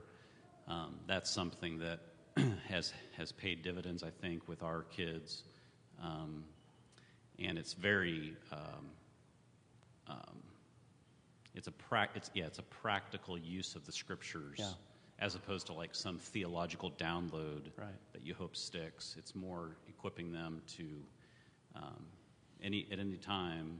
Um, 0.68 1.00
that's 1.08 1.30
something 1.30 1.80
that 1.80 2.00
has 2.68 2.94
has 3.18 3.32
paid 3.32 3.62
dividends, 3.62 4.04
I 4.04 4.10
think, 4.10 4.48
with 4.48 4.64
our 4.64 4.84
kids, 4.84 5.44
um, 6.02 6.46
and 7.40 7.58
it's 7.58 7.74
very 7.74 8.36
um, 8.52 8.90
um, 10.08 10.38
it's 11.54 11.68
a 11.68 11.72
prac 11.72 12.12
it's 12.16 12.32
yeah 12.34 12.46
it's 12.46 12.60
a 12.60 12.64
practical 12.64 13.38
use 13.38 13.76
of 13.76 13.86
the 13.86 13.92
scriptures 13.92 14.58
Yeah. 14.60 14.72
as 15.20 15.36
opposed 15.36 15.68
to 15.68 15.74
like 15.74 15.94
some 15.94 16.18
theological 16.20 16.92
download 16.92 17.72
Right. 17.78 17.90
that 18.14 18.26
you 18.26 18.34
hope 18.34 18.56
sticks. 18.56 19.16
It's 19.18 19.36
more 19.36 19.76
equipping 19.90 20.32
them 20.32 20.62
to 20.78 20.86
um, 21.76 22.06
any 22.64 22.88
at 22.92 23.00
any 23.00 23.18
time 23.18 23.80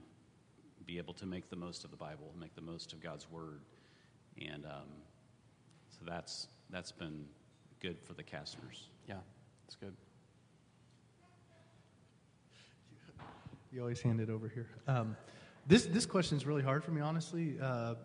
be 0.86 0.98
able 0.98 1.14
to 1.16 1.26
make 1.26 1.50
the 1.50 1.56
most 1.56 1.84
of 1.84 1.92
the 1.92 1.98
Bible, 1.98 2.34
make 2.40 2.56
the 2.56 2.62
most 2.62 2.94
of 2.94 3.02
God's 3.02 3.30
Word, 3.30 3.62
and 4.40 4.66
um, 4.66 4.90
so 5.90 6.06
that's 6.06 6.48
that's 6.70 6.92
been 6.92 7.26
good 7.80 8.00
for 8.02 8.14
the 8.14 8.24
Kastners. 8.24 8.88
Yeah, 9.08 9.16
it's 9.66 9.76
good. 9.76 9.94
You 13.72 13.82
always 13.82 14.02
hand 14.02 14.20
it 14.20 14.30
over 14.30 14.48
here. 14.48 14.68
Um, 14.88 15.16
This 15.68 15.86
this 15.86 16.06
question 16.06 16.38
is 16.38 16.46
really 16.46 16.64
hard 16.64 16.84
for 16.84 16.92
me, 16.92 17.02
honestly, 17.02 17.56
uh, 17.62 17.96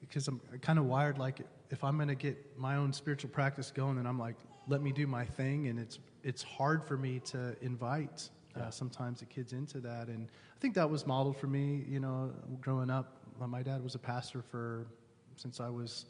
because 0.00 0.28
I'm 0.28 0.40
kind 0.60 0.78
of 0.78 0.84
wired 0.84 1.18
like 1.18 1.40
if 1.70 1.82
I'm 1.82 1.96
going 1.96 2.08
to 2.08 2.14
get 2.14 2.58
my 2.58 2.76
own 2.76 2.92
spiritual 2.92 3.30
practice 3.30 3.70
going, 3.70 3.96
then 3.96 4.06
I'm 4.06 4.18
like, 4.18 4.36
let 4.66 4.82
me 4.82 4.92
do 4.92 5.06
my 5.06 5.24
thing, 5.24 5.68
and 5.68 5.78
it's 5.78 5.98
it's 6.22 6.42
hard 6.42 6.84
for 6.84 6.96
me 6.96 7.20
to 7.32 7.56
invite 7.62 8.28
uh, 8.56 8.70
sometimes 8.70 9.20
the 9.20 9.26
kids 9.26 9.52
into 9.52 9.80
that, 9.80 10.08
and 10.08 10.28
I 10.28 10.60
think 10.60 10.74
that 10.74 10.88
was 10.88 11.06
modeled 11.06 11.36
for 11.36 11.46
me. 11.46 11.84
You 11.88 12.00
know, 12.00 12.32
growing 12.60 12.90
up, 12.90 13.16
my 13.38 13.62
dad 13.62 13.82
was 13.82 13.94
a 13.94 13.98
pastor 13.98 14.42
for 14.42 14.86
since 15.36 15.60
I 15.60 15.68
was 15.68 16.06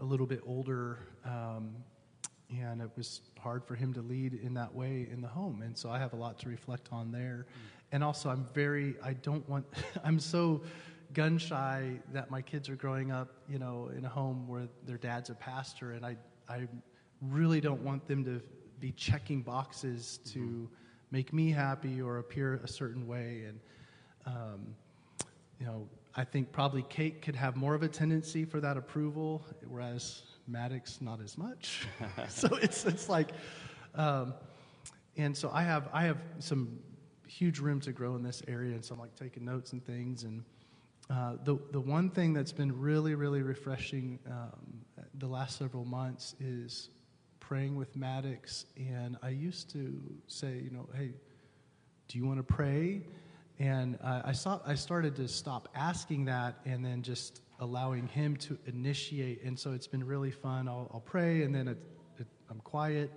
a 0.00 0.04
little 0.04 0.26
bit 0.26 0.42
older. 0.46 0.98
Um, 1.24 1.74
and 2.50 2.80
it 2.80 2.90
was 2.96 3.22
hard 3.38 3.64
for 3.64 3.74
him 3.74 3.92
to 3.92 4.00
lead 4.02 4.34
in 4.34 4.54
that 4.54 4.72
way 4.74 5.08
in 5.10 5.20
the 5.20 5.28
home 5.28 5.62
and 5.62 5.76
so 5.76 5.90
i 5.90 5.98
have 5.98 6.12
a 6.12 6.16
lot 6.16 6.38
to 6.38 6.48
reflect 6.48 6.88
on 6.92 7.10
there 7.10 7.46
mm. 7.48 7.86
and 7.92 8.04
also 8.04 8.28
i'm 8.28 8.46
very 8.54 8.94
i 9.02 9.12
don't 9.12 9.48
want 9.48 9.66
i'm 10.04 10.18
so 10.18 10.62
gun 11.12 11.38
shy 11.38 11.92
that 12.12 12.30
my 12.30 12.42
kids 12.42 12.68
are 12.68 12.76
growing 12.76 13.10
up 13.10 13.28
you 13.48 13.58
know 13.58 13.90
in 13.96 14.04
a 14.04 14.08
home 14.08 14.46
where 14.46 14.68
their 14.84 14.98
dad's 14.98 15.30
a 15.30 15.34
pastor 15.34 15.92
and 15.92 16.04
i 16.04 16.16
i 16.48 16.66
really 17.20 17.60
don't 17.60 17.82
want 17.82 18.06
them 18.06 18.24
to 18.24 18.40
be 18.78 18.92
checking 18.92 19.42
boxes 19.42 20.20
to 20.24 20.38
mm-hmm. 20.38 20.64
Make 21.16 21.32
me 21.32 21.50
happy 21.50 22.02
or 22.02 22.18
appear 22.18 22.60
a 22.62 22.68
certain 22.68 23.06
way 23.06 23.44
and 23.48 23.58
um, 24.26 24.60
you 25.58 25.66
know 25.66 25.88
i 26.14 26.24
think 26.24 26.52
probably 26.52 26.84
kate 26.90 27.22
could 27.22 27.34
have 27.34 27.56
more 27.56 27.74
of 27.74 27.82
a 27.82 27.88
tendency 27.88 28.44
for 28.44 28.60
that 28.60 28.76
approval 28.76 29.42
whereas 29.66 30.22
Maddox, 30.48 31.00
not 31.00 31.20
as 31.20 31.36
much. 31.36 31.86
so 32.28 32.48
it's, 32.62 32.84
it's 32.86 33.08
like, 33.08 33.30
um, 33.94 34.34
and 35.16 35.36
so 35.36 35.50
I 35.52 35.62
have, 35.62 35.88
I 35.92 36.04
have 36.04 36.18
some 36.38 36.78
huge 37.26 37.58
room 37.58 37.80
to 37.80 37.92
grow 37.92 38.14
in 38.14 38.22
this 38.22 38.42
area, 38.46 38.74
and 38.74 38.84
so 38.84 38.94
I'm 38.94 39.00
like 39.00 39.16
taking 39.16 39.44
notes 39.44 39.72
and 39.72 39.84
things. 39.84 40.24
And 40.24 40.44
uh, 41.10 41.36
the, 41.44 41.58
the 41.72 41.80
one 41.80 42.10
thing 42.10 42.32
that's 42.32 42.52
been 42.52 42.78
really, 42.78 43.14
really 43.14 43.42
refreshing 43.42 44.18
um, 44.30 44.84
the 45.14 45.26
last 45.26 45.58
several 45.58 45.84
months 45.84 46.34
is 46.38 46.90
praying 47.46 47.76
with 47.76 47.94
Maddox. 47.94 48.66
And 48.76 49.16
I 49.22 49.28
used 49.28 49.70
to 49.70 49.94
say, 50.26 50.60
you 50.64 50.70
know, 50.70 50.88
hey, 50.96 51.12
do 52.08 52.18
you 52.18 52.26
want 52.26 52.38
to 52.38 52.42
pray? 52.42 53.02
And 53.60 53.98
uh, 54.02 54.22
I, 54.24 54.32
saw, 54.32 54.58
I 54.66 54.74
started 54.74 55.14
to 55.16 55.28
stop 55.28 55.68
asking 55.74 56.24
that 56.24 56.56
and 56.64 56.84
then 56.84 57.02
just 57.02 57.42
allowing 57.60 58.08
Him 58.08 58.36
to 58.38 58.58
initiate. 58.66 59.44
And 59.44 59.56
so 59.56 59.72
it's 59.72 59.86
been 59.86 60.04
really 60.04 60.32
fun. 60.32 60.66
I'll, 60.66 60.90
I'll 60.92 61.00
pray, 61.00 61.42
and 61.42 61.54
then 61.54 61.68
it, 61.68 61.78
it, 62.18 62.26
I'm 62.50 62.58
quiet. 62.60 63.12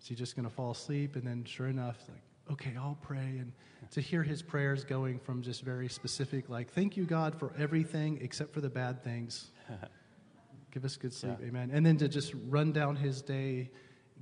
Is 0.00 0.08
he 0.08 0.16
just 0.16 0.34
going 0.34 0.48
to 0.48 0.54
fall 0.54 0.72
asleep? 0.72 1.14
And 1.14 1.24
then, 1.24 1.44
sure 1.44 1.68
enough, 1.68 1.98
like, 2.08 2.22
okay, 2.50 2.72
I'll 2.76 2.98
pray. 3.00 3.38
And 3.38 3.52
to 3.92 4.00
hear 4.00 4.24
his 4.24 4.42
prayers 4.42 4.82
going 4.82 5.20
from 5.20 5.40
just 5.40 5.62
very 5.62 5.88
specific, 5.88 6.48
like, 6.48 6.72
thank 6.72 6.96
you, 6.96 7.04
God, 7.04 7.38
for 7.38 7.52
everything 7.56 8.18
except 8.22 8.52
for 8.52 8.60
the 8.60 8.70
bad 8.70 9.04
things. 9.04 9.52
Give 10.72 10.84
us 10.84 10.96
good 10.96 11.12
sleep, 11.12 11.36
yeah. 11.40 11.48
amen. 11.48 11.70
And 11.72 11.84
then 11.84 11.96
to 11.98 12.08
just 12.08 12.32
run 12.48 12.72
down 12.72 12.96
his 12.96 13.22
day, 13.22 13.70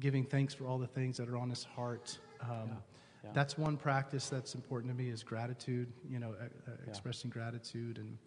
giving 0.01 0.24
thanks 0.24 0.53
for 0.53 0.66
all 0.66 0.78
the 0.78 0.86
things 0.86 1.16
that 1.16 1.28
are 1.28 1.36
on 1.36 1.48
his 1.48 1.64
heart. 1.64 2.18
Um, 2.42 2.48
yeah. 2.51 2.74
Yeah. 3.22 3.30
That's 3.34 3.57
one 3.57 3.76
practice 3.76 4.28
that's 4.28 4.55
important 4.55 4.92
to 4.92 5.03
me 5.03 5.11
is 5.11 5.22
gratitude, 5.22 5.92
you 6.09 6.18
know, 6.18 6.34
uh, 6.40 6.72
expressing 6.86 7.30
gratitude 7.30 7.98
and 7.98 8.18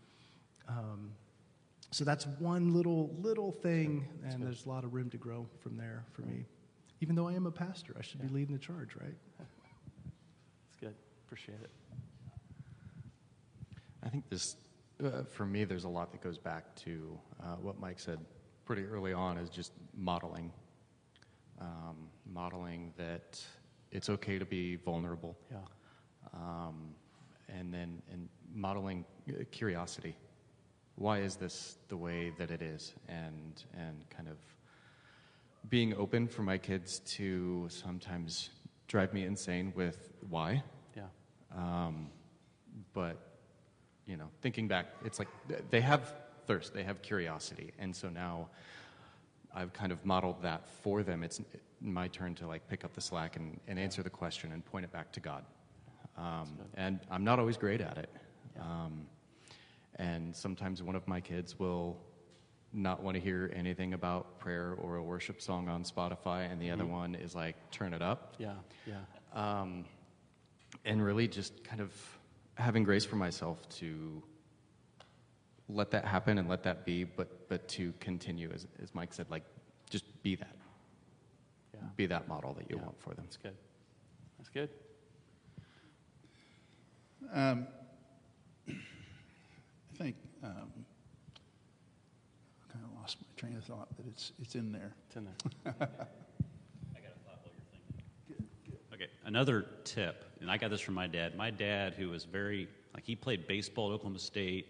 um, 0.67 1.11
so 1.93 2.03
that's 2.03 2.25
one 2.39 2.73
little 2.73 3.15
little 3.21 3.51
thing, 3.51 4.07
and 4.25 4.41
there's 4.41 4.65
a 4.65 4.69
lot 4.69 4.83
of 4.83 4.95
room 4.95 5.11
to 5.11 5.17
grow 5.17 5.45
from 5.59 5.77
there 5.77 6.05
for 6.11 6.23
me. 6.23 6.45
Even 7.01 7.15
though 7.15 7.27
I 7.27 7.33
am 7.33 7.45
a 7.45 7.51
pastor, 7.51 7.93
I 7.99 8.01
should 8.01 8.19
yeah. 8.21 8.27
be 8.27 8.33
leading 8.33 8.53
the 8.55 8.59
charge, 8.59 8.95
right? 8.95 9.13
That's 9.37 10.75
good. 10.79 10.95
Appreciate 11.27 11.59
it. 11.61 11.69
I 14.01 14.09
think 14.09 14.27
this, 14.29 14.55
uh, 15.03 15.23
for 15.23 15.45
me, 15.45 15.63
there's 15.63 15.83
a 15.83 15.89
lot 15.89 16.11
that 16.11 16.21
goes 16.21 16.37
back 16.37 16.75
to 16.77 17.17
uh, 17.41 17.55
what 17.61 17.79
Mike 17.79 17.99
said 17.99 18.19
pretty 18.65 18.83
early 18.83 19.13
on 19.13 19.37
is 19.37 19.49
just 19.49 19.71
modeling. 19.95 20.51
Um, 21.61 22.09
modeling 22.25 22.93
that 22.97 23.41
it's 23.91 24.09
okay 24.09 24.39
to 24.39 24.45
be 24.45 24.75
vulnerable. 24.77 25.37
Yeah. 25.51 25.57
Um, 26.33 26.95
and 27.49 27.73
then 27.73 28.01
and 28.11 28.27
modeling 28.53 29.05
uh, 29.29 29.43
curiosity 29.51 30.15
why 30.95 31.19
is 31.19 31.35
this 31.35 31.77
the 31.87 31.97
way 31.97 32.31
that 32.37 32.51
it 32.51 32.61
is 32.61 32.93
and 33.07 33.63
and 33.77 34.07
kind 34.09 34.27
of 34.27 34.37
being 35.69 35.95
open 35.95 36.27
for 36.27 36.43
my 36.43 36.57
kids 36.57 36.99
to 36.99 37.67
sometimes 37.69 38.49
drive 38.87 39.13
me 39.13 39.25
insane 39.25 39.73
with 39.75 40.11
why 40.29 40.61
yeah 40.95 41.03
um, 41.55 42.07
but 42.93 43.32
you 44.05 44.17
know 44.17 44.29
thinking 44.41 44.67
back 44.67 44.87
it's 45.05 45.19
like 45.19 45.27
they 45.69 45.81
have 45.81 46.13
thirst 46.45 46.73
they 46.73 46.83
have 46.83 47.01
curiosity 47.01 47.71
and 47.79 47.95
so 47.95 48.09
now 48.09 48.47
i've 49.55 49.73
kind 49.73 49.91
of 49.91 50.05
modeled 50.05 50.41
that 50.41 50.67
for 50.67 51.03
them 51.03 51.23
it's 51.23 51.41
my 51.81 52.07
turn 52.07 52.33
to 52.35 52.47
like 52.47 52.67
pick 52.67 52.83
up 52.83 52.93
the 52.93 53.01
slack 53.01 53.35
and, 53.35 53.59
and 53.67 53.77
answer 53.77 54.03
the 54.03 54.09
question 54.09 54.51
and 54.51 54.65
point 54.65 54.85
it 54.85 54.91
back 54.91 55.11
to 55.11 55.19
god 55.19 55.43
um, 56.17 56.57
and 56.75 56.99
i'm 57.11 57.23
not 57.23 57.39
always 57.39 57.57
great 57.57 57.81
at 57.81 57.97
it 57.97 58.09
um, 58.59 59.05
and 59.97 60.35
sometimes 60.35 60.81
one 60.81 60.95
of 60.95 61.07
my 61.07 61.21
kids 61.21 61.59
will 61.59 61.97
not 62.73 63.03
want 63.03 63.15
to 63.15 63.21
hear 63.21 63.51
anything 63.55 63.93
about 63.93 64.39
prayer 64.39 64.75
or 64.81 64.95
a 64.95 65.03
worship 65.03 65.41
song 65.41 65.69
on 65.69 65.83
Spotify, 65.83 66.51
and 66.51 66.59
the 66.59 66.65
mm-hmm. 66.65 66.81
other 66.81 66.85
one 66.85 67.15
is 67.15 67.35
like, 67.35 67.55
turn 67.71 67.93
it 67.93 68.01
up. 68.01 68.33
Yeah, 68.39 68.53
yeah. 68.87 68.95
Um, 69.33 69.85
and 70.83 71.03
really 71.03 71.27
just 71.27 71.63
kind 71.63 71.81
of 71.81 71.91
having 72.55 72.83
grace 72.83 73.05
for 73.05 73.15
myself 73.15 73.67
to 73.77 74.21
let 75.69 75.91
that 75.91 76.05
happen 76.05 76.37
and 76.37 76.47
let 76.47 76.63
that 76.63 76.85
be, 76.85 77.03
but, 77.03 77.47
but 77.49 77.67
to 77.69 77.93
continue, 77.99 78.51
as, 78.53 78.67
as 78.81 78.93
Mike 78.93 79.13
said, 79.13 79.29
like, 79.29 79.43
just 79.89 80.05
be 80.23 80.35
that. 80.35 80.55
Yeah. 81.73 81.81
Be 81.95 82.05
that 82.07 82.27
model 82.27 82.53
that 82.53 82.69
you 82.69 82.77
yeah. 82.77 82.83
want 82.83 83.01
for 83.01 83.13
them. 83.13 83.23
That's 83.25 83.37
good. 83.37 83.55
That's 84.37 84.49
good. 84.49 84.69
Um, 87.33 87.67
I 88.67 89.97
think 89.97 90.15
um, 90.43 90.51
I 92.69 92.73
kind 92.73 92.85
of 92.85 92.99
lost 92.99 93.17
my 93.21 93.27
train 93.37 93.57
of 93.57 93.63
thought, 93.63 93.87
but 93.95 94.05
it's 94.07 94.33
it's 94.41 94.55
in 94.55 94.71
there. 94.71 94.93
It's 95.07 95.15
in 95.15 95.25
there. 95.25 95.35
I 95.65 95.71
got 95.71 95.81
a 95.81 97.19
thought 97.23 97.39
while 97.41 97.53
you're 97.55 97.65
thinking. 97.71 98.03
Good, 98.27 98.45
good. 98.65 98.79
Okay, 99.03 99.11
another 99.25 99.65
tip, 99.83 100.23
and 100.39 100.49
I 100.49 100.55
got 100.55 100.69
this 100.69 100.79
from 100.79 100.93
my 100.93 101.07
dad. 101.07 101.35
My 101.35 101.49
dad, 101.51 101.93
who 101.93 102.09
was 102.09 102.23
very 102.23 102.69
like 102.93 103.03
he 103.03 103.15
played 103.15 103.47
baseball 103.47 103.91
at 103.91 103.95
Oklahoma 103.95 104.19
State, 104.19 104.67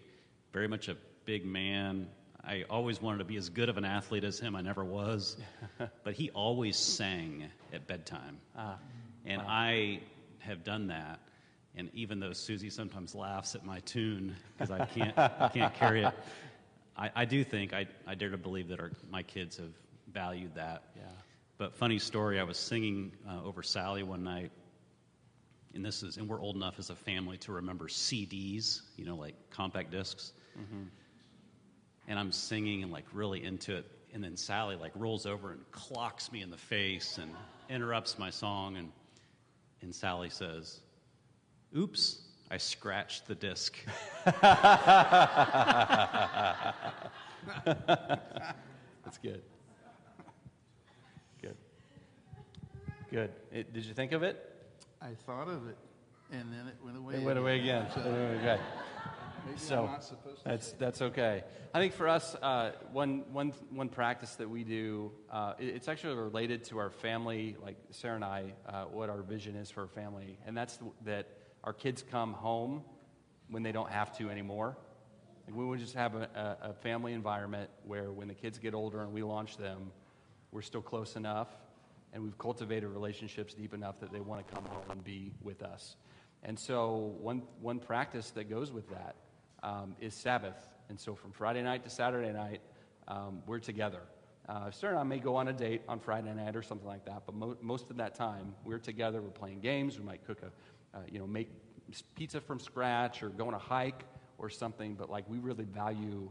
very 0.52 0.66
much 0.66 0.88
a 0.88 0.96
big 1.24 1.46
man. 1.46 2.08
I 2.42 2.64
always 2.68 3.00
wanted 3.00 3.18
to 3.18 3.24
be 3.24 3.36
as 3.36 3.48
good 3.48 3.68
of 3.68 3.76
an 3.78 3.84
athlete 3.84 4.24
as 4.24 4.40
him. 4.40 4.56
I 4.56 4.60
never 4.60 4.84
was, 4.84 5.36
but 6.04 6.14
he 6.14 6.30
always 6.30 6.76
sang 6.76 7.44
at 7.72 7.86
bedtime, 7.86 8.38
ah, 8.56 8.76
and 9.24 9.40
wow. 9.40 9.48
I 9.48 10.00
have 10.40 10.64
done 10.64 10.88
that 10.88 11.20
and 11.76 11.90
even 11.94 12.20
though 12.20 12.32
Susie 12.32 12.70
sometimes 12.70 13.14
laughs 13.14 13.54
at 13.54 13.64
my 13.64 13.80
tune 13.80 14.36
because 14.56 14.70
I 14.70 14.84
can't, 14.84 15.18
I 15.18 15.50
can't 15.52 15.74
carry 15.74 16.04
it, 16.04 16.14
I, 16.96 17.10
I 17.16 17.24
do 17.24 17.42
think, 17.42 17.72
I, 17.72 17.86
I 18.06 18.14
dare 18.14 18.30
to 18.30 18.36
believe 18.36 18.68
that 18.68 18.78
our, 18.78 18.92
my 19.10 19.24
kids 19.24 19.56
have 19.56 19.72
valued 20.12 20.54
that. 20.54 20.84
Yeah. 20.94 21.02
But 21.56 21.74
funny 21.74 21.98
story, 21.98 22.40
I 22.40 22.42
was 22.42 22.58
singing 22.58 23.12
uh, 23.28 23.44
over 23.44 23.62
Sally 23.62 24.02
one 24.02 24.24
night, 24.24 24.50
and 25.74 25.84
this 25.84 26.02
is, 26.02 26.16
and 26.16 26.28
we're 26.28 26.40
old 26.40 26.56
enough 26.56 26.78
as 26.78 26.90
a 26.90 26.96
family 26.96 27.36
to 27.38 27.52
remember 27.52 27.86
CDs, 27.86 28.80
you 28.96 29.04
know, 29.04 29.16
like 29.16 29.34
compact 29.50 29.90
discs. 29.90 30.32
Mm-hmm. 30.58 30.84
And 32.08 32.18
I'm 32.18 32.32
singing 32.32 32.82
and 32.82 32.92
like 32.92 33.04
really 33.12 33.44
into 33.44 33.76
it, 33.76 33.86
and 34.12 34.22
then 34.22 34.36
Sally 34.36 34.76
like 34.76 34.92
rolls 34.96 35.26
over 35.26 35.52
and 35.52 35.60
clocks 35.70 36.32
me 36.32 36.42
in 36.42 36.50
the 36.50 36.56
face 36.56 37.18
and 37.18 37.30
interrupts 37.70 38.18
my 38.18 38.30
song, 38.30 38.76
and 38.76 38.90
and 39.80 39.94
Sally 39.94 40.30
says, 40.30 40.80
Oops, 41.76 42.20
I 42.50 42.56
scratched 42.56 43.26
the 43.26 43.34
disc. 43.34 43.76
That's. 49.04 49.18
Good. 49.22 49.42
Good. 53.14 53.30
It, 53.52 53.72
did 53.72 53.84
you 53.84 53.94
think 53.94 54.10
of 54.10 54.24
it? 54.24 54.44
I 55.00 55.10
thought 55.24 55.46
of 55.46 55.68
it, 55.68 55.76
and 56.32 56.52
then 56.52 56.66
it 56.66 56.74
went 56.84 56.96
away. 56.96 57.14
It 57.14 57.22
went 57.22 57.38
away 57.38 57.60
again. 57.60 57.86
So, 59.56 59.82
okay. 59.82 60.00
so 60.00 60.00
that's 60.42 60.72
that's 60.72 61.02
okay. 61.02 61.44
I 61.72 61.78
think 61.78 61.92
for 61.92 62.08
us, 62.08 62.34
uh, 62.34 62.72
one 62.92 63.24
one 63.30 63.52
one 63.70 63.88
practice 63.88 64.34
that 64.36 64.50
we 64.50 64.64
do, 64.64 65.12
uh, 65.30 65.52
it, 65.60 65.66
it's 65.66 65.86
actually 65.86 66.16
related 66.16 66.64
to 66.64 66.78
our 66.78 66.90
family. 66.90 67.54
Like 67.62 67.76
Sarah 67.90 68.16
and 68.16 68.24
I, 68.24 68.54
uh, 68.66 68.84
what 68.84 69.10
our 69.10 69.22
vision 69.22 69.54
is 69.54 69.70
for 69.70 69.82
our 69.82 69.86
family, 69.86 70.36
and 70.44 70.56
that's 70.56 70.76
that 71.04 71.28
our 71.62 71.74
kids 71.74 72.02
come 72.10 72.32
home 72.32 72.82
when 73.48 73.62
they 73.62 73.70
don't 73.70 73.90
have 73.90 74.16
to 74.18 74.28
anymore. 74.28 74.76
Like 75.46 75.56
we 75.56 75.64
would 75.64 75.78
just 75.78 75.94
have 75.94 76.16
a, 76.16 76.56
a, 76.62 76.72
family 76.72 77.12
environment 77.12 77.70
where 77.84 78.10
when 78.10 78.26
the 78.26 78.34
kids 78.34 78.58
get 78.58 78.74
older 78.74 79.02
and 79.02 79.12
we 79.12 79.22
launch 79.22 79.56
them, 79.56 79.92
we're 80.50 80.62
still 80.62 80.82
close 80.82 81.14
enough 81.14 81.48
and 82.14 82.22
we've 82.22 82.38
cultivated 82.38 82.88
relationships 82.88 83.52
deep 83.52 83.74
enough 83.74 83.98
that 84.00 84.12
they 84.12 84.20
want 84.20 84.46
to 84.46 84.54
come 84.54 84.64
home 84.64 84.90
and 84.90 85.04
be 85.04 85.32
with 85.42 85.62
us. 85.62 85.96
And 86.44 86.58
so, 86.58 87.14
one, 87.20 87.42
one 87.60 87.80
practice 87.80 88.30
that 88.30 88.48
goes 88.48 88.72
with 88.72 88.88
that 88.90 89.16
um, 89.62 89.96
is 90.00 90.14
Sabbath. 90.14 90.68
And 90.88 90.98
so, 90.98 91.14
from 91.14 91.32
Friday 91.32 91.62
night 91.62 91.82
to 91.84 91.90
Saturday 91.90 92.32
night, 92.32 92.60
um, 93.08 93.42
we're 93.46 93.58
together. 93.58 94.00
Uh, 94.48 94.70
I 94.82 95.02
may 95.02 95.18
go 95.18 95.36
on 95.36 95.48
a 95.48 95.52
date 95.52 95.82
on 95.88 95.98
Friday 95.98 96.32
night 96.32 96.54
or 96.54 96.62
something 96.62 96.86
like 96.86 97.06
that, 97.06 97.22
but 97.24 97.34
mo- 97.34 97.56
most 97.62 97.90
of 97.90 97.96
that 97.96 98.14
time 98.14 98.54
we're 98.64 98.78
together. 98.78 99.22
We're 99.22 99.30
playing 99.30 99.60
games. 99.60 99.98
We 99.98 100.04
might 100.04 100.24
cook 100.26 100.42
a, 100.42 100.98
uh, 100.98 101.00
you 101.10 101.18
know, 101.18 101.26
make 101.26 101.48
pizza 102.14 102.40
from 102.40 102.60
scratch 102.60 103.22
or 103.22 103.30
go 103.30 103.48
on 103.48 103.54
a 103.54 103.58
hike 103.58 104.04
or 104.36 104.50
something. 104.50 104.94
But 104.94 105.08
like 105.10 105.28
we 105.30 105.38
really 105.38 105.64
value 105.64 106.30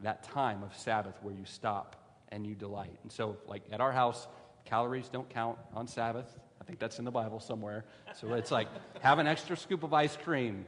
that 0.00 0.24
time 0.24 0.64
of 0.64 0.76
Sabbath 0.76 1.14
where 1.22 1.34
you 1.34 1.44
stop 1.44 2.02
and 2.30 2.44
you 2.44 2.56
delight. 2.56 2.98
And 3.04 3.12
so, 3.12 3.36
like 3.46 3.62
at 3.70 3.80
our 3.80 3.92
house, 3.92 4.26
calories 4.64 5.08
don't 5.08 5.28
count 5.28 5.58
on 5.74 5.86
Sabbath. 5.86 6.26
I 6.60 6.64
think 6.64 6.78
that's 6.78 6.98
in 6.98 7.04
the 7.04 7.10
Bible 7.10 7.40
somewhere. 7.40 7.84
So 8.14 8.32
it's 8.34 8.50
like 8.50 8.68
have 9.00 9.18
an 9.18 9.26
extra 9.26 9.56
scoop 9.56 9.82
of 9.82 9.92
ice 9.92 10.16
cream. 10.16 10.64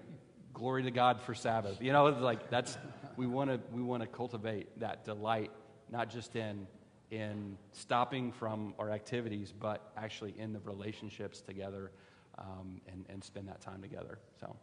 Glory 0.53 0.83
to 0.85 0.91
God 0.91 1.21
for 1.21 1.35
Sabbath. 1.35 1.81
You 1.81 1.93
know, 1.93 2.07
it's 2.07 2.21
like 2.21 2.51
that's 2.51 2.79
we 3.17 3.27
want 3.27 3.51
to 3.51 3.61
we 3.73 3.83
want 3.83 4.03
to 4.03 4.09
cultivate 4.09 4.81
that 4.81 5.05
delight, 5.05 5.51
not 5.91 6.11
just 6.11 6.37
in 6.37 6.67
in 7.11 7.57
stopping 7.73 8.33
from 8.33 8.75
our 8.79 8.91
activities, 8.91 9.53
but 9.53 9.93
actually 9.97 10.35
in 10.39 10.53
the 10.53 10.61
relationships 10.61 11.41
together 11.41 11.93
um, 12.39 12.81
and, 12.91 13.05
and 13.09 13.23
spend 13.23 13.49
that 13.49 13.61
time 13.61 13.81
together. 13.81 14.19
So, 14.41 14.57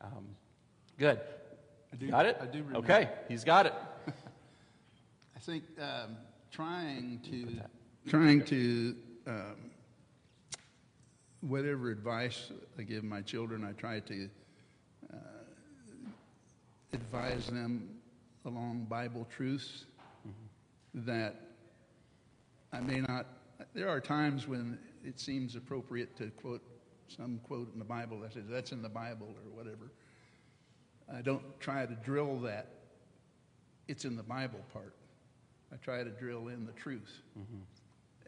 um, 0.00 0.26
good. 0.98 1.20
I 1.92 1.96
do- 1.96 2.10
got 2.10 2.26
it? 2.26 2.38
I 2.40 2.46
do 2.46 2.58
remember. 2.58 2.78
Okay, 2.78 3.10
he's 3.28 3.44
got 3.44 3.66
it. 3.66 3.74
I 5.36 5.40
think 5.40 5.64
um, 5.78 6.16
trying 6.50 7.20
to 7.30 7.60
trying 8.08 8.44
to 8.44 8.96
um, 9.26 9.70
whatever 11.40 11.90
advice 11.90 12.50
I 12.78 12.82
give 12.82 13.04
my 13.04 13.22
children, 13.22 13.64
I 13.64 13.72
try 13.72 14.00
to 14.00 14.28
uh, 15.12 15.16
advise 16.92 17.46
them 17.46 17.88
along 18.44 18.86
Bible 18.88 19.26
truths 19.34 19.84
that 20.94 21.36
I 22.72 22.80
may 22.80 23.00
not. 23.00 23.26
There 23.74 23.88
are 23.88 24.00
times 24.00 24.48
when 24.48 24.78
it 25.04 25.20
seems 25.20 25.56
appropriate 25.56 26.16
to 26.16 26.30
quote 26.30 26.62
some 27.08 27.40
quote 27.44 27.72
in 27.72 27.78
the 27.78 27.84
Bible 27.84 28.20
that 28.20 28.32
says 28.32 28.44
that's 28.48 28.72
in 28.72 28.82
the 28.82 28.88
Bible 28.88 29.28
or 29.28 29.56
whatever. 29.56 29.90
I 31.12 31.22
don't 31.22 31.42
try 31.60 31.86
to 31.86 31.94
drill 32.04 32.38
that 32.40 32.68
it's 33.88 34.04
in 34.04 34.16
the 34.16 34.22
Bible 34.22 34.60
part. 34.72 34.94
I 35.72 35.76
try 35.76 36.04
to 36.04 36.10
drill 36.10 36.48
in 36.48 36.64
the 36.64 36.72
truth. 36.72 37.22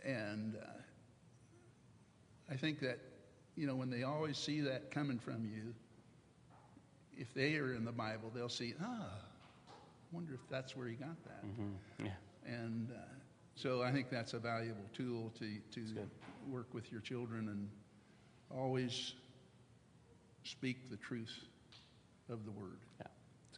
And 0.04 0.56
uh, 0.56 0.66
I 2.50 2.56
think 2.56 2.80
that, 2.80 2.98
you 3.56 3.66
know, 3.66 3.74
when 3.76 3.90
they 3.90 4.02
always 4.02 4.36
see 4.36 4.60
that 4.62 4.90
coming 4.90 5.18
from 5.18 5.44
you, 5.44 5.74
if 7.16 7.32
they 7.34 7.56
are 7.56 7.74
in 7.74 7.84
the 7.84 7.92
Bible, 7.92 8.30
they'll 8.34 8.48
see, 8.48 8.74
ah, 8.82 9.06
I 9.68 9.72
wonder 10.10 10.34
if 10.34 10.40
that's 10.50 10.76
where 10.76 10.88
he 10.88 10.94
got 10.94 11.22
that. 11.24 11.44
Yeah. 12.02 12.10
And 12.46 12.88
uh, 12.90 12.98
so 13.54 13.82
I 13.82 13.92
think 13.92 14.10
that's 14.10 14.34
a 14.34 14.38
valuable 14.38 14.84
tool 14.92 15.32
to, 15.38 15.46
to 15.74 15.86
work 16.48 16.72
with 16.74 16.90
your 16.90 17.00
children 17.00 17.48
and 17.48 17.68
always 18.50 19.14
speak 20.44 20.90
the 20.90 20.96
truth 20.96 21.32
of 22.28 22.44
the 22.44 22.50
word 22.50 22.78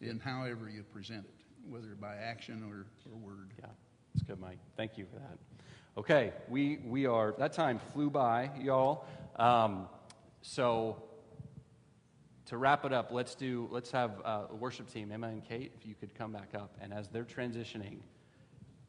Yeah. 0.01 0.11
in 0.11 0.19
however 0.21 0.69
you 0.69 0.83
present 0.83 1.25
it, 1.25 1.71
whether 1.71 1.95
by 1.99 2.17
action 2.17 2.63
or, 2.69 2.87
or 3.11 3.19
word. 3.19 3.51
Yeah, 3.59 3.67
it's 4.15 4.23
good, 4.23 4.41
Mike. 4.41 4.59
Thank 4.77 4.99
you 4.99 5.07
for 5.13 5.19
that. 5.21 5.39
Okay, 5.97 6.33
we, 6.49 6.79
we 6.85 7.07
are, 7.07 7.35
that 7.39 7.53
time 7.53 7.79
flew 7.93 8.11
by, 8.11 8.51
y'all. 8.61 9.05
Um, 9.37 9.87
so 10.43 11.01
to 12.47 12.57
wrap 12.57 12.85
it 12.85 12.93
up, 12.93 13.13
let's 13.13 13.37
do, 13.37 13.69
let's 13.71 13.93
have 13.93 14.11
uh, 14.25 14.43
a 14.51 14.55
worship 14.57 14.93
team, 14.93 15.13
Emma 15.13 15.29
and 15.29 15.45
Kate, 15.45 15.71
if 15.79 15.87
you 15.87 15.95
could 15.95 16.13
come 16.17 16.33
back 16.33 16.49
up. 16.53 16.77
And 16.81 16.93
as 16.93 17.09
they're 17.09 17.23
transitioning, 17.25 17.99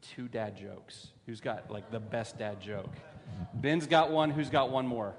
two 0.02 0.26
dad 0.26 0.56
jokes. 0.56 1.08
Who's 1.26 1.40
got 1.40 1.70
like 1.70 1.92
the 1.92 2.00
best 2.00 2.38
dad 2.38 2.60
joke? 2.60 2.92
Ben's 3.54 3.86
got 3.86 4.10
one. 4.10 4.30
Who's 4.30 4.50
got 4.50 4.70
one 4.70 4.86
more? 4.86 5.14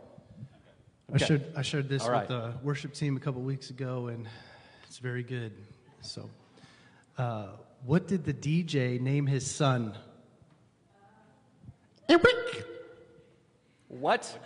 I 1.09 1.15
Okay. 1.15 1.25
shared 1.25 1.53
I 1.55 1.61
shared 1.61 1.87
this 1.87 2.05
right. 2.05 2.27
with 2.27 2.27
the 2.27 2.53
worship 2.63 2.93
team 2.93 3.15
a 3.15 3.19
couple 3.21 3.41
weeks 3.41 3.69
ago, 3.69 4.07
and 4.07 4.27
it's 4.87 4.97
very 4.97 5.23
good. 5.23 5.53
So, 6.01 6.29
uh, 7.17 7.47
what 7.85 8.07
did 8.07 8.25
the 8.25 8.33
DJ 8.33 8.99
name 8.99 9.25
his 9.25 9.49
son? 9.49 9.93
Eric. 12.09 12.65
What? 13.89 14.39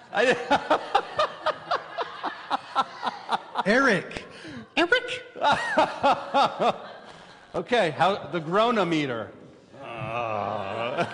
Eric. 3.65 4.25
Eric. 4.75 5.23
okay, 7.55 7.91
how 7.91 8.27
the 8.31 8.41
groanometer. 8.41 9.27
Uh, 9.83 11.05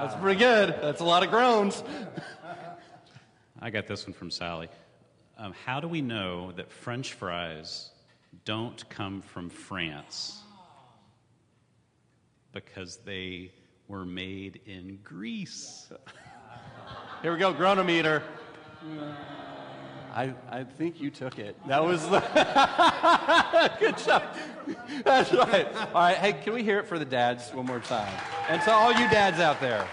that's 0.00 0.14
pretty 0.16 0.38
good. 0.38 0.76
That's 0.80 1.00
a 1.00 1.04
lot 1.04 1.24
of 1.24 1.30
groans. 1.30 1.82
I 3.60 3.70
got 3.70 3.88
this 3.88 4.06
one 4.06 4.14
from 4.14 4.30
Sally. 4.30 4.68
Um, 5.36 5.52
how 5.64 5.80
do 5.80 5.88
we 5.88 6.00
know 6.00 6.52
that 6.52 6.70
French 6.70 7.14
fries 7.14 7.90
don't 8.44 8.88
come 8.88 9.20
from 9.20 9.50
France? 9.50 10.38
Because 12.52 12.98
they 12.98 13.50
were 13.88 14.04
made 14.04 14.60
in 14.66 14.98
Greece. 15.02 15.90
Here 17.22 17.32
we 17.32 17.38
go, 17.38 17.52
groanometer. 17.52 18.22
I, 20.14 20.34
I 20.48 20.64
think 20.64 21.00
you 21.00 21.10
took 21.10 21.38
it. 21.38 21.56
That 21.66 21.84
was 21.84 22.02
the 22.08 22.20
good 23.80 23.98
job. 23.98 24.22
That's 25.04 25.32
right. 25.32 25.66
All 25.94 26.02
right. 26.02 26.16
Hey, 26.16 26.32
can 26.32 26.52
we 26.52 26.62
hear 26.62 26.78
it 26.78 26.86
for 26.86 26.98
the 26.98 27.04
dads 27.04 27.52
one 27.52 27.66
more 27.66 27.80
time? 27.80 28.12
And 28.48 28.62
to 28.62 28.72
all 28.72 28.92
you 28.92 29.08
dads 29.10 29.40
out 29.40 29.60
there. 29.60 29.86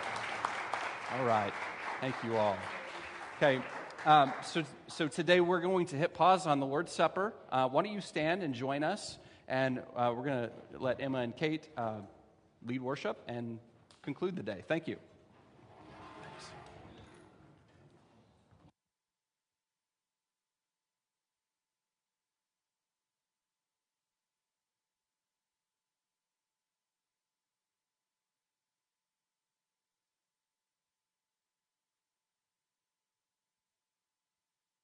All 1.18 1.26
right. 1.26 1.54
Thank 2.02 2.16
you 2.24 2.38
all. 2.38 2.58
Okay. 3.38 3.62
Um, 4.06 4.34
so, 4.44 4.64
so 4.88 5.08
today 5.08 5.42
we're 5.42 5.62
going 5.62 5.88
to 5.88 5.96
hit 5.96 6.14
pause 6.14 6.46
on 6.48 6.60
the 6.60 6.66
Lord's 6.66 6.92
Supper. 6.92 7.34
Uh, 7.52 7.68
why 7.68 7.84
don't 7.84 7.94
you 7.94 8.02
stand 8.02 8.44
and 8.44 8.54
join 8.54 8.84
us? 8.84 9.18
And 9.48 9.80
uh, 9.96 10.14
we're 10.16 10.26
going 10.26 10.50
to 10.50 10.52
let 10.80 11.02
Emma 11.02 11.20
and 11.20 11.36
Kate 11.36 11.68
uh, 11.78 12.02
lead 12.66 12.82
worship 12.82 13.22
and 13.28 13.60
conclude 14.06 14.36
the 14.38 14.44
day. 14.44 14.64
Thank 14.68 14.88
you. 14.88 14.98